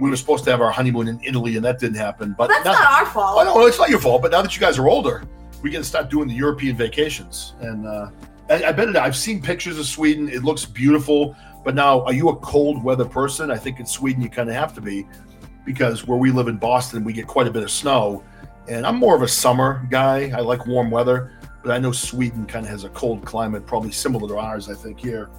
We 0.00 0.10
were 0.10 0.16
supposed 0.16 0.44
to 0.44 0.50
have 0.50 0.60
our 0.60 0.70
honeymoon 0.72 1.06
in 1.08 1.20
Italy, 1.22 1.56
and 1.56 1.64
that 1.64 1.78
didn't 1.78 1.96
happen. 1.96 2.34
But 2.36 2.48
That's 2.48 2.64
now- 2.64 2.72
not 2.72 2.92
our 3.00 3.06
fault. 3.06 3.38
Oh, 3.40 3.44
no, 3.44 3.66
it's 3.66 3.78
not 3.78 3.88
your 3.88 4.00
fault. 4.00 4.22
But 4.22 4.32
now 4.32 4.42
that 4.42 4.54
you 4.54 4.60
guys 4.60 4.78
are 4.78 4.88
older, 4.88 5.22
we 5.62 5.70
to 5.70 5.84
start 5.84 6.10
doing 6.10 6.28
the 6.28 6.34
European 6.34 6.76
vacations. 6.76 7.54
And 7.60 7.86
uh, 7.86 8.10
I, 8.50 8.64
I 8.64 8.72
bet 8.72 8.88
it. 8.88 8.96
I've 8.96 9.16
seen 9.16 9.40
pictures 9.40 9.78
of 9.78 9.86
Sweden. 9.86 10.28
It 10.28 10.42
looks 10.44 10.64
beautiful. 10.64 11.36
But 11.64 11.74
now, 11.74 12.02
are 12.04 12.12
you 12.12 12.28
a 12.28 12.36
cold 12.36 12.82
weather 12.84 13.06
person? 13.06 13.50
I 13.50 13.56
think 13.56 13.80
in 13.80 13.86
Sweden 13.86 14.20
you 14.22 14.28
kind 14.28 14.50
of 14.50 14.54
have 14.56 14.74
to 14.74 14.80
be, 14.82 15.06
because 15.64 16.06
where 16.06 16.18
we 16.18 16.30
live 16.30 16.48
in 16.48 16.56
Boston, 16.58 17.04
we 17.04 17.12
get 17.14 17.26
quite 17.26 17.46
a 17.46 17.50
bit 17.50 17.62
of 17.62 17.70
snow. 17.70 18.22
And 18.68 18.84
I'm 18.86 18.96
more 18.96 19.14
of 19.14 19.22
a 19.22 19.28
summer 19.28 19.86
guy. 19.90 20.30
I 20.36 20.40
like 20.40 20.66
warm 20.66 20.90
weather. 20.90 21.32
But 21.64 21.72
I 21.72 21.78
know 21.78 21.92
Sweden 21.92 22.44
kind 22.44 22.66
of 22.66 22.70
has 22.70 22.84
a 22.84 22.90
cold 22.90 23.24
climate, 23.24 23.66
probably 23.66 23.90
similar 23.90 24.28
to 24.28 24.36
ours. 24.36 24.68
I 24.68 24.74
think 24.74 25.00
here. 25.00 25.30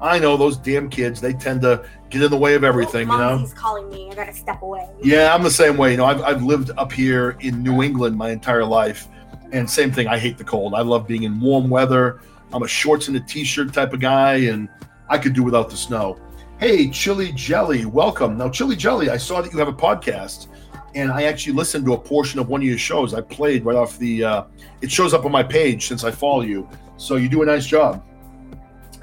I 0.00 0.20
know 0.20 0.36
those 0.36 0.56
damn 0.56 0.88
kids. 0.88 1.20
They 1.20 1.32
tend 1.32 1.62
to 1.62 1.84
get 2.10 2.22
in 2.22 2.30
the 2.30 2.36
way 2.36 2.54
of 2.54 2.62
everything. 2.62 3.10
oh, 3.10 3.14
you 3.14 3.18
know. 3.18 3.38
He's 3.38 3.54
calling 3.54 3.90
me. 3.90 4.08
I 4.10 4.14
gotta 4.14 4.32
step 4.32 4.62
away. 4.62 4.88
Yeah, 5.02 5.34
I'm 5.34 5.42
the 5.42 5.50
same 5.50 5.76
way. 5.76 5.90
You 5.90 5.96
know, 5.96 6.04
I've, 6.04 6.22
I've 6.22 6.42
lived 6.44 6.70
up 6.76 6.92
here 6.92 7.36
in 7.40 7.62
New 7.62 7.82
England 7.82 8.16
my 8.16 8.30
entire 8.30 8.64
life. 8.64 9.08
And 9.50 9.68
same 9.68 9.90
thing, 9.90 10.06
I 10.06 10.18
hate 10.18 10.38
the 10.38 10.44
cold. 10.44 10.74
I 10.74 10.82
love 10.82 11.08
being 11.08 11.24
in 11.24 11.40
warm 11.40 11.68
weather. 11.68 12.20
I'm 12.52 12.62
a 12.62 12.68
shorts 12.68 13.08
and 13.08 13.16
a 13.16 13.20
t 13.20 13.42
shirt 13.42 13.72
type 13.72 13.92
of 13.92 14.00
guy, 14.00 14.34
and 14.34 14.68
I 15.08 15.18
could 15.18 15.32
do 15.32 15.42
without 15.42 15.70
the 15.70 15.76
snow. 15.76 16.20
Hey, 16.58 16.88
Chili 16.88 17.32
Jelly, 17.32 17.84
welcome. 17.84 18.38
Now, 18.38 18.48
Chili 18.48 18.76
Jelly, 18.76 19.10
I 19.10 19.16
saw 19.16 19.40
that 19.42 19.52
you 19.52 19.58
have 19.58 19.68
a 19.68 19.72
podcast, 19.72 20.46
and 20.94 21.10
I 21.10 21.24
actually 21.24 21.54
listened 21.54 21.84
to 21.86 21.94
a 21.94 21.98
portion 21.98 22.38
of 22.38 22.48
one 22.48 22.60
of 22.60 22.66
your 22.66 22.78
shows. 22.78 23.14
I 23.14 23.20
played 23.20 23.64
right 23.64 23.76
off 23.76 23.98
the, 23.98 24.24
uh, 24.24 24.44
it 24.80 24.90
shows 24.90 25.12
up 25.12 25.24
on 25.24 25.32
my 25.32 25.42
page 25.42 25.86
since 25.88 26.04
I 26.04 26.10
follow 26.10 26.42
you. 26.42 26.68
So 26.96 27.16
you 27.16 27.28
do 27.28 27.42
a 27.42 27.46
nice 27.46 27.66
job. 27.66 28.04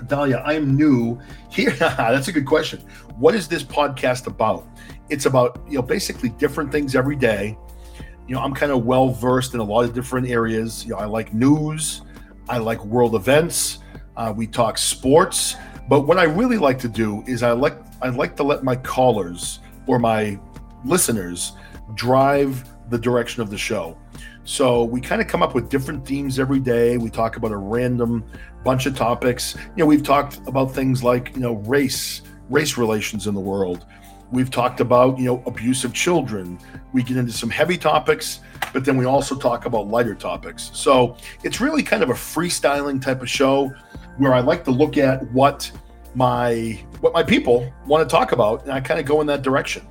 Dahlia, 0.08 0.38
I 0.46 0.54
am 0.54 0.76
new 0.76 1.20
here. 1.50 1.72
That's 1.80 2.28
a 2.28 2.32
good 2.32 2.46
question. 2.46 2.80
What 3.18 3.36
is 3.36 3.48
this 3.48 3.64
podcast 3.64 4.28
about? 4.28 4.68
It's 5.10 5.26
about, 5.26 5.62
you 5.68 5.76
know, 5.76 5.82
basically 5.82 6.30
different 6.30 6.72
things 6.72 6.96
every 6.96 7.16
day. 7.16 7.58
You 8.28 8.36
know, 8.36 8.42
I'm 8.42 8.54
kind 8.54 8.72
of 8.72 8.86
well 8.86 9.10
versed 9.10 9.54
in 9.54 9.60
a 9.60 9.64
lot 9.64 9.84
of 9.84 9.94
different 9.94 10.30
areas. 10.30 10.86
You 10.86 10.92
know, 10.92 10.98
I 10.98 11.06
like 11.06 11.34
news, 11.34 12.02
I 12.48 12.58
like 12.58 12.84
world 12.86 13.16
events, 13.16 13.80
uh, 14.16 14.34
we 14.36 14.48
talk 14.48 14.78
sports. 14.78 15.56
But 15.90 16.02
what 16.02 16.18
I 16.18 16.24
really 16.24 16.58
like 16.58 16.80
to 16.80 16.88
do 16.88 17.24
is 17.28 17.44
I 17.44 17.52
like 17.52 17.78
I 18.02 18.10
like 18.10 18.36
to 18.38 18.44
let 18.44 18.64
my 18.64 18.76
callers 18.76 19.60
or 19.88 20.00
my 20.00 20.40
listeners 20.86 21.54
drive 21.96 22.68
the 22.90 22.98
direction 22.98 23.42
of 23.42 23.50
the 23.50 23.58
show. 23.58 23.98
So 24.44 24.84
we 24.84 25.00
kind 25.00 25.22
of 25.22 25.28
come 25.28 25.44
up 25.44 25.54
with 25.54 25.70
different 25.70 26.06
themes 26.06 26.40
every 26.40 26.60
day. 26.60 26.98
We 26.98 27.10
talk 27.10 27.38
about 27.38 27.52
a 27.52 27.58
random 27.58 28.26
bunch 28.64 28.86
of 28.86 28.96
topics. 28.96 29.56
You 29.56 29.84
know, 29.84 29.86
we've 29.86 30.04
talked 30.04 30.40
about 30.48 30.74
things 30.74 31.04
like, 31.04 31.34
you 31.36 31.42
know, 31.42 31.54
race, 31.54 32.22
race 32.50 32.78
relations 32.78 33.28
in 33.28 33.34
the 33.34 33.40
world. 33.40 33.86
We've 34.32 34.50
talked 34.50 34.80
about, 34.80 35.20
you 35.20 35.26
know, 35.26 35.44
abuse 35.46 35.84
of 35.84 35.94
children. 35.94 36.58
We 36.94 37.04
get 37.04 37.18
into 37.18 37.34
some 37.34 37.50
heavy 37.50 37.78
topics, 37.78 38.40
but 38.74 38.86
then 38.86 38.98
we 38.98 39.06
also 39.06 39.36
talk 39.36 39.66
about 39.66 39.88
lighter 39.88 40.16
topics. 40.16 40.72
So 40.74 41.18
it's 41.44 41.60
really 41.60 41.84
kind 41.84 42.02
of 42.02 42.10
a 42.10 42.14
freestyling 42.14 43.02
type 43.02 43.22
of 43.22 43.30
show 43.30 43.74
where 44.18 44.34
I 44.34 44.40
like 44.40 44.64
to 44.66 44.72
look 44.72 44.98
at 44.98 45.30
what 45.32 45.70
my 46.16 46.80
what 47.00 47.14
my 47.14 47.24
people 47.24 47.72
want 47.86 48.08
to 48.08 48.12
talk 48.12 48.32
about, 48.32 48.64
and 48.64 48.72
I 48.72 48.80
kind 48.80 49.00
of 49.00 49.06
go 49.06 49.22
in 49.22 49.28
that 49.28 49.42
direction. 49.42 49.86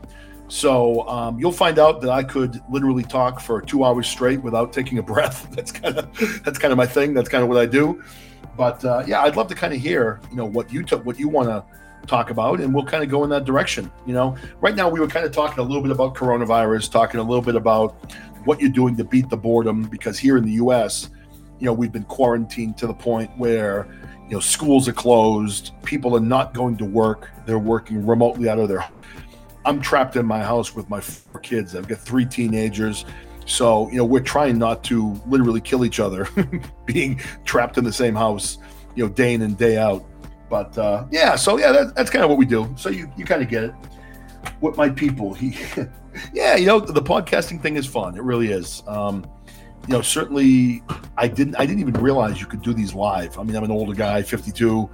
So 0.50 1.08
um, 1.08 1.38
you'll 1.38 1.52
find 1.52 1.78
out 1.78 2.00
that 2.00 2.10
I 2.10 2.24
could 2.24 2.60
literally 2.68 3.04
talk 3.04 3.38
for 3.38 3.62
two 3.62 3.84
hours 3.84 4.08
straight 4.08 4.42
without 4.42 4.72
taking 4.72 4.98
a 4.98 5.02
breath. 5.12 5.48
That's 5.52 5.70
kind 5.70 5.96
of 5.96 6.42
that's 6.44 6.58
kind 6.58 6.72
of 6.72 6.76
my 6.76 6.86
thing. 6.86 7.14
That's 7.14 7.28
kind 7.28 7.42
of 7.42 7.48
what 7.48 7.58
I 7.58 7.66
do. 7.66 8.02
But 8.56 8.84
uh, 8.84 9.04
yeah, 9.06 9.22
I'd 9.22 9.36
love 9.36 9.46
to 9.48 9.54
kind 9.54 9.72
of 9.72 9.80
hear 9.80 10.20
you 10.28 10.36
know 10.36 10.44
what 10.44 10.72
you 10.72 10.82
took, 10.82 11.06
what 11.06 11.18
you 11.18 11.28
want 11.28 11.48
to 11.48 11.64
talk 12.08 12.30
about, 12.30 12.60
and 12.60 12.74
we'll 12.74 12.84
kind 12.84 13.04
of 13.04 13.08
go 13.08 13.22
in 13.22 13.30
that 13.30 13.44
direction. 13.44 13.92
You 14.06 14.12
know, 14.12 14.36
right 14.60 14.74
now 14.74 14.88
we 14.88 14.98
were 14.98 15.06
kind 15.06 15.24
of 15.24 15.30
talking 15.30 15.60
a 15.60 15.62
little 15.62 15.82
bit 15.82 15.92
about 15.92 16.16
coronavirus, 16.16 16.90
talking 16.90 17.20
a 17.20 17.22
little 17.22 17.42
bit 17.42 17.54
about 17.54 18.12
what 18.44 18.60
you're 18.60 18.70
doing 18.70 18.96
to 18.96 19.04
beat 19.04 19.28
the 19.30 19.36
boredom 19.36 19.84
because 19.84 20.18
here 20.18 20.36
in 20.36 20.44
the 20.44 20.52
U.S., 20.52 21.10
you 21.60 21.66
know, 21.66 21.72
we've 21.72 21.92
been 21.92 22.04
quarantined 22.04 22.76
to 22.78 22.88
the 22.88 22.94
point 22.94 23.30
where 23.38 23.86
you 24.24 24.32
know 24.32 24.40
schools 24.40 24.88
are 24.88 24.92
closed, 24.92 25.70
people 25.84 26.16
are 26.16 26.20
not 26.20 26.54
going 26.54 26.76
to 26.78 26.84
work, 26.84 27.30
they're 27.46 27.58
working 27.58 28.04
remotely 28.04 28.48
out 28.48 28.58
of 28.58 28.68
their 28.68 28.84
I'm 29.64 29.80
trapped 29.80 30.16
in 30.16 30.26
my 30.26 30.42
house 30.42 30.74
with 30.74 30.88
my 30.88 31.00
four 31.00 31.40
kids. 31.40 31.74
I've 31.76 31.88
got 31.88 31.98
three 31.98 32.24
teenagers. 32.24 33.04
So, 33.46 33.90
you 33.90 33.96
know, 33.96 34.04
we're 34.04 34.20
trying 34.20 34.58
not 34.58 34.84
to 34.84 35.20
literally 35.26 35.60
kill 35.60 35.84
each 35.84 36.00
other 36.00 36.28
being 36.86 37.20
trapped 37.44 37.78
in 37.78 37.84
the 37.84 37.92
same 37.92 38.14
house, 38.14 38.58
you 38.94 39.04
know, 39.04 39.10
day 39.10 39.34
in 39.34 39.42
and 39.42 39.58
day 39.58 39.76
out. 39.76 40.04
But 40.48 40.76
uh, 40.78 41.06
yeah, 41.10 41.36
so 41.36 41.58
yeah, 41.58 41.72
that, 41.72 41.94
that's 41.94 42.10
kind 42.10 42.24
of 42.24 42.30
what 42.30 42.38
we 42.38 42.44
do. 42.44 42.72
So 42.76 42.90
you, 42.90 43.10
you 43.16 43.24
kind 43.24 43.42
of 43.42 43.48
get 43.48 43.64
it. 43.64 43.74
What 44.60 44.76
my 44.76 44.88
people, 44.88 45.34
he, 45.34 45.56
yeah, 46.32 46.56
you 46.56 46.66
know, 46.66 46.80
the 46.80 47.02
podcasting 47.02 47.60
thing 47.60 47.76
is 47.76 47.86
fun. 47.86 48.16
It 48.16 48.22
really 48.22 48.50
is. 48.50 48.82
Um, 48.86 49.26
you 49.88 49.94
know, 49.94 50.02
certainly 50.02 50.82
I 51.16 51.28
didn't, 51.28 51.56
I 51.56 51.66
didn't 51.66 51.80
even 51.80 51.94
realize 51.94 52.40
you 52.40 52.46
could 52.46 52.62
do 52.62 52.72
these 52.72 52.94
live. 52.94 53.38
I 53.38 53.42
mean, 53.42 53.56
I'm 53.56 53.64
an 53.64 53.70
older 53.70 53.94
guy, 53.94 54.22
52 54.22 54.88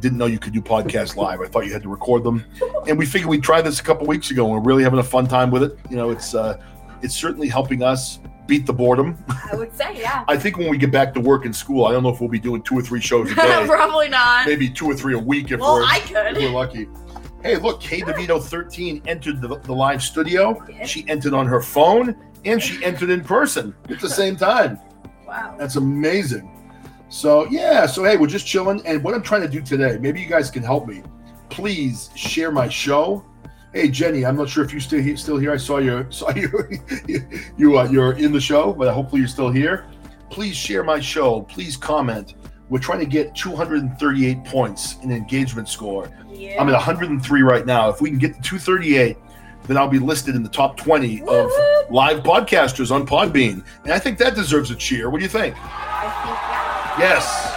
didn't 0.00 0.18
know 0.18 0.26
you 0.26 0.38
could 0.38 0.52
do 0.52 0.60
podcasts 0.60 1.16
live. 1.16 1.40
I 1.40 1.46
thought 1.46 1.66
you 1.66 1.72
had 1.72 1.82
to 1.82 1.88
record 1.88 2.22
them, 2.22 2.44
and 2.86 2.98
we 2.98 3.06
figured 3.06 3.28
we'd 3.28 3.42
try 3.42 3.62
this 3.62 3.80
a 3.80 3.82
couple 3.82 4.06
weeks 4.06 4.30
ago, 4.30 4.44
and 4.44 4.52
we're 4.52 4.60
really 4.60 4.82
having 4.82 4.98
a 4.98 5.04
fun 5.04 5.26
time 5.26 5.50
with 5.50 5.62
it. 5.62 5.78
You 5.90 5.96
know, 5.96 6.10
it's 6.10 6.34
uh, 6.34 6.60
it's 7.02 7.14
certainly 7.14 7.48
helping 7.48 7.82
us 7.82 8.18
beat 8.46 8.66
the 8.66 8.72
boredom. 8.72 9.22
I 9.28 9.56
would 9.56 9.74
say, 9.74 9.98
yeah. 9.98 10.24
I 10.28 10.36
think 10.36 10.58
when 10.58 10.68
we 10.68 10.78
get 10.78 10.92
back 10.92 11.14
to 11.14 11.20
work 11.20 11.44
and 11.44 11.54
school, 11.54 11.86
I 11.86 11.92
don't 11.92 12.02
know 12.02 12.10
if 12.10 12.20
we'll 12.20 12.30
be 12.30 12.38
doing 12.38 12.62
two 12.62 12.78
or 12.78 12.82
three 12.82 13.00
shows 13.00 13.30
a 13.32 13.34
day, 13.34 13.64
Probably 13.66 14.08
not. 14.08 14.46
maybe 14.46 14.68
two 14.68 14.86
or 14.86 14.94
three 14.94 15.14
a 15.14 15.18
week 15.18 15.50
if 15.50 15.60
well, 15.60 15.74
we're 15.74 15.84
I 15.84 16.02
if 16.06 16.36
we're 16.36 16.50
lucky. 16.50 16.88
Hey, 17.42 17.56
look, 17.56 17.80
Kay 17.80 18.00
DeVito 18.00 18.42
13 18.42 19.02
entered 19.06 19.40
the, 19.40 19.58
the 19.60 19.72
live 19.72 20.02
studio. 20.02 20.64
She 20.84 21.08
entered 21.08 21.32
on 21.32 21.46
her 21.46 21.60
phone 21.60 22.16
and 22.46 22.62
she 22.62 22.82
entered 22.84 23.10
in 23.10 23.22
person 23.22 23.74
at 23.90 24.00
the 24.00 24.08
same 24.08 24.36
time. 24.36 24.78
Wow. 25.26 25.56
That's 25.58 25.76
amazing. 25.76 26.50
So 27.08 27.46
yeah, 27.46 27.86
so 27.86 28.04
hey, 28.04 28.16
we're 28.16 28.26
just 28.26 28.46
chilling, 28.46 28.84
and 28.86 29.02
what 29.02 29.14
I'm 29.14 29.22
trying 29.22 29.42
to 29.42 29.48
do 29.48 29.60
today, 29.60 29.98
maybe 30.00 30.20
you 30.20 30.26
guys 30.28 30.50
can 30.50 30.62
help 30.62 30.86
me. 30.86 31.02
Please 31.50 32.10
share 32.14 32.50
my 32.50 32.68
show. 32.68 33.24
Hey 33.72 33.88
Jenny, 33.88 34.24
I'm 34.24 34.36
not 34.36 34.48
sure 34.48 34.64
if 34.64 34.72
you 34.72 34.80
still 34.80 35.02
he- 35.02 35.16
still 35.16 35.36
here. 35.36 35.52
I 35.52 35.56
saw 35.56 35.78
you 35.78 36.06
saw 36.10 36.30
you 36.30 36.50
you 37.56 37.78
uh, 37.78 37.84
you're 37.84 38.12
in 38.14 38.32
the 38.32 38.40
show, 38.40 38.72
but 38.72 38.92
hopefully 38.92 39.20
you're 39.20 39.28
still 39.28 39.50
here. 39.50 39.86
Please 40.30 40.56
share 40.56 40.82
my 40.82 40.98
show. 40.98 41.42
Please 41.42 41.76
comment. 41.76 42.34
We're 42.68 42.80
trying 42.80 42.98
to 42.98 43.06
get 43.06 43.36
238 43.36 44.44
points 44.44 44.96
in 45.04 45.12
engagement 45.12 45.68
score. 45.68 46.10
Yeah. 46.28 46.60
I'm 46.60 46.68
at 46.68 46.72
103 46.72 47.42
right 47.42 47.64
now. 47.64 47.88
If 47.90 48.00
we 48.00 48.10
can 48.10 48.18
get 48.18 48.34
to 48.34 48.42
238, 48.42 49.16
then 49.66 49.76
I'll 49.76 49.88
be 49.88 49.98
listed 49.98 50.34
in 50.34 50.42
the 50.42 50.48
top 50.48 50.76
20 50.76 51.22
of 51.22 51.50
live 51.90 52.22
podcasters 52.22 52.90
on 52.90 53.06
Podbean, 53.06 53.64
and 53.84 53.92
I 53.92 53.98
think 53.98 54.18
that 54.18 54.34
deserves 54.34 54.70
a 54.70 54.76
cheer. 54.76 55.10
What 55.10 55.18
do 55.18 55.24
you 55.24 55.30
think? 55.30 55.54
I 55.58 56.02
think 56.24 56.36
yeah. 56.98 57.14
Yes, 57.14 57.54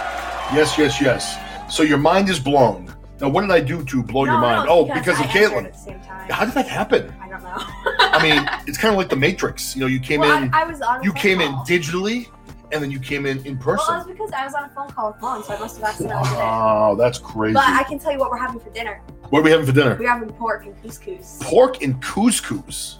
yes, 0.54 0.78
yes, 0.78 1.00
yes. 1.00 1.74
So 1.74 1.82
your 1.82 1.98
mind 1.98 2.28
is 2.28 2.40
blown. 2.40 2.94
Now, 3.20 3.28
what 3.28 3.42
did 3.42 3.50
I 3.50 3.60
do 3.60 3.84
to 3.84 4.02
blow 4.02 4.24
your 4.24 4.38
mind? 4.38 4.66
no, 4.66 4.80
oh, 4.80 4.84
because 4.84 5.20
of 5.20 5.26
I 5.26 5.28
Caitlin. 5.28 5.66
At 5.66 5.72
the 5.72 5.78
same 5.78 6.00
time. 6.00 6.30
How 6.30 6.44
did 6.44 6.54
that 6.54 6.66
happen? 6.66 7.14
I 7.20 7.28
don't 7.28 7.42
know. 7.42 7.50
I 7.98 8.22
mean, 8.22 8.48
it's 8.66 8.78
kind 8.78 8.92
of 8.92 8.98
like 8.98 9.10
the 9.10 9.16
Matrix. 9.16 9.76
You 9.76 9.82
know, 9.82 9.86
you 9.86 10.00
came 10.00 10.20
well, 10.20 10.42
in, 10.42 10.52
I, 10.54 10.62
I 10.62 10.64
was 10.64 10.80
on. 10.80 11.02
You 11.02 11.12
came 11.12 11.40
in 11.40 11.52
digitally, 11.66 12.28
and 12.72 12.82
then 12.82 12.90
you 12.90 12.98
came 12.98 13.26
in 13.26 13.44
in 13.46 13.58
person. 13.58 13.64
Well, 13.66 13.76
person. 13.76 13.94
that's 13.96 14.06
because 14.08 14.32
I 14.32 14.44
was 14.44 14.54
on 14.54 14.64
a 14.64 14.68
phone 14.70 14.88
call 14.90 15.12
with 15.12 15.20
mom, 15.20 15.42
so 15.42 15.54
I 15.54 15.58
must 15.58 15.76
have 15.76 15.88
accidentally. 15.88 16.30
Wow, 16.36 16.94
that's 16.98 17.18
crazy. 17.18 17.54
But 17.54 17.64
I 17.64 17.82
can 17.82 17.98
tell 17.98 18.12
you 18.12 18.18
what 18.18 18.30
we're 18.30 18.38
having 18.38 18.60
for 18.60 18.70
dinner. 18.70 19.02
What 19.30 19.40
are 19.40 19.42
we 19.42 19.50
having 19.50 19.66
for 19.66 19.72
dinner? 19.72 19.96
We're 19.98 20.08
having 20.08 20.30
pork 20.30 20.66
and 20.66 20.80
couscous. 20.82 21.40
Pork 21.40 21.82
and 21.82 22.00
couscous. 22.02 22.98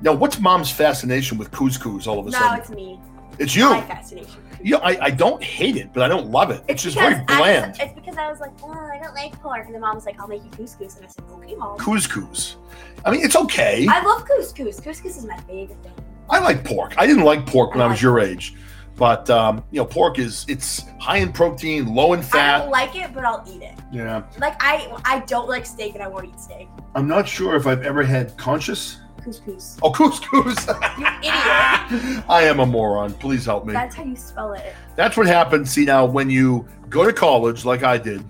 Now, 0.00 0.12
what's 0.12 0.38
mom's 0.38 0.70
fascination 0.70 1.38
with 1.38 1.50
couscous 1.50 2.06
all 2.06 2.18
of 2.18 2.26
a 2.26 2.30
No, 2.30 2.38
sudden? 2.38 2.52
No, 2.52 2.60
it's 2.60 2.70
me. 2.70 3.00
It's 3.38 3.56
you. 3.56 3.70
My 3.70 3.82
fascination. 3.82 4.40
Yeah, 4.62 4.78
I, 4.78 5.06
I 5.06 5.10
don't 5.10 5.42
hate 5.42 5.76
it, 5.76 5.92
but 5.92 6.02
I 6.02 6.08
don't 6.08 6.30
love 6.30 6.50
it. 6.50 6.62
It's, 6.68 6.82
just 6.82 6.96
very 6.96 7.22
bland. 7.24 7.76
it's 7.78 7.92
because 7.92 8.16
I 8.16 8.30
was 8.30 8.40
like, 8.40 8.52
oh, 8.62 8.70
I 8.70 8.98
don't 9.02 9.14
like 9.14 9.38
pork, 9.42 9.66
and 9.66 9.74
the 9.74 9.78
mom 9.78 9.94
was 9.94 10.06
like, 10.06 10.18
I'll 10.18 10.28
make 10.28 10.42
you 10.42 10.50
couscous, 10.50 10.96
and 10.96 11.04
I 11.04 11.08
said, 11.08 11.24
okay, 11.32 11.54
mom. 11.54 11.78
Couscous. 11.78 12.56
I 13.04 13.10
mean, 13.10 13.22
it's 13.22 13.36
okay. 13.36 13.86
I 13.88 14.02
love 14.02 14.24
couscous. 14.24 14.80
Couscous 14.80 15.18
is 15.18 15.26
my 15.26 15.36
favorite 15.40 15.82
thing. 15.82 15.92
I 16.30 16.38
like 16.38 16.64
pork. 16.64 16.94
I 16.96 17.06
didn't 17.06 17.24
like 17.24 17.44
pork 17.46 17.72
when 17.72 17.82
I 17.82 17.84
I 17.84 17.88
was 17.88 17.96
like 17.96 18.02
your 18.02 18.20
age, 18.20 18.54
but 18.96 19.28
um, 19.30 19.64
you 19.70 19.80
know, 19.80 19.86
pork 19.86 20.18
is 20.18 20.44
it's 20.48 20.82
high 21.00 21.18
in 21.18 21.32
protein, 21.32 21.94
low 21.94 22.12
in 22.12 22.22
fat. 22.22 22.56
I 22.56 22.58
don't 22.60 22.70
like 22.70 22.96
it, 22.96 23.12
but 23.12 23.24
I'll 23.24 23.44
eat 23.48 23.62
it. 23.62 23.74
Yeah, 23.92 24.22
Like 24.38 24.56
I, 24.60 24.96
I 25.04 25.20
don't 25.20 25.48
like 25.48 25.66
steak, 25.66 25.94
and 25.94 26.02
I 26.02 26.08
won't 26.08 26.26
eat 26.26 26.40
steak. 26.40 26.68
I'm 26.94 27.08
not 27.08 27.28
sure 27.28 27.56
if 27.56 27.66
I've 27.66 27.82
ever 27.82 28.02
had 28.02 28.36
conscious. 28.36 28.98
Couscous. 29.24 29.78
Oh, 29.82 29.90
couscous. 29.90 30.66
You 30.98 31.06
idiot. 31.06 32.24
I 32.28 32.42
am 32.42 32.60
a 32.60 32.66
moron. 32.66 33.14
Please 33.14 33.46
help 33.46 33.64
me. 33.64 33.72
That's 33.72 33.94
how 33.94 34.04
you 34.04 34.16
spell 34.16 34.52
it. 34.52 34.74
That's 34.96 35.16
what 35.16 35.26
happens. 35.26 35.70
See 35.70 35.84
now, 35.86 36.04
when 36.04 36.28
you 36.28 36.68
go 36.90 37.04
to 37.06 37.12
college, 37.12 37.64
like 37.64 37.82
I 37.82 37.96
did, 37.96 38.22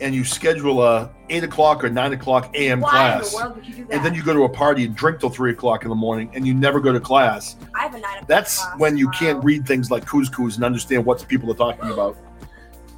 and 0.00 0.14
you 0.14 0.24
schedule 0.24 0.82
a 0.82 1.10
eight 1.28 1.44
o'clock 1.44 1.82
or 1.84 1.90
nine 1.90 2.12
o'clock 2.12 2.54
a.m. 2.54 2.80
Why 2.80 2.90
class, 2.90 3.30
the 3.30 3.36
world 3.36 3.56
would 3.56 3.66
you 3.66 3.74
do 3.74 3.84
that? 3.86 3.94
and 3.96 4.04
then 4.06 4.14
you 4.14 4.22
go 4.22 4.32
to 4.32 4.44
a 4.44 4.48
party 4.48 4.84
and 4.84 4.94
drink 4.94 5.20
till 5.20 5.30
three 5.30 5.50
o'clock 5.52 5.82
in 5.84 5.88
the 5.88 5.94
morning, 5.96 6.30
and 6.34 6.46
you 6.46 6.54
never 6.54 6.80
go 6.80 6.92
to 6.92 7.00
class. 7.00 7.56
I 7.74 7.82
have 7.82 7.94
a 7.94 7.98
nine. 8.00 8.04
o'clock 8.14 8.28
That's 8.28 8.62
class 8.64 8.78
when 8.78 8.96
you 8.96 9.10
tomorrow. 9.12 9.18
can't 9.34 9.44
read 9.44 9.66
things 9.66 9.90
like 9.90 10.04
couscous 10.06 10.56
and 10.56 10.64
understand 10.64 11.04
what 11.04 11.26
people 11.28 11.50
are 11.50 11.54
talking 11.54 11.90
about. 11.90 12.16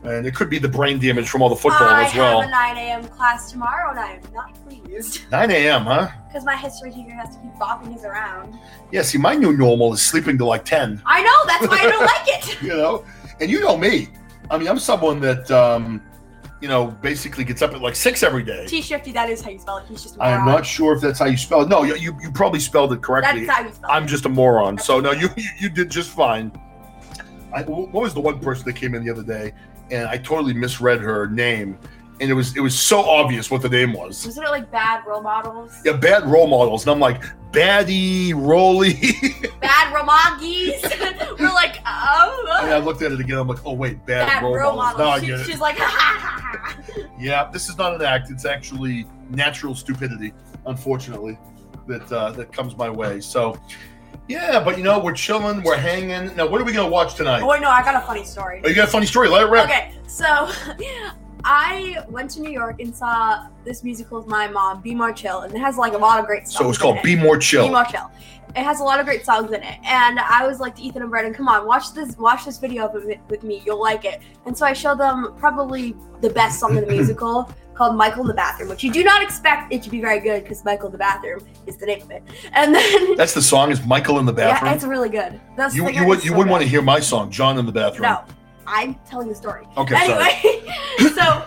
And 0.02 0.26
it 0.26 0.34
could 0.34 0.48
be 0.48 0.58
the 0.58 0.68
brain 0.68 0.98
damage 0.98 1.28
from 1.28 1.42
all 1.42 1.50
the 1.50 1.56
football 1.56 1.86
I 1.88 2.04
as 2.04 2.14
well. 2.14 2.38
I 2.38 2.46
have 2.46 2.48
a 2.48 2.74
9 2.74 2.76
a.m. 2.78 3.04
class 3.08 3.50
tomorrow, 3.52 3.90
and 3.90 3.98
I 4.00 4.12
am 4.12 4.22
not 4.32 4.54
pleased 4.66 5.20
9 5.30 5.50
a.m., 5.50 5.82
huh? 5.84 6.08
because 6.26 6.44
my 6.44 6.56
history 6.56 6.90
teacher 6.90 7.10
has 7.12 7.34
to 7.36 7.42
keep 7.42 7.52
bopping 7.54 7.94
us 7.94 8.04
around. 8.04 8.58
Yeah, 8.92 9.02
see, 9.02 9.18
my 9.18 9.34
new 9.34 9.52
normal 9.52 9.92
is 9.92 10.00
sleeping 10.00 10.38
to 10.38 10.46
like 10.46 10.64
10, 10.64 11.02
I 11.04 11.22
know 11.22 11.46
that's 11.46 11.68
why 11.68 11.80
I 11.86 11.90
don't 11.90 12.00
like 12.16 12.28
it. 12.28 12.62
you 12.62 12.68
know? 12.68 13.04
And 13.40 13.50
you 13.50 13.60
know 13.60 13.76
me. 13.76 14.08
I 14.50 14.56
mean, 14.56 14.68
I'm 14.68 14.78
someone 14.78 15.20
that, 15.20 15.50
um, 15.50 16.00
you 16.60 16.68
know, 16.68 16.88
basically 17.00 17.44
gets 17.44 17.62
up 17.62 17.72
at 17.72 17.80
like 17.80 17.96
6 17.96 18.22
every 18.22 18.42
day. 18.42 18.66
T 18.66 18.82
shifty, 18.82 19.12
that 19.12 19.30
is 19.30 19.40
how 19.40 19.50
you 19.50 19.58
spell 19.58 19.78
it. 19.78 19.86
He's 19.88 20.02
just. 20.02 20.20
I 20.20 20.30
am 20.30 20.44
not 20.44 20.66
sure 20.66 20.94
if 20.94 21.00
that's 21.00 21.18
how 21.18 21.26
you 21.26 21.36
spell 21.36 21.62
it. 21.62 21.68
No, 21.68 21.84
you, 21.84 21.96
you, 21.96 22.16
you 22.20 22.30
probably 22.30 22.60
spelled 22.60 22.92
it 22.92 23.02
correctly. 23.02 23.46
That's 23.46 23.58
how 23.58 23.66
you 23.66 23.72
spell 23.72 23.90
I'm 23.90 24.06
just 24.06 24.26
a 24.26 24.28
moron. 24.28 24.78
So, 24.78 25.00
no, 25.00 25.12
you, 25.12 25.28
you, 25.36 25.48
you 25.58 25.68
did 25.70 25.90
just 25.90 26.10
fine. 26.10 26.52
I, 27.52 27.62
what 27.62 27.92
was 27.92 28.14
the 28.14 28.20
one 28.20 28.38
person 28.40 28.64
that 28.66 28.76
came 28.76 28.94
in 28.94 29.04
the 29.04 29.10
other 29.10 29.24
day 29.24 29.52
and 29.90 30.06
I 30.06 30.18
totally 30.18 30.54
misread 30.54 31.00
her 31.00 31.26
name? 31.26 31.78
And 32.20 32.30
it 32.30 32.34
was 32.34 32.56
it 32.56 32.60
was 32.60 32.78
so 32.78 33.00
obvious 33.00 33.50
what 33.50 33.62
the 33.62 33.68
name 33.68 33.94
was. 33.94 34.26
Wasn't 34.26 34.46
it 34.46 34.50
like 34.50 34.70
bad 34.70 35.06
role 35.06 35.22
models? 35.22 35.72
Yeah, 35.84 35.94
bad 35.94 36.26
role 36.26 36.46
models. 36.46 36.82
And 36.82 36.90
I'm 36.92 37.00
like, 37.00 37.22
baddie, 37.50 38.34
roly. 38.34 38.92
Bad 39.60 39.94
romagis. 39.94 40.82
We're 41.38 41.52
like, 41.52 41.78
oh. 41.86 42.46
I, 42.50 42.64
mean, 42.64 42.72
I 42.72 42.78
looked 42.78 43.02
at 43.02 43.12
it 43.12 43.20
again. 43.20 43.38
I'm 43.38 43.48
like, 43.48 43.64
oh 43.66 43.72
wait, 43.72 44.04
bad, 44.06 44.26
Bad 44.26 44.42
role, 44.42 44.56
role 44.56 44.76
models. 44.76 44.98
Now 44.98 45.04
I 45.04 45.18
models. 45.18 45.20
She- 45.20 45.26
get 45.26 45.40
it. 45.40 45.46
she's 45.46 45.60
like, 45.60 45.76
ha 45.78 45.86
ha 45.86 46.38
ha. 46.38 47.02
Yeah, 47.18 47.50
this 47.52 47.68
is 47.68 47.76
not 47.76 47.94
an 47.94 48.02
act. 48.02 48.30
It's 48.30 48.44
actually 48.44 49.06
natural 49.28 49.74
stupidity, 49.74 50.32
unfortunately, 50.66 51.38
that 51.86 52.10
uh, 52.10 52.32
that 52.32 52.52
comes 52.52 52.76
my 52.76 52.88
way. 52.88 53.20
So, 53.20 53.60
yeah, 54.28 54.62
but 54.62 54.78
you 54.78 54.84
know, 54.84 54.98
we're 54.98 55.12
chilling, 55.12 55.62
we're 55.62 55.76
hanging. 55.76 56.34
Now, 56.36 56.46
what 56.46 56.60
are 56.60 56.64
we 56.64 56.72
gonna 56.72 56.88
watch 56.88 57.14
tonight? 57.14 57.42
Oh, 57.42 57.48
wait, 57.48 57.60
no, 57.60 57.68
I 57.68 57.82
got 57.82 57.94
a 57.94 58.06
funny 58.06 58.24
story. 58.24 58.62
Oh, 58.64 58.68
you 58.68 58.74
got 58.74 58.88
a 58.88 58.90
funny 58.90 59.06
story? 59.06 59.28
Let 59.28 59.42
it 59.42 59.50
rip. 59.50 59.64
Okay, 59.64 59.94
so 60.06 60.50
I 61.44 62.04
went 62.08 62.30
to 62.32 62.40
New 62.40 62.50
York 62.50 62.80
and 62.80 62.94
saw 62.94 63.46
this 63.64 63.82
musical 63.82 64.18
with 64.18 64.26
my 64.26 64.48
mom, 64.48 64.80
Be 64.82 64.94
More 64.94 65.12
Chill, 65.12 65.40
and 65.40 65.54
it 65.54 65.58
has 65.58 65.76
like 65.76 65.94
a 65.94 65.98
lot 65.98 66.18
of 66.20 66.26
great 66.26 66.46
songs. 66.46 66.58
So 66.58 66.68
it's 66.68 66.78
called 66.78 66.96
it. 66.98 67.02
Be 67.04 67.16
More 67.16 67.38
Chill. 67.38 67.66
Be 67.66 67.70
More 67.72 67.84
Chill. 67.84 68.10
It 68.56 68.64
has 68.64 68.80
a 68.80 68.84
lot 68.84 68.98
of 68.98 69.06
great 69.06 69.24
songs 69.24 69.52
in 69.52 69.62
it, 69.62 69.78
and 69.84 70.18
I 70.18 70.44
was 70.46 70.58
like 70.58 70.74
to 70.76 70.82
Ethan 70.82 71.02
and 71.02 71.10
Brendan, 71.10 71.34
"Come 71.34 71.46
on, 71.46 71.66
watch 71.66 71.94
this, 71.94 72.16
watch 72.18 72.44
this 72.44 72.58
video 72.58 72.88
of 72.88 73.08
it 73.08 73.20
with 73.28 73.44
me. 73.44 73.62
You'll 73.64 73.80
like 73.80 74.04
it." 74.04 74.20
And 74.44 74.58
so 74.58 74.66
I 74.66 74.72
showed 74.72 74.98
them 74.98 75.34
probably 75.38 75.94
the 76.20 76.30
best 76.30 76.58
song 76.58 76.76
in 76.76 76.84
the 76.84 76.90
musical 76.96 77.48
called 77.74 77.94
"Michael 77.94 78.22
in 78.22 78.26
the 78.26 78.34
Bathroom," 78.34 78.68
which 78.68 78.82
you 78.82 78.92
do 78.92 79.04
not 79.04 79.22
expect 79.22 79.72
it 79.72 79.84
to 79.84 79.90
be 79.90 80.00
very 80.00 80.18
good 80.18 80.42
because 80.42 80.64
Michael 80.64 80.86
in 80.86 80.92
the 80.92 80.98
Bathroom 80.98 81.46
is 81.68 81.76
the 81.76 81.86
name 81.86 82.02
of 82.02 82.10
it. 82.10 82.24
And 82.52 82.74
then 82.74 83.14
That's 83.16 83.34
the 83.34 83.42
song. 83.42 83.70
Is 83.70 83.86
Michael 83.86 84.18
in 84.18 84.26
the 84.26 84.32
Bathroom. 84.32 84.68
yeah, 84.68 84.74
it's 84.74 84.84
really 84.84 85.08
good. 85.10 85.40
That's 85.56 85.76
you 85.76 85.88
you 85.88 86.04
would 86.04 86.24
you 86.24 86.32
wouldn't 86.32 86.50
want 86.50 86.64
to 86.64 86.68
hear 86.68 86.82
my 86.82 86.98
song, 86.98 87.30
John 87.30 87.56
in 87.56 87.66
the 87.66 87.72
bathroom. 87.72 88.10
No, 88.10 88.24
I'm 88.70 88.94
telling 89.06 89.28
the 89.28 89.34
story. 89.34 89.66
Okay, 89.76 89.94
sorry. 89.94 90.30
anyway, 90.32 90.74
so 91.14 91.44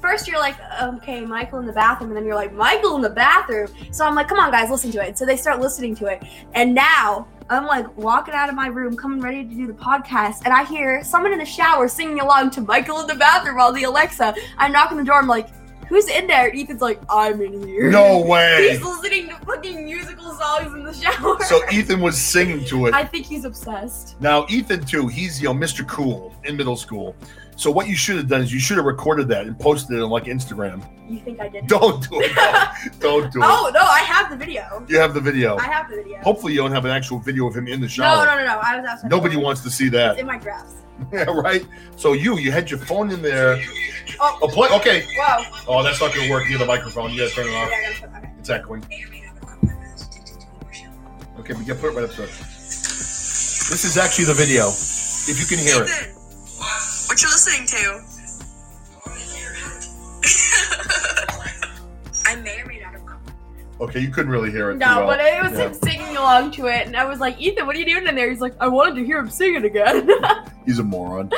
first 0.00 0.26
you're 0.26 0.40
like, 0.40 0.56
okay, 0.82 1.20
Michael 1.20 1.60
in 1.60 1.66
the 1.66 1.72
bathroom, 1.72 2.10
and 2.10 2.16
then 2.16 2.26
you're 2.26 2.34
like, 2.34 2.52
Michael 2.52 2.96
in 2.96 3.02
the 3.02 3.10
bathroom. 3.10 3.68
So 3.92 4.04
I'm 4.04 4.16
like, 4.16 4.28
come 4.28 4.38
on, 4.38 4.50
guys, 4.50 4.68
listen 4.68 4.90
to 4.92 5.06
it. 5.06 5.16
So 5.16 5.24
they 5.24 5.36
start 5.36 5.60
listening 5.60 5.94
to 5.96 6.06
it, 6.06 6.22
and 6.54 6.74
now 6.74 7.28
I'm 7.48 7.66
like 7.66 7.96
walking 7.96 8.34
out 8.34 8.48
of 8.48 8.54
my 8.54 8.66
room, 8.66 8.96
coming 8.96 9.20
ready 9.20 9.44
to 9.44 9.54
do 9.54 9.66
the 9.66 9.72
podcast, 9.72 10.42
and 10.44 10.52
I 10.52 10.64
hear 10.64 11.04
someone 11.04 11.32
in 11.32 11.38
the 11.38 11.46
shower 11.46 11.86
singing 11.86 12.20
along 12.20 12.50
to 12.50 12.60
Michael 12.60 13.00
in 13.00 13.06
the 13.06 13.14
bathroom 13.14 13.60
on 13.60 13.74
the 13.74 13.84
Alexa. 13.84 14.34
I 14.58 14.68
knock 14.68 14.90
on 14.90 14.98
the 14.98 15.04
door, 15.04 15.18
I'm 15.18 15.28
like, 15.28 15.48
who's 15.88 16.08
in 16.08 16.26
there? 16.26 16.54
Ethan's 16.54 16.80
like, 16.80 17.00
I'm 17.08 17.40
in 17.40 17.66
here. 17.66 17.90
No 17.90 18.20
way. 18.20 18.70
He's 18.70 18.82
listening 18.82 19.28
to 19.28 19.34
fucking 19.44 19.84
musical 19.84 20.32
songs 20.34 20.74
in 20.74 20.84
the 20.84 20.94
shower. 20.94 21.42
So 21.44 21.60
Ethan 21.70 22.00
was 22.00 22.16
singing 22.16 22.64
to 22.66 22.86
it. 22.86 22.94
I 22.94 23.04
think 23.04 23.26
he's 23.26 23.44
obsessed. 23.44 24.20
Now 24.20 24.46
Ethan 24.48 24.84
too, 24.84 25.08
he's 25.08 25.40
you 25.40 25.48
know 25.48 25.54
Mr. 25.54 25.86
Cool 25.86 26.34
in 26.44 26.56
middle 26.56 26.76
school. 26.76 27.14
So 27.56 27.70
what 27.70 27.86
you 27.86 27.94
should 27.94 28.16
have 28.16 28.28
done 28.28 28.40
is 28.40 28.52
you 28.52 28.58
should 28.58 28.76
have 28.78 28.86
recorded 28.86 29.28
that 29.28 29.46
and 29.46 29.58
posted 29.58 29.96
it 29.98 30.02
on 30.02 30.10
like 30.10 30.24
Instagram. 30.24 30.82
You 31.08 31.20
think 31.20 31.38
I 31.40 31.48
did? 31.48 31.66
Don't 31.66 32.02
do 32.08 32.20
it. 32.20 32.34
Don't, 32.34 33.00
don't 33.00 33.32
do 33.32 33.40
it. 33.40 33.44
Oh 33.46 33.70
no, 33.72 33.80
I 33.80 34.00
have 34.00 34.30
the 34.30 34.36
video. 34.36 34.84
You 34.88 34.98
have 34.98 35.14
the 35.14 35.20
video. 35.20 35.56
I 35.58 35.64
have 35.64 35.88
the 35.90 35.96
video. 35.96 36.18
Hopefully 36.22 36.54
you 36.54 36.58
don't 36.60 36.72
have 36.72 36.84
an 36.86 36.90
actual 36.90 37.18
video 37.18 37.46
of 37.46 37.54
him 37.54 37.68
in 37.68 37.80
the 37.80 37.86
No, 37.86 37.88
shower. 37.90 38.24
no, 38.26 38.36
no, 38.36 38.44
no. 38.44 38.58
I 38.62 38.76
was 38.80 38.86
outside. 38.88 39.10
Nobody 39.10 39.36
wants 39.36 39.60
to 39.62 39.70
see 39.70 39.86
It's 39.86 39.92
that. 39.92 40.18
in 40.18 40.26
my 40.26 40.38
drafts. 40.38 40.74
Yeah, 41.12 41.24
right? 41.24 41.66
So 41.96 42.12
you 42.12 42.38
you 42.38 42.52
had 42.52 42.70
your 42.70 42.78
phone 42.78 43.10
in 43.10 43.22
there. 43.22 43.60
Oh, 44.20 44.38
Oh 44.42 44.48
play 44.48 44.68
okay. 44.70 45.04
whoa. 45.18 45.44
Oh 45.68 45.82
that's 45.82 46.00
not 46.00 46.14
gonna 46.14 46.30
work 46.30 46.48
near 46.48 46.58
the 46.58 46.66
microphone. 46.66 47.10
You 47.12 47.18
gotta 47.20 47.34
turn 47.34 47.46
it 47.48 47.50
Yeah, 47.52 47.58
off. 47.58 47.68
I 47.72 47.82
gotta 47.82 48.00
put- 48.08 48.18
okay. 48.18 48.32
It's 48.38 48.50
echoing. 48.50 48.84
Okay, 51.40 51.54
we 51.54 51.64
can 51.64 51.76
put 51.76 51.92
it 51.92 51.96
right 51.96 52.04
up 52.04 52.10
to 52.12 52.22
it. 52.24 52.28
This 52.28 53.84
is 53.84 53.96
actually 53.98 54.26
the 54.26 54.34
video. 54.34 54.68
If 54.68 55.38
you 55.40 55.46
can 55.46 55.58
hear 55.64 55.82
it. 55.84 56.14
Ethan, 57.12 57.18
what 57.18 57.22
you're 57.22 57.30
listening 57.30 57.66
to? 57.66 58.00
I 62.26 62.36
may 62.36 62.60
or 62.60 62.66
may 62.66 62.80
not 62.80 62.92
have 62.92 63.04
come. 63.06 63.18
Okay, 63.80 64.00
you 64.00 64.10
couldn't 64.10 64.30
really 64.30 64.50
hear 64.50 64.70
it. 64.70 64.78
No, 64.78 64.98
well. 64.98 65.06
but 65.08 65.20
it 65.20 65.42
was 65.42 65.52
Yeah. 65.52 65.66
him 65.68 65.74
singing 65.74 66.16
along 66.16 66.52
to 66.52 66.66
it, 66.66 66.86
and 66.86 66.96
I 66.96 67.04
was 67.04 67.18
like, 67.20 67.40
Ethan, 67.40 67.66
what 67.66 67.76
are 67.76 67.78
you 67.78 67.84
doing 67.84 68.06
in 68.06 68.14
there? 68.14 68.30
He's 68.30 68.40
like, 68.40 68.54
I 68.60 68.68
wanted 68.68 68.94
to 68.96 69.04
hear 69.04 69.18
him 69.18 69.28
sing 69.30 69.54
it 69.56 69.64
again. 69.64 70.08
He's 70.66 70.78
a 70.78 70.82
moron. 70.82 71.30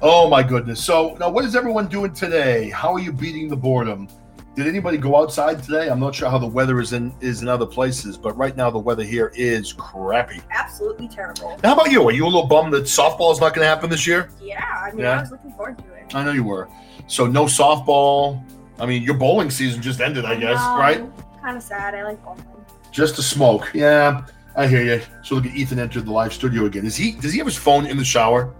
Oh 0.00 0.28
my 0.28 0.42
goodness. 0.42 0.82
So 0.82 1.16
now 1.18 1.30
what 1.30 1.44
is 1.44 1.56
everyone 1.56 1.88
doing 1.88 2.12
today? 2.12 2.70
How 2.70 2.92
are 2.92 3.00
you 3.00 3.12
beating 3.12 3.48
the 3.48 3.56
boredom? 3.56 4.08
Did 4.54 4.68
anybody 4.68 4.98
go 4.98 5.16
outside 5.20 5.62
today? 5.64 5.88
I'm 5.88 5.98
not 5.98 6.14
sure 6.14 6.30
how 6.30 6.38
the 6.38 6.46
weather 6.46 6.80
is 6.80 6.92
in 6.92 7.12
is 7.20 7.42
in 7.42 7.48
other 7.48 7.66
places, 7.66 8.16
but 8.16 8.36
right 8.36 8.56
now 8.56 8.70
the 8.70 8.78
weather 8.78 9.02
here 9.02 9.32
is 9.34 9.72
crappy. 9.72 10.40
Absolutely 10.52 11.08
terrible. 11.08 11.58
How 11.64 11.72
about 11.74 11.90
you? 11.90 12.06
Are 12.08 12.12
you 12.12 12.24
a 12.24 12.26
little 12.26 12.46
bummed 12.46 12.72
that 12.74 12.84
softball's 12.84 13.40
not 13.40 13.52
going 13.52 13.64
to 13.64 13.68
happen 13.68 13.90
this 13.90 14.06
year? 14.06 14.30
Yeah, 14.40 14.64
I 14.64 14.90
mean, 14.92 15.00
Yeah. 15.00 15.18
I 15.18 15.20
was 15.22 15.32
looking 15.32 15.52
forward 15.54 15.78
to 15.78 15.84
it. 15.94 16.14
I 16.14 16.24
know 16.24 16.30
you 16.30 16.44
were. 16.44 16.68
So 17.08 17.26
no 17.26 17.46
softball. 17.46 18.44
I 18.78 18.86
mean, 18.86 19.02
your 19.02 19.14
bowling 19.14 19.50
season 19.50 19.82
just 19.82 20.00
ended, 20.00 20.24
I 20.24 20.36
guess, 20.36 20.58
right? 20.58 21.04
Kind 21.42 21.56
of 21.56 21.62
sad. 21.62 21.94
I 21.96 22.04
like 22.04 22.22
bowling. 22.24 22.44
Just 22.92 23.16
to 23.16 23.22
smoke. 23.24 23.70
Yeah, 23.74 24.24
I 24.56 24.68
hear 24.68 24.82
you. 24.84 25.02
So 25.24 25.34
look 25.34 25.46
at 25.46 25.54
Ethan 25.56 25.80
entered 25.80 26.06
the 26.06 26.12
live 26.12 26.32
studio 26.32 26.66
again. 26.66 26.86
Is 26.86 26.94
he? 26.96 27.12
Does 27.12 27.32
he 27.32 27.38
have 27.38 27.46
his 27.46 27.56
phone 27.56 27.86
in 27.86 27.96
the 27.96 28.04
shower? 28.04 28.54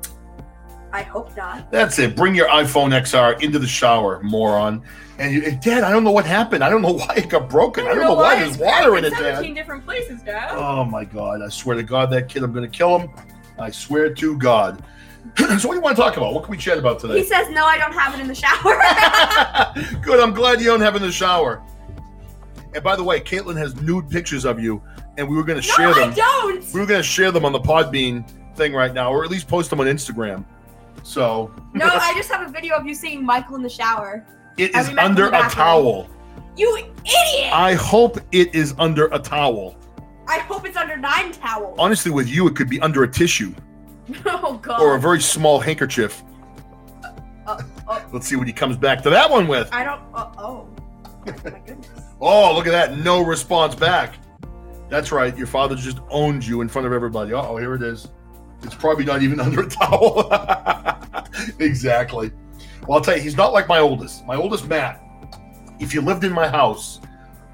I 0.95 1.03
hope 1.03 1.37
not. 1.37 1.73
That's 1.73 1.99
it. 1.99 2.15
Bring 2.15 2.37
your 2.37 2.47
iPhone 2.47 2.91
XR 2.91 3.43
into 3.43 3.59
the 3.59 3.67
shower, 3.67 4.23
moron. 4.23 4.81
And 5.19 5.35
you, 5.35 5.41
Dad, 5.57 5.83
I 5.83 5.91
don't 5.91 6.05
know 6.05 6.13
what 6.13 6.25
happened. 6.25 6.63
I 6.63 6.71
don't 6.71 6.83
know 6.83 6.93
why 6.93 7.15
it 7.17 7.29
got 7.29 7.51
broken. 7.51 7.85
I 7.85 7.97
don't, 7.97 8.05
know, 8.05 8.15
why, 8.15 8.37
there's 8.37 8.59
water 8.59 8.97
in 8.97 9.05
it, 9.05 9.09
cracked 9.09 9.25
Dad. 9.25 9.35
17 9.35 9.55
different 9.57 9.85
places, 9.85 10.23
Dad. 10.23 10.51
Oh 10.53 10.85
my 10.85 11.05
God! 11.05 11.43
I 11.43 11.49
swear 11.49 11.75
to 11.75 11.83
God, 11.83 12.11
that 12.13 12.29
kid, 12.29 12.45
I'm 12.45 12.53
going 12.53 12.71
to 12.71 12.79
kill 12.79 12.97
him. 12.97 13.11
I 13.59 13.73
swear 13.73 14.15
to 14.15 14.39
God. 14.39 14.85
so, 15.37 15.47
what 15.47 15.63
do 15.63 15.75
you 15.75 15.81
want 15.81 15.97
to 15.97 16.03
talk 16.03 16.17
about? 16.17 16.33
What 16.33 16.45
can 16.45 16.53
we 16.53 16.59
chat 16.59 16.79
about 16.79 17.01
today? 17.01 17.19
he 17.19 17.25
says, 17.25 17.51
no, 17.51 17.67
I 17.67 17.77
don't 17.77 17.93
have 17.93 18.15
it 18.15 18.21
in 18.21 18.29
the 18.29 18.35
shower. 18.37 19.99
Good. 20.01 20.21
I'm 20.21 20.33
glad 20.33 20.61
you 20.61 20.67
don't 20.67 20.81
have 20.81 20.95
it 20.95 20.99
in 20.99 21.09
the 21.09 21.13
shower. 21.13 21.61
And 22.73 22.85
by 22.85 22.95
the 22.95 23.03
way, 23.03 23.21
Caitlin 23.21 23.57
has 23.57 23.75
nude 23.81 24.09
pictures 24.09 24.45
of 24.45 24.61
you, 24.61 24.81
and 25.19 25.29
we 25.29 25.35
were 25.35 25.43
going 25.43 25.61
to 25.61 25.67
no, 25.67 25.75
share 25.75 25.89
I 25.89 26.07
them. 26.07 26.15
don't. 26.15 26.73
We 26.73 26.79
were 26.79 26.87
going 26.87 27.01
to 27.01 27.09
share 27.09 27.33
them 27.33 27.45
on 27.45 27.51
the 27.51 27.61
Podbean 27.61 28.29
thing 28.55 28.73
right 28.73 28.93
now, 28.93 29.13
or 29.13 29.25
at 29.25 29.31
least 29.31 29.49
post 29.49 29.71
them 29.71 29.81
on 29.81 29.87
Instagram. 29.87 30.45
So 31.03 31.53
No, 31.75 31.87
I 31.87 32.13
just 32.17 32.31
have 32.31 32.47
a 32.49 32.51
video 32.51 32.77
of 32.77 32.87
you 32.87 32.95
seeing 32.95 33.25
Michael 33.25 33.57
in 33.57 33.63
the 33.63 33.69
shower. 33.69 34.25
it 34.57 34.75
is 34.75 34.87
mean, 34.89 34.97
back 34.97 35.05
in 35.05 35.11
under 35.11 35.29
a 35.29 35.49
towel. 35.51 36.09
You 36.57 36.77
idiot! 36.77 37.53
I 37.53 37.75
hope 37.75 38.19
it 38.33 38.55
is 38.55 38.75
under 38.79 39.07
a 39.07 39.19
towel. 39.19 39.77
I 40.27 40.39
hope 40.39 40.67
it's 40.67 40.77
under 40.77 40.97
nine 40.97 41.33
towels. 41.33 41.77
Honestly, 41.79 42.11
with 42.11 42.29
you, 42.29 42.47
it 42.47 42.57
could 42.57 42.71
be 42.71 42.81
under 42.81 43.03
a 43.03 43.09
tissue 43.09 43.55
oh 44.27 44.59
god. 44.63 44.81
or 44.81 44.95
a 44.95 45.01
very 45.01 45.21
small 45.21 45.61
handkerchief. 45.61 46.23
Uh, 47.47 47.61
uh, 47.89 48.01
Let's 48.13 48.27
see 48.27 48.37
what 48.37 48.47
he 48.47 48.53
comes 48.53 48.77
back 48.77 49.03
to 49.03 49.11
that 49.11 49.29
one 49.31 49.47
with. 49.49 49.69
I 49.73 49.85
don't. 49.85 50.01
Uh, 50.15 50.31
oh. 50.39 50.69
My 51.27 51.33
goodness. 51.33 51.89
Oh, 52.21 52.55
look 52.55 52.67
at 52.67 52.71
that. 52.71 52.97
No 52.99 53.23
response 53.23 53.75
back. 53.75 54.15
That's 54.89 55.13
right. 55.13 55.37
Your 55.37 55.49
father 55.49 55.75
just 55.75 55.99
owned 56.09 56.47
you 56.47 56.63
in 56.63 56.69
front 56.69 56.87
of 56.87 56.93
everybody. 56.93 57.35
Oh, 57.35 57.57
here 57.59 57.75
it 57.75 57.83
is. 57.83 58.09
It's 58.65 58.75
probably 58.75 59.05
not 59.05 59.23
even 59.23 59.41
under 59.47 59.63
a 59.63 59.69
towel. 59.69 60.31
exactly. 61.59 62.33
Well, 62.87 62.99
I'll 62.99 63.05
tell 63.05 63.17
you, 63.17 63.23
he's 63.23 63.37
not 63.37 63.53
like 63.53 63.69
my 63.69 63.79
oldest. 63.79 64.27
My 64.27 64.37
oldest, 64.37 64.67
Matt, 64.67 65.03
if 65.79 65.95
you 65.95 66.01
lived 66.01 66.25
in 66.25 66.33
my 66.33 66.49
house 66.49 67.01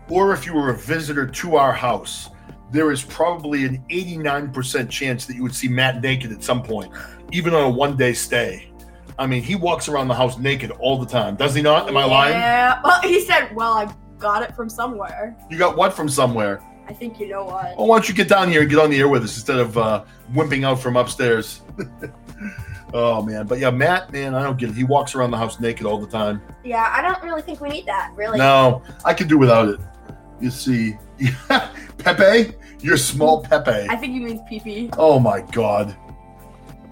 or 0.08 0.32
if 0.32 0.44
you 0.44 0.54
were 0.54 0.70
a 0.70 0.76
visitor 0.76 1.26
to 1.26 1.56
our 1.56 1.72
house, 1.72 2.30
there 2.72 2.90
is 2.90 3.02
probably 3.02 3.64
an 3.64 3.84
89% 3.88 4.88
chance 4.90 5.26
that 5.26 5.36
you 5.36 5.42
would 5.42 5.54
see 5.54 5.68
Matt 5.68 6.00
naked 6.02 6.32
at 6.32 6.42
some 6.42 6.62
point, 6.62 6.92
even 7.32 7.54
on 7.54 7.64
a 7.64 7.70
one 7.70 7.96
day 7.96 8.12
stay. 8.12 8.70
I 9.18 9.26
mean, 9.26 9.42
he 9.42 9.54
walks 9.54 9.88
around 9.88 10.08
the 10.08 10.14
house 10.14 10.38
naked 10.38 10.70
all 10.72 10.98
the 10.98 11.06
time, 11.06 11.36
does 11.36 11.54
he 11.54 11.62
not? 11.62 11.88
Am 11.88 11.96
I 11.96 12.04
lying? 12.04 12.34
Yeah. 12.34 12.80
Well, 12.82 13.02
he 13.02 13.20
said, 13.20 13.54
"Well, 13.54 13.72
I 13.74 13.92
got 14.18 14.42
it 14.42 14.54
from 14.56 14.70
somewhere." 14.70 15.36
You 15.50 15.58
got 15.58 15.76
what 15.76 15.92
from 15.92 16.08
somewhere? 16.08 16.62
I 16.90 16.92
think 16.92 17.20
you 17.20 17.28
know 17.28 17.44
what. 17.44 17.76
Well, 17.76 17.86
why 17.86 17.98
don't 17.98 18.08
you 18.08 18.14
get 18.16 18.28
down 18.28 18.50
here 18.50 18.62
and 18.62 18.68
get 18.68 18.80
on 18.80 18.90
the 18.90 18.98
air 18.98 19.08
with 19.08 19.22
us 19.22 19.36
instead 19.36 19.60
of 19.60 19.78
uh, 19.78 20.04
wimping 20.32 20.66
out 20.66 20.80
from 20.80 20.96
upstairs? 20.96 21.60
oh 22.92 23.22
man, 23.22 23.46
but 23.46 23.60
yeah, 23.60 23.70
Matt, 23.70 24.12
man, 24.12 24.34
I 24.34 24.42
don't 24.42 24.58
get 24.58 24.70
it. 24.70 24.74
He 24.74 24.82
walks 24.82 25.14
around 25.14 25.30
the 25.30 25.36
house 25.36 25.60
naked 25.60 25.86
all 25.86 25.98
the 25.98 26.08
time. 26.08 26.42
Yeah, 26.64 26.92
I 26.92 27.00
don't 27.00 27.22
really 27.22 27.42
think 27.42 27.60
we 27.60 27.68
need 27.68 27.86
that. 27.86 28.12
Really. 28.16 28.38
No, 28.38 28.82
I 29.04 29.14
could 29.14 29.28
do 29.28 29.38
without 29.38 29.68
it. 29.68 29.78
You 30.40 30.50
see, 30.50 30.98
Pepe, 31.98 32.56
you're 32.80 32.96
small 32.96 33.40
Pepe. 33.44 33.86
I 33.88 33.94
think 33.94 34.12
he 34.14 34.18
means 34.18 34.40
pee. 34.48 34.90
Oh 34.98 35.20
my 35.20 35.42
god. 35.42 35.96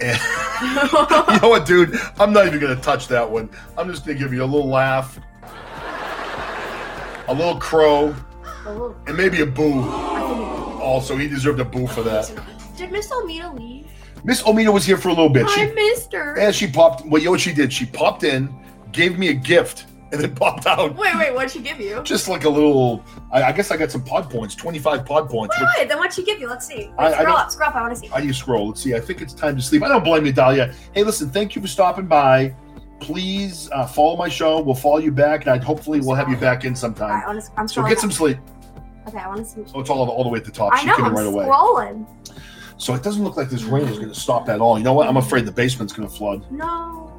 And- 0.00 0.16
you 1.32 1.40
know 1.42 1.48
what, 1.48 1.66
dude? 1.66 1.98
I'm 2.20 2.32
not 2.32 2.46
even 2.46 2.60
gonna 2.60 2.76
touch 2.76 3.08
that 3.08 3.28
one. 3.28 3.50
I'm 3.76 3.90
just 3.90 4.06
gonna 4.06 4.16
give 4.16 4.32
you 4.32 4.44
a 4.44 4.46
little 4.46 4.68
laugh, 4.68 5.18
a 7.26 7.34
little 7.34 7.58
crow, 7.58 8.14
and 9.06 9.16
maybe 9.16 9.40
a 9.40 9.46
boo. 9.46 9.80
I 9.82 10.80
Also, 10.82 11.16
he 11.16 11.28
deserved 11.28 11.60
a 11.60 11.64
boo 11.64 11.86
for 11.86 12.02
that. 12.02 12.30
Did 12.76 12.92
Miss 12.92 13.10
Almeida 13.10 13.52
leave? 13.52 13.86
Miss 14.24 14.42
Omita 14.42 14.72
was 14.72 14.84
here 14.84 14.96
for 14.96 15.08
a 15.08 15.12
little 15.12 15.28
bit. 15.28 15.46
I 15.46 15.54
She 15.54 15.72
missed 15.72 16.12
her. 16.12 16.36
and 16.38 16.54
she 16.54 16.66
popped. 16.66 17.06
Well, 17.06 17.18
you 17.20 17.26
know 17.26 17.30
what 17.32 17.40
she 17.40 17.52
did? 17.52 17.72
She 17.72 17.86
popped 17.86 18.24
in, 18.24 18.52
gave 18.92 19.16
me 19.18 19.28
a 19.28 19.32
gift, 19.34 19.86
and 20.12 20.20
then 20.20 20.34
popped 20.34 20.66
out. 20.66 20.96
Wait, 20.96 21.14
wait, 21.16 21.34
what'd 21.34 21.50
she 21.50 21.60
give 21.60 21.78
you? 21.80 22.02
Just 22.02 22.28
like 22.28 22.44
a 22.44 22.48
little. 22.48 23.04
I, 23.32 23.44
I 23.44 23.52
guess 23.52 23.70
I 23.70 23.76
got 23.76 23.90
some 23.92 24.02
pod 24.02 24.28
points. 24.30 24.54
Twenty-five 24.54 25.04
pod 25.06 25.28
points. 25.30 25.56
Wait, 25.58 25.68
wait, 25.78 25.88
then 25.88 25.98
what'd 25.98 26.12
she 26.14 26.24
give 26.24 26.40
you? 26.40 26.48
Let's 26.48 26.66
see. 26.66 26.88
Wait, 26.88 26.92
I- 26.98 27.06
I 27.06 27.12
scroll 27.12 27.26
don't- 27.26 27.36
up, 27.36 27.50
scroll 27.52 27.68
up. 27.68 27.76
I 27.76 27.82
want 27.82 27.94
to 27.94 28.00
see. 28.00 28.08
Do 28.08 28.26
you 28.26 28.32
scroll? 28.32 28.68
Let's 28.68 28.82
see. 28.82 28.94
I 28.94 29.00
think 29.00 29.20
it's 29.22 29.34
time 29.34 29.54
to 29.56 29.62
sleep. 29.62 29.82
I 29.82 29.88
don't 29.88 30.04
blame 30.04 30.26
you, 30.26 30.32
Dahlia. 30.32 30.74
Hey, 30.94 31.04
listen. 31.04 31.30
Thank 31.30 31.54
you 31.54 31.62
for 31.62 31.68
stopping 31.68 32.06
by. 32.06 32.54
Please 33.00 33.70
uh, 33.72 33.86
follow 33.86 34.16
my 34.16 34.28
show. 34.28 34.60
We'll 34.60 34.74
follow 34.74 34.98
you 34.98 35.12
back, 35.12 35.42
and 35.42 35.50
I'd 35.52 35.62
hopefully 35.62 36.00
we'll 36.00 36.16
have 36.16 36.28
you 36.28 36.36
back 36.36 36.64
in 36.64 36.70
right, 36.70 36.78
sometime. 36.78 37.22
I 37.22 37.26
wanna, 37.28 37.42
I'm 37.56 37.68
So 37.68 37.86
get 37.86 38.00
some 38.00 38.10
sleep. 38.10 38.38
Okay, 39.08 39.18
I 39.18 39.26
want 39.28 39.40
to 39.40 39.44
see. 39.44 39.64
Oh, 39.74 39.80
it's 39.80 39.90
all 39.90 40.08
all 40.08 40.22
the 40.24 40.30
way 40.30 40.38
at 40.38 40.44
the 40.44 40.50
top. 40.52 40.72
I 40.72 40.80
She 40.80 40.86
know. 40.86 40.96
came 40.96 41.04
I'm 41.06 41.14
right 41.14 41.26
away. 41.26 41.44
scrolling. 41.46 42.06
So 42.76 42.94
it 42.94 43.02
doesn't 43.02 43.24
look 43.24 43.36
like 43.36 43.50
this 43.50 43.64
rain 43.64 43.88
is 43.88 43.96
going 43.98 44.08
to 44.10 44.14
stop 44.14 44.48
at 44.48 44.60
all. 44.60 44.78
You 44.78 44.84
know 44.84 44.92
what? 44.92 45.08
I'm 45.08 45.16
afraid 45.16 45.44
the 45.46 45.52
basement's 45.52 45.92
going 45.92 46.08
to 46.08 46.14
flood. 46.14 46.44
No. 46.52 47.12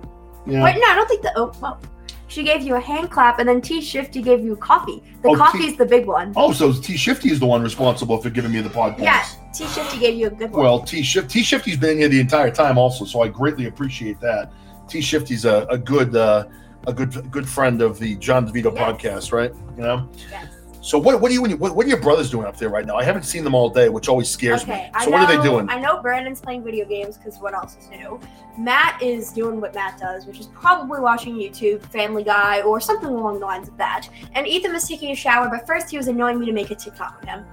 Yeah. 0.48 0.64
Wait, 0.64 0.76
no, 0.76 0.86
I 0.88 0.96
don't 0.96 1.08
think 1.10 1.22
the. 1.22 1.34
Oh, 1.36 1.52
well. 1.62 1.80
She 2.28 2.44
gave 2.44 2.62
you 2.62 2.76
a 2.76 2.80
hand 2.80 3.10
clap, 3.10 3.40
and 3.40 3.50
then 3.50 3.60
T 3.60 3.82
Shifty 3.82 4.22
gave 4.22 4.42
you 4.44 4.56
coffee. 4.56 5.02
The 5.24 5.30
Oh, 5.30 5.34
T- 5.34 5.40
coffee's 5.42 5.78
the 5.78 5.86
big 5.86 6.06
one. 6.06 6.32
Oh, 6.36 6.54
so 6.54 6.72
T 6.72 6.96
Shifty 6.96 7.32
is 7.32 7.40
the 7.40 7.48
one 7.48 7.64
responsible 7.64 8.22
for 8.22 8.30
giving 8.30 8.52
me 8.52 8.62
the 8.62 8.70
pod 8.70 8.92
points. 8.98 9.04
yeah, 9.04 9.26
T 9.52 9.66
Shifty 9.66 9.98
gave 9.98 10.14
you 10.16 10.28
a 10.28 10.30
good 10.30 10.52
one. 10.52 10.62
Well, 10.64 10.80
T 10.82 11.02
Shift 11.02 11.32
T 11.32 11.42
Shifty's 11.42 11.78
been 11.78 11.98
here 11.98 12.08
the 12.08 12.20
entire 12.20 12.52
time, 12.52 12.78
also, 12.78 13.04
so 13.04 13.24
I 13.24 13.30
greatly 13.30 13.66
appreciate 13.66 14.20
that. 14.22 14.52
T 14.88 15.02
Shifty's 15.02 15.46
a, 15.46 15.66
a 15.72 15.78
good 15.80 16.16
uh, 16.16 16.46
a 16.86 16.94
good 16.94 17.32
good 17.32 17.50
friend 17.50 17.82
of 17.82 17.98
the 17.98 18.16
John 18.18 18.48
DeVito 18.48 18.76
Yes. 18.76 19.02
podcast, 19.02 19.32
right? 19.34 19.52
You 19.76 19.82
know. 19.84 20.10
yes. 20.30 20.46
So 20.82 20.98
what 20.98 21.20
what 21.20 21.28
do 21.30 21.34
you 21.34 21.58
what, 21.58 21.76
what 21.76 21.86
are 21.86 21.90
your 21.90 22.00
brothers 22.00 22.30
doing 22.30 22.46
up 22.46 22.58
there 22.58 22.70
right 22.70 22.86
now? 22.86 22.96
I 22.96 23.04
haven't 23.04 23.24
seen 23.24 23.44
them 23.44 23.54
all 23.54 23.70
day, 23.70 23.90
which 23.90 24.08
always 24.08 24.30
scares 24.30 24.64
Okay, 24.64 24.90
me. 24.94 25.00
So 25.04 25.10
know, 25.10 25.18
what 25.18 25.30
are 25.30 25.38
they 25.38 25.44
doing? 25.44 25.70
I 25.70 25.80
know 25.80 26.02
Brandon's 26.02 26.40
playing 26.40 26.64
video 26.64 26.86
games 26.86 27.18
because 27.18 27.38
what 27.40 27.54
else 27.54 27.76
is 27.76 27.90
new? 27.90 28.20
Matt 28.58 29.02
is 29.02 29.32
doing 29.32 29.60
what 29.60 29.74
Matt 29.74 30.00
does, 30.00 30.26
which 30.26 30.40
is 30.40 30.48
probably 30.48 31.00
watching 31.02 31.36
YouTube, 31.36 31.82
Family 31.88 32.24
Guy, 32.24 32.62
or 32.62 32.80
something 32.80 33.10
along 33.10 33.40
the 33.40 33.46
lines 33.46 33.68
of 33.68 33.78
that. 33.78 34.08
And 34.34 34.48
Ethan 34.48 34.72
was 34.72 34.88
taking 34.88 35.12
a 35.12 35.16
shower, 35.16 35.50
but 35.50 35.68
first 35.68 35.90
he 35.90 35.98
was 35.98 36.08
annoying 36.08 36.40
me 36.40 36.46
to 36.46 36.54
make 36.54 36.72
a 36.72 36.76
TikTok 36.76 37.20
with 37.20 37.30
him. 37.30 37.46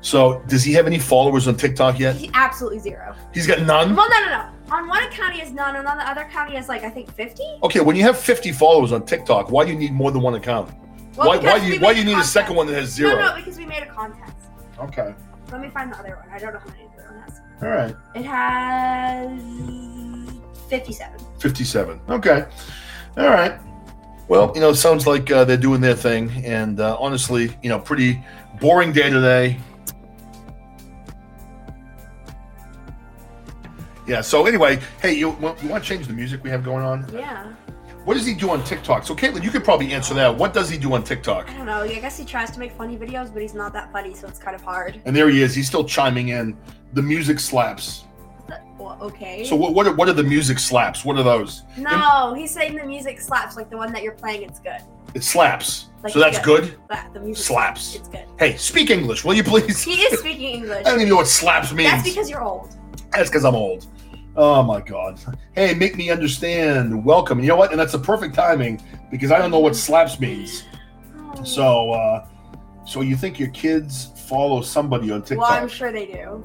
So 0.00 0.42
does 0.48 0.62
he 0.62 0.72
have 0.74 0.86
any 0.86 0.98
followers 0.98 1.48
on 1.48 1.56
TikTok 1.56 1.98
yet? 1.98 2.16
He, 2.16 2.30
absolutely 2.34 2.78
zero. 2.80 3.14
He's 3.32 3.46
got 3.46 3.62
none. 3.62 3.96
Well, 3.96 4.08
no, 4.10 4.20
no, 4.20 4.30
no. 4.30 4.74
On 4.74 4.88
one 4.88 5.02
account 5.04 5.34
he 5.34 5.40
has 5.40 5.52
none, 5.52 5.76
and 5.76 5.86
on 5.86 5.96
the 5.96 6.08
other 6.08 6.22
account 6.22 6.50
he 6.50 6.56
has 6.56 6.68
like 6.68 6.84
I 6.84 6.90
think 6.90 7.10
fifty. 7.12 7.44
Okay, 7.62 7.80
when 7.80 7.96
you 7.96 8.02
have 8.02 8.18
50 8.18 8.52
followers 8.52 8.92
on 8.92 9.04
TikTok, 9.04 9.50
why 9.50 9.64
do 9.64 9.72
you 9.72 9.78
need 9.78 9.92
more 9.92 10.10
than 10.10 10.22
one 10.22 10.34
account? 10.34 10.70
Well, 11.16 11.28
why 11.28 11.38
why 11.38 11.58
do 11.60 11.66
you 11.66 11.80
why 11.80 11.92
you 11.92 12.04
need 12.04 12.18
a 12.18 12.24
second 12.24 12.56
one 12.56 12.66
that 12.66 12.74
has 12.74 12.90
zero? 12.90 13.16
No, 13.16 13.28
no, 13.28 13.36
because 13.36 13.56
we 13.56 13.66
made 13.66 13.82
a 13.82 13.86
contest. 13.86 14.32
Okay. 14.78 15.14
Let 15.52 15.60
me 15.60 15.68
find 15.68 15.92
the 15.92 15.98
other 15.98 16.16
one. 16.16 16.28
I 16.30 16.38
don't 16.38 16.54
know 16.54 16.60
how 16.60 16.66
many 16.70 16.88
the 16.96 17.04
other 17.04 17.14
one 17.14 17.22
has. 17.22 17.40
All 17.62 17.68
right. 17.68 17.96
It 18.14 18.24
has 18.24 19.40
fifty-seven. 20.68 21.20
57. 21.38 22.00
Okay. 22.08 22.46
All 23.16 23.28
right. 23.28 23.60
Well, 24.28 24.50
you 24.54 24.60
know, 24.60 24.70
it 24.70 24.76
sounds 24.76 25.06
like 25.06 25.30
uh, 25.30 25.44
they're 25.44 25.56
doing 25.56 25.80
their 25.80 25.94
thing. 25.94 26.30
And 26.44 26.80
uh, 26.80 26.96
honestly, 26.98 27.56
you 27.62 27.68
know, 27.68 27.78
pretty 27.78 28.24
boring 28.60 28.92
day 28.92 29.10
today. 29.10 29.60
Yeah. 34.08 34.22
So 34.22 34.46
anyway, 34.46 34.80
hey, 35.00 35.12
you, 35.12 35.36
you 35.62 35.68
want 35.68 35.84
to 35.84 35.88
change 35.88 36.06
the 36.06 36.12
music 36.14 36.42
we 36.42 36.50
have 36.50 36.64
going 36.64 36.84
on? 36.84 37.06
Yeah. 37.12 37.52
What 38.04 38.14
does 38.14 38.26
he 38.26 38.34
do 38.34 38.50
on 38.50 38.62
TikTok? 38.64 39.04
So, 39.04 39.14
Caitlin, 39.14 39.42
you 39.42 39.50
could 39.50 39.64
probably 39.64 39.92
answer 39.92 40.12
that. 40.14 40.36
What 40.36 40.52
does 40.52 40.68
he 40.68 40.76
do 40.76 40.92
on 40.94 41.02
TikTok? 41.02 41.48
I 41.50 41.56
don't 41.56 41.66
know. 41.66 41.80
I 41.80 41.88
guess 42.00 42.18
he 42.18 42.24
tries 42.24 42.50
to 42.50 42.58
make 42.58 42.72
funny 42.72 42.98
videos, 42.98 43.32
but 43.32 43.40
he's 43.40 43.54
not 43.54 43.72
that 43.72 43.90
funny, 43.92 44.14
so 44.14 44.28
it's 44.28 44.38
kind 44.38 44.54
of 44.54 44.62
hard. 44.62 45.00
And 45.06 45.16
there 45.16 45.30
he 45.30 45.40
is. 45.40 45.54
He's 45.54 45.66
still 45.66 45.84
chiming 45.84 46.28
in. 46.28 46.56
The 46.92 47.02
music 47.02 47.40
slaps. 47.40 48.04
Well, 48.78 48.98
okay. 49.00 49.44
So, 49.44 49.56
what 49.56 49.72
what 49.72 49.86
are, 49.86 49.94
what 49.94 50.08
are 50.08 50.12
the 50.12 50.22
music 50.22 50.58
slaps? 50.58 51.04
What 51.04 51.16
are 51.16 51.22
those? 51.22 51.62
no, 51.78 52.34
he's 52.34 52.50
saying 52.50 52.76
the 52.76 52.84
music 52.84 53.20
slaps 53.20 53.56
like 53.56 53.70
the 53.70 53.76
one 53.76 53.90
that 53.92 54.02
you're 54.02 54.12
playing. 54.12 54.42
It's 54.42 54.60
good. 54.60 54.82
It 55.14 55.24
slaps. 55.24 55.86
Like 56.02 56.12
so 56.12 56.18
that's 56.18 56.38
good. 56.40 56.64
good. 56.64 56.76
That 56.90 57.14
the 57.14 57.20
music 57.20 57.46
Slaps. 57.46 57.94
It's 57.94 58.08
good. 58.08 58.26
Hey, 58.38 58.56
speak 58.56 58.90
English, 58.90 59.24
will 59.24 59.32
you 59.32 59.44
please? 59.44 59.82
He 59.82 60.02
is 60.02 60.18
speaking 60.20 60.54
English. 60.60 60.80
I 60.80 60.90
don't 60.90 60.96
even 61.00 61.08
know 61.08 61.16
what 61.16 61.28
slaps 61.28 61.72
means. 61.72 61.90
That's 61.90 62.02
because 62.02 62.28
you're 62.28 62.42
old. 62.42 62.76
That's 63.12 63.30
because 63.30 63.44
I'm 63.46 63.54
old. 63.54 63.86
Oh 64.36 64.62
my 64.62 64.80
god. 64.80 65.18
Hey, 65.54 65.74
make 65.74 65.96
me 65.96 66.10
understand. 66.10 67.04
Welcome. 67.04 67.40
You 67.40 67.46
know 67.48 67.56
what? 67.56 67.70
And 67.70 67.78
that's 67.78 67.92
the 67.92 67.98
perfect 67.98 68.34
timing 68.34 68.82
because 69.10 69.30
I 69.30 69.38
don't 69.38 69.50
know 69.50 69.60
what 69.60 69.76
slaps 69.76 70.18
means. 70.18 70.64
So, 71.44 71.92
uh, 71.92 72.26
so 72.84 73.00
you 73.00 73.16
think 73.16 73.38
your 73.38 73.50
kids 73.50 74.10
follow 74.28 74.60
somebody 74.60 75.10
on 75.10 75.22
TikTok? 75.22 75.48
well, 75.48 75.62
I'm 75.62 75.68
sure 75.68 75.92
they 75.92 76.06
do. 76.06 76.44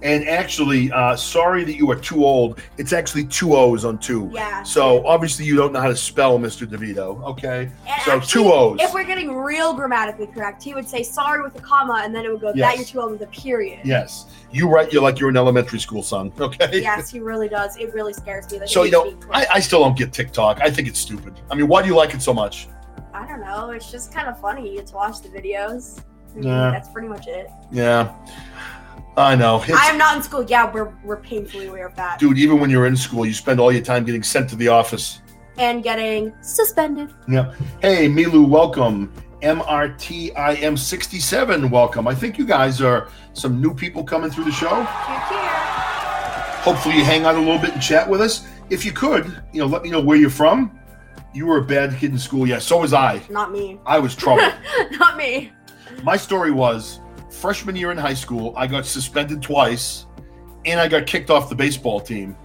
And 0.00 0.28
actually, 0.28 0.92
uh, 0.92 1.16
sorry 1.16 1.64
that 1.64 1.74
you 1.74 1.90
are 1.90 1.96
too 1.96 2.24
old. 2.24 2.60
It's 2.76 2.92
actually 2.92 3.24
two 3.24 3.56
O's 3.56 3.84
on 3.84 3.98
two. 3.98 4.30
Yeah. 4.32 4.62
So 4.62 5.04
obviously 5.04 5.44
you 5.44 5.56
don't 5.56 5.72
know 5.72 5.80
how 5.80 5.88
to 5.88 5.96
spell 5.96 6.38
Mr. 6.38 6.66
DeVito. 6.68 7.20
Okay. 7.24 7.68
And 7.86 8.02
So 8.04 8.12
actually, 8.12 8.28
two 8.44 8.52
O's. 8.52 8.78
If 8.80 8.94
we're 8.94 9.02
getting 9.04 9.34
real 9.34 9.74
grammatically 9.74 10.28
correct, 10.28 10.62
he 10.62 10.72
would 10.74 10.88
say 10.88 11.02
sorry 11.02 11.42
with 11.42 11.56
a 11.56 11.60
comma, 11.60 12.02
and 12.04 12.14
then 12.14 12.24
it 12.24 12.30
would 12.30 12.40
go 12.40 12.52
Yes. 12.54 12.70
that 12.70 12.76
you're 12.78 12.86
too 12.86 13.00
old 13.00 13.12
with 13.18 13.22
a 13.22 13.26
period. 13.32 13.80
Yes. 13.84 14.26
You 14.52 14.68
write. 14.68 14.92
You're 14.92 15.02
like 15.02 15.18
you're 15.18 15.30
in 15.30 15.36
elementary 15.36 15.80
school, 15.80 16.02
son. 16.02 16.32
Okay. 16.40 16.80
Yes, 16.80 17.10
he 17.10 17.18
really 17.20 17.48
does. 17.48 17.76
It 17.76 17.92
really 17.92 18.12
scares 18.12 18.50
me. 18.52 18.58
That 18.58 18.68
So 18.70 18.84
you 18.84 18.92
know, 18.92 19.18
I. 19.32 19.46
I 19.54 19.60
still 19.60 19.80
don't 19.80 19.96
get 19.98 20.12
TikTok. 20.12 20.60
I 20.62 20.70
think 20.70 20.86
it's 20.86 21.00
stupid. 21.00 21.34
I 21.50 21.54
mean, 21.56 21.66
why 21.66 21.82
do 21.82 21.88
you 21.88 21.96
like 21.96 22.14
it 22.14 22.22
so 22.22 22.32
much? 22.32 22.68
I 23.12 23.26
don't 23.26 23.40
know. 23.40 23.70
It's 23.70 23.90
just 23.90 24.14
kind 24.14 24.28
of 24.28 24.40
funny 24.40 24.80
to 24.80 24.94
watch 24.94 25.20
the 25.22 25.28
videos. 25.28 25.98
I 25.98 26.34
mean, 26.38 26.44
Yeah. 26.48 26.70
That's 26.70 26.88
pretty 26.88 27.08
much 27.08 27.26
it. 27.26 27.50
Yeah. 27.72 28.14
I 29.18 29.34
know. 29.34 29.60
It's- 29.62 29.76
I 29.76 29.90
am 29.90 29.98
not 29.98 30.16
in 30.16 30.22
school. 30.22 30.44
Yeah, 30.44 30.70
we're 30.72 30.92
we're 31.04 31.16
painfully 31.16 31.66
aware 31.66 31.86
of 31.86 31.94
that. 31.96 32.18
dude, 32.20 32.38
even 32.38 32.60
when 32.60 32.70
you're 32.70 32.86
in 32.86 32.96
school, 32.96 33.26
you 33.26 33.34
spend 33.34 33.58
all 33.60 33.72
your 33.72 33.82
time 33.82 34.04
getting 34.04 34.22
sent 34.22 34.48
to 34.50 34.56
the 34.56 34.68
office. 34.68 35.20
And 35.56 35.82
getting 35.82 36.32
suspended. 36.40 37.12
Yeah. 37.28 37.52
Hey, 37.82 38.08
Milu, 38.08 38.46
welcome. 38.48 39.12
MRTIM67, 39.42 41.68
welcome. 41.70 42.06
I 42.06 42.14
think 42.14 42.38
you 42.38 42.46
guys 42.46 42.80
are 42.80 43.08
some 43.32 43.60
new 43.60 43.74
people 43.74 44.04
coming 44.04 44.30
through 44.30 44.44
the 44.44 44.52
show. 44.52 44.84
Hopefully, 46.62 46.96
you 46.96 47.04
hang 47.04 47.24
out 47.24 47.34
a 47.34 47.38
little 47.40 47.58
bit 47.58 47.72
and 47.72 47.82
chat 47.82 48.08
with 48.08 48.20
us. 48.20 48.46
If 48.70 48.84
you 48.84 48.92
could, 48.92 49.42
you 49.52 49.60
know, 49.60 49.66
let 49.66 49.82
me 49.82 49.90
know 49.90 50.00
where 50.00 50.16
you're 50.16 50.30
from. 50.30 50.78
You 51.34 51.46
were 51.46 51.58
a 51.58 51.64
bad 51.64 51.96
kid 51.98 52.12
in 52.12 52.18
school. 52.18 52.46
Yeah, 52.46 52.58
so 52.60 52.78
was 52.80 52.92
I. 52.92 53.20
Not 53.30 53.50
me. 53.52 53.80
I 53.86 53.98
was 53.98 54.14
trouble. 54.14 54.48
not 54.92 55.16
me. 55.16 55.50
My 56.04 56.16
story 56.16 56.50
was 56.52 57.00
freshman 57.38 57.76
year 57.76 57.92
in 57.92 57.98
high 57.98 58.14
school, 58.14 58.52
I 58.56 58.66
got 58.66 58.84
suspended 58.84 59.40
twice 59.40 60.06
and 60.64 60.80
I 60.80 60.88
got 60.88 61.06
kicked 61.06 61.30
off 61.30 61.48
the 61.48 61.54
baseball 61.54 62.00
team. 62.00 62.36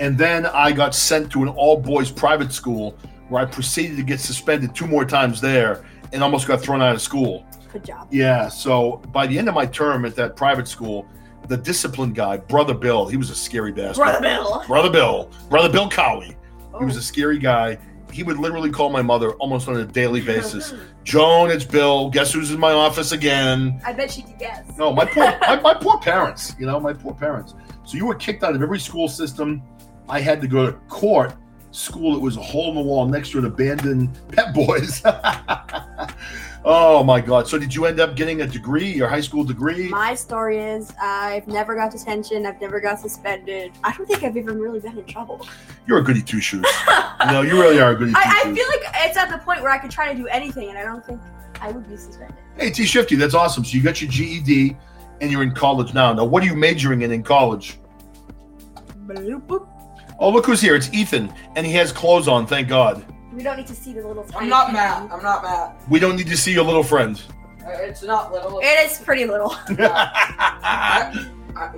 And 0.00 0.16
then 0.16 0.46
I 0.46 0.72
got 0.72 0.94
sent 0.94 1.30
to 1.32 1.42
an 1.42 1.48
all 1.50 1.76
boys 1.76 2.10
private 2.10 2.52
school 2.52 2.96
where 3.28 3.42
I 3.42 3.44
proceeded 3.44 3.96
to 3.96 4.02
get 4.02 4.20
suspended 4.20 4.74
two 4.74 4.86
more 4.86 5.04
times 5.04 5.40
there 5.40 5.84
and 6.12 6.22
almost 6.22 6.48
got 6.48 6.60
thrown 6.60 6.82
out 6.82 6.94
of 6.94 7.02
school. 7.02 7.46
Good 7.72 7.84
job. 7.84 8.08
Yeah. 8.10 8.48
So 8.48 9.02
by 9.12 9.26
the 9.26 9.38
end 9.38 9.48
of 9.48 9.54
my 9.54 9.66
term 9.66 10.04
at 10.04 10.16
that 10.16 10.36
private 10.36 10.68
school, 10.68 11.06
the 11.48 11.56
discipline 11.56 12.12
guy, 12.12 12.38
Brother 12.38 12.74
Bill, 12.74 13.06
he 13.06 13.16
was 13.16 13.30
a 13.30 13.34
scary 13.34 13.72
bastard. 13.72 14.04
Brother 14.04 14.20
Bill. 14.20 14.64
Brother 14.66 14.90
Bill. 14.90 15.30
Brother 15.50 15.68
Bill 15.68 15.88
Cowie. 15.90 16.36
Oh. 16.72 16.78
He 16.78 16.84
was 16.86 16.96
oh. 16.96 17.00
a 17.00 17.02
scary 17.02 17.38
guy. 17.38 17.78
He 18.14 18.22
would 18.22 18.38
literally 18.38 18.70
call 18.70 18.90
my 18.90 19.02
mother 19.02 19.32
almost 19.32 19.66
on 19.66 19.76
a 19.76 19.84
daily 19.84 20.20
basis. 20.20 20.72
Joan, 21.02 21.50
it's 21.50 21.64
Bill. 21.64 22.10
Guess 22.10 22.32
who's 22.32 22.52
in 22.52 22.60
my 22.60 22.70
office 22.70 23.10
again? 23.10 23.80
I 23.84 23.92
bet 23.92 24.12
she 24.12 24.22
could 24.22 24.38
guess. 24.38 24.64
No, 24.78 24.92
my 24.92 25.04
poor, 25.04 25.36
my, 25.40 25.60
my 25.60 25.74
poor 25.74 25.98
parents. 25.98 26.54
You 26.56 26.66
know, 26.66 26.78
my 26.78 26.92
poor 26.92 27.12
parents. 27.12 27.54
So 27.84 27.96
you 27.96 28.06
were 28.06 28.14
kicked 28.14 28.44
out 28.44 28.54
of 28.54 28.62
every 28.62 28.78
school 28.78 29.08
system. 29.08 29.64
I 30.08 30.20
had 30.20 30.40
to 30.42 30.46
go 30.46 30.64
to 30.64 30.72
court. 30.88 31.34
School. 31.72 32.14
It 32.14 32.22
was 32.22 32.36
a 32.36 32.40
hole 32.40 32.68
in 32.68 32.76
the 32.76 32.82
wall 32.82 33.04
next 33.08 33.32
to 33.32 33.38
an 33.38 33.46
abandoned 33.46 34.16
Pep 34.28 34.54
Boys. 34.54 35.02
oh 36.64 37.04
my 37.04 37.20
God! 37.20 37.48
So 37.48 37.58
did 37.58 37.74
you 37.74 37.86
end 37.86 38.00
up 38.00 38.16
getting 38.16 38.42
a 38.42 38.46
degree, 38.46 38.92
your 38.92 39.08
high 39.08 39.20
school 39.20 39.44
degree? 39.44 39.88
My 39.88 40.14
story 40.14 40.58
is 40.58 40.92
I've 41.00 41.46
never 41.46 41.74
got 41.74 41.92
detention. 41.92 42.46
I've 42.46 42.60
never 42.60 42.80
got 42.80 43.00
suspended. 43.00 43.72
I 43.82 43.92
don't 43.96 44.06
think 44.06 44.22
I've 44.22 44.36
even 44.36 44.58
really 44.58 44.80
been 44.80 44.98
in 44.98 45.04
trouble. 45.04 45.46
You're 45.86 45.98
a 45.98 46.02
goody 46.02 46.22
two 46.22 46.40
shoes. 46.40 46.66
no, 47.26 47.42
you 47.42 47.60
really 47.60 47.80
are 47.80 47.92
a 47.92 47.96
goody 47.96 48.12
two 48.12 48.18
I, 48.18 48.42
I 48.44 48.54
feel 48.54 48.66
like 48.68 48.82
it's 49.06 49.16
at 49.16 49.30
the 49.30 49.38
point 49.38 49.62
where 49.62 49.70
I 49.70 49.78
could 49.78 49.90
try 49.90 50.12
to 50.12 50.18
do 50.18 50.26
anything, 50.28 50.68
and 50.68 50.78
I 50.78 50.82
don't 50.82 51.04
think 51.04 51.20
I 51.60 51.70
would 51.70 51.88
be 51.88 51.96
suspended. 51.96 52.36
Hey, 52.56 52.70
T 52.70 52.84
Shifty, 52.84 53.16
that's 53.16 53.34
awesome. 53.34 53.64
So 53.64 53.76
you 53.76 53.82
got 53.82 54.00
your 54.00 54.10
GED 54.10 54.76
and 55.20 55.30
you're 55.30 55.42
in 55.42 55.54
college 55.54 55.94
now. 55.94 56.12
Now, 56.12 56.24
what 56.24 56.42
are 56.42 56.46
you 56.46 56.54
majoring 56.54 57.02
in 57.02 57.12
in 57.12 57.22
college? 57.22 57.78
Bloop. 59.06 59.68
Oh, 60.18 60.30
look 60.30 60.46
who's 60.46 60.60
here. 60.60 60.74
It's 60.74 60.92
Ethan, 60.92 61.32
and 61.56 61.66
he 61.66 61.72
has 61.72 61.92
clothes 61.92 62.28
on, 62.28 62.46
thank 62.46 62.68
God. 62.68 63.04
We 63.34 63.42
don't 63.42 63.56
need 63.56 63.66
to 63.66 63.74
see 63.74 63.92
the 63.92 64.06
little. 64.06 64.22
I'm 64.24 64.30
tiny 64.30 64.48
not 64.48 64.66
thing. 64.66 64.74
Matt. 64.74 65.10
I'm 65.12 65.22
not 65.22 65.42
Matt. 65.42 65.82
We 65.88 65.98
don't 65.98 66.16
need 66.16 66.28
to 66.28 66.36
see 66.36 66.52
your 66.52 66.64
little 66.64 66.82
friend. 66.84 67.20
Uh, 67.64 67.70
It's 67.70 68.02
not 68.02 68.32
little. 68.32 68.60
It 68.60 68.86
is 68.90 68.98
pretty 68.98 69.24
little. 69.24 69.50
I, 69.68 71.28
I, 71.56 71.72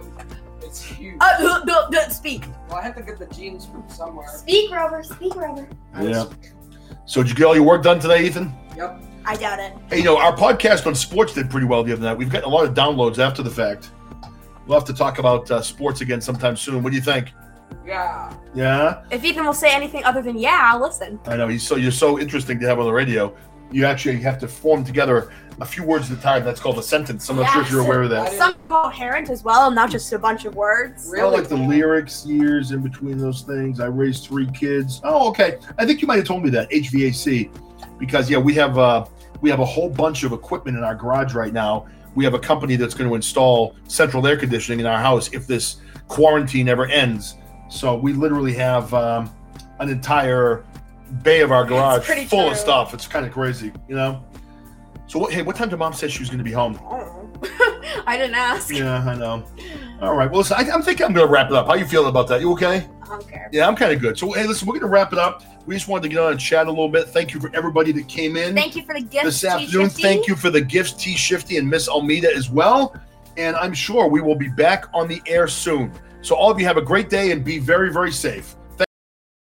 it's 0.63 0.83
huge. 0.85 1.17
Uh, 1.21 1.39
duh, 1.39 1.65
duh, 1.65 1.89
duh, 1.91 2.09
speak. 2.09 2.45
Well, 2.69 2.79
I 2.79 2.83
have 2.83 2.97
to 2.97 3.03
get 3.03 3.19
the 3.19 3.27
genes 3.27 3.67
from 3.67 3.89
somewhere. 3.89 4.29
Speak, 4.29 4.71
Rover. 4.71 5.03
Speak, 5.03 5.35
Rover. 5.35 5.67
yeah. 6.01 6.27
So 7.07 7.23
did 7.23 7.31
you 7.31 7.37
get 7.37 7.45
all 7.45 7.55
your 7.55 7.65
work 7.65 7.83
done 7.83 8.01
today, 8.01 8.25
Ethan? 8.27 8.53
Yep. 8.77 9.03
I 9.25 9.37
doubt 9.37 9.59
it. 9.61 9.73
Hey, 9.89 9.99
you 9.99 10.05
know, 10.05 10.19
our 10.19 10.37
podcast 10.37 10.87
on 10.87 10.95
sports 10.95 11.33
did 11.35 11.51
pretty 11.51 11.67
well 11.67 11.83
the 11.85 11.93
other 11.93 12.03
night. 12.03 12.17
We've 12.19 12.31
gotten 12.31 12.49
a 12.49 12.53
lot 12.53 12.65
of 12.65 12.75
downloads 12.75 13.19
after 13.19 13.43
the 13.43 13.51
fact. 13.51 13.91
We'll 14.67 14.79
have 14.79 14.87
to 14.89 14.95
talk 14.95 15.19
about 15.19 15.51
uh, 15.51 15.63
sports 15.63 16.01
again 16.01 16.21
sometime 16.21 16.57
soon. 16.57 16.83
What 16.83 16.91
do 16.91 16.97
you 16.97 17.03
think? 17.03 17.33
Yeah. 17.87 18.35
Yeah, 18.55 19.05
If 19.11 19.25
Ethan 19.25 19.45
will 19.45 19.53
say 19.53 19.73
anything 19.73 20.03
other 20.05 20.21
than 20.21 20.39
yeah, 20.39 20.71
I'll 20.73 20.81
listen. 20.81 21.21
I 21.27 21.37
know. 21.37 21.47
He's 21.47 21.67
so 21.67 21.77
you're 21.77 21.93
so 21.93 22.19
interesting 22.19 22.59
to 22.61 22.67
have 22.67 22.79
on 22.79 22.87
the 22.87 22.93
radio. 22.93 23.37
You 23.71 23.85
actually 23.85 24.21
have 24.21 24.39
to 24.41 24.49
form 24.49 24.85
together 24.85 25.31
a 25.61 25.65
few 25.65 25.85
words 25.85 26.11
at 26.11 26.19
a 26.19 26.21
time. 26.21 26.45
That's 26.45 26.61
called 26.61 26.79
a 26.79 26.83
sentence. 26.83 27.29
I'm 27.29 27.37
not 27.37 27.53
sure 27.53 27.63
if 27.63 27.71
you're 27.71 27.81
aware 27.81 28.03
of 28.03 28.11
that. 28.11 28.33
Some 28.33 28.55
coherent 28.69 29.31
as 29.31 29.43
well, 29.45 29.71
not 29.71 29.91
just 29.91 30.13
a 30.13 30.19
bunch 30.19 30.45
of 30.45 30.55
words. 30.55 31.09
Really? 31.11 31.37
I 31.37 31.39
like 31.39 31.49
the 31.49 31.57
lyrics, 31.57 32.27
years 32.27 32.73
in 32.73 32.81
between 32.81 33.19
those 33.19 33.43
things. 33.43 33.81
I 33.81 33.87
raised 33.87 34.27
three 34.27 34.51
kids. 34.51 35.01
Oh, 35.05 35.29
okay. 35.31 35.59
I 35.79 35.87
think 35.87 36.01
you 36.01 36.09
might 36.09 36.17
have 36.17 36.27
told 36.27 36.45
me 36.45 36.51
that 36.51 36.71
HVAC, 36.71 37.51
because 37.99 38.31
yeah, 38.31 38.39
we 38.39 38.55
have 38.55 38.79
uh, 38.79 39.07
we 39.41 39.51
have 39.51 39.61
a 39.61 39.65
whole 39.65 39.91
bunch 39.91 40.23
of 40.23 40.33
equipment 40.33 40.77
in 40.77 40.85
our 40.85 40.95
garage 40.95 41.35
right 41.35 41.53
now. 41.53 41.87
We 42.15 42.25
have 42.25 42.35
a 42.35 42.39
company 42.39 42.77
that's 42.77 42.95
going 42.95 43.09
to 43.11 43.15
install 43.15 43.77
central 43.89 44.27
air 44.27 44.37
conditioning 44.37 44.81
in 44.81 44.87
our 44.87 44.99
house 44.99 45.33
if 45.33 45.47
this 45.47 45.77
quarantine 46.09 46.69
ever 46.69 46.87
ends. 46.87 47.37
So 47.69 47.97
we 47.97 48.13
literally 48.13 48.55
have 48.55 48.93
um, 48.95 49.31
an 49.81 49.89
entire 49.89 50.65
bay 51.23 51.41
of 51.41 51.53
our 51.53 51.65
garage 51.65 52.07
full 52.29 52.51
of 52.51 52.57
stuff. 52.57 52.95
It's 52.95 53.07
kind 53.07 53.27
of 53.27 53.33
crazy, 53.33 53.73
you 53.89 53.95
know. 53.95 54.23
So 55.07 55.21
what, 55.21 55.33
hey, 55.33 55.43
what 55.43 55.57
time 55.57 55.69
did 55.69 55.79
mom 55.79 55.93
say 55.93 56.09
she 56.09 56.19
was 56.21 56.29
going 56.29 56.39
to 56.39 56.45
be 56.45 56.53
home? 56.53 56.79
Oh. 56.83 57.23
I 58.07 58.17
didn't 58.17 58.35
ask. 58.35 58.73
Yeah, 58.73 59.05
I 59.07 59.15
know. 59.15 59.45
All 60.01 60.17
right. 60.17 60.31
Well, 60.31 60.41
listen, 60.41 60.57
I, 60.59 60.71
I'm 60.71 60.83
thinking 60.83 61.07
I'm 61.07 61.13
going 61.13 61.27
to 61.27 61.33
wrap 61.33 61.49
it 61.49 61.55
up. 61.55 61.67
How 61.67 61.75
you 61.75 61.87
feeling 61.87 62.09
about 62.09 62.29
that? 62.29 62.41
You 62.41 62.53
okay? 62.53 62.89
I. 63.03 63.21
Yeah, 63.53 63.69
I'm 63.69 63.77
kind 63.77 63.93
of 63.93 64.01
good. 64.01 64.19
So, 64.19 64.33
hey, 64.33 64.47
listen, 64.47 64.67
we're 64.67 64.73
going 64.73 64.83
to 64.83 64.89
wrap 64.89 65.13
it 65.13 65.19
up. 65.19 65.45
We 65.67 65.75
just 65.75 65.89
wanted 65.89 66.05
to 66.05 66.09
get 66.09 66.19
on 66.19 66.33
and 66.33 66.41
chat 66.41 66.67
a 66.67 66.71
little 66.71 66.89
bit. 66.89 67.09
Thank 67.09 67.35
you 67.35 67.41
for 67.41 67.51
everybody 67.55 67.93
that 67.93 68.09
came 68.09 68.37
in 68.37 68.55
Thank 68.55 68.77
you 68.77 68.85
for 68.85 68.95
the 68.95 69.01
gift. 69.01 69.25
this 69.25 69.45
afternoon. 69.45 69.89
T-Shifty. 69.89 70.03
Thank 70.03 70.29
you 70.29 70.37
for 70.37 70.51
the 70.51 70.61
gifts, 70.61 70.93
T 70.93 71.15
Shifty 71.17 71.57
and 71.57 71.69
Miss 71.69 71.89
Almeida 71.89 72.35
as 72.35 72.51
well. 72.51 72.95
And 73.37 73.57
I'm 73.57 73.75
sure 73.75 74.09
we 74.09 74.21
will 74.21 74.37
be 74.37 74.49
back 74.49 74.87
on 74.95 75.09
the 75.09 75.21
air 75.27 75.49
soon. 75.49 75.93
So, 76.27 76.35
all 76.35 76.51
of 76.51 76.59
you 76.59 76.67
have 76.67 76.77
a 76.77 76.83
great 76.83 77.09
day 77.09 77.31
and 77.31 77.45
be 77.45 77.61
very, 77.61 77.93
very 77.93 78.11
safe. 78.11 78.57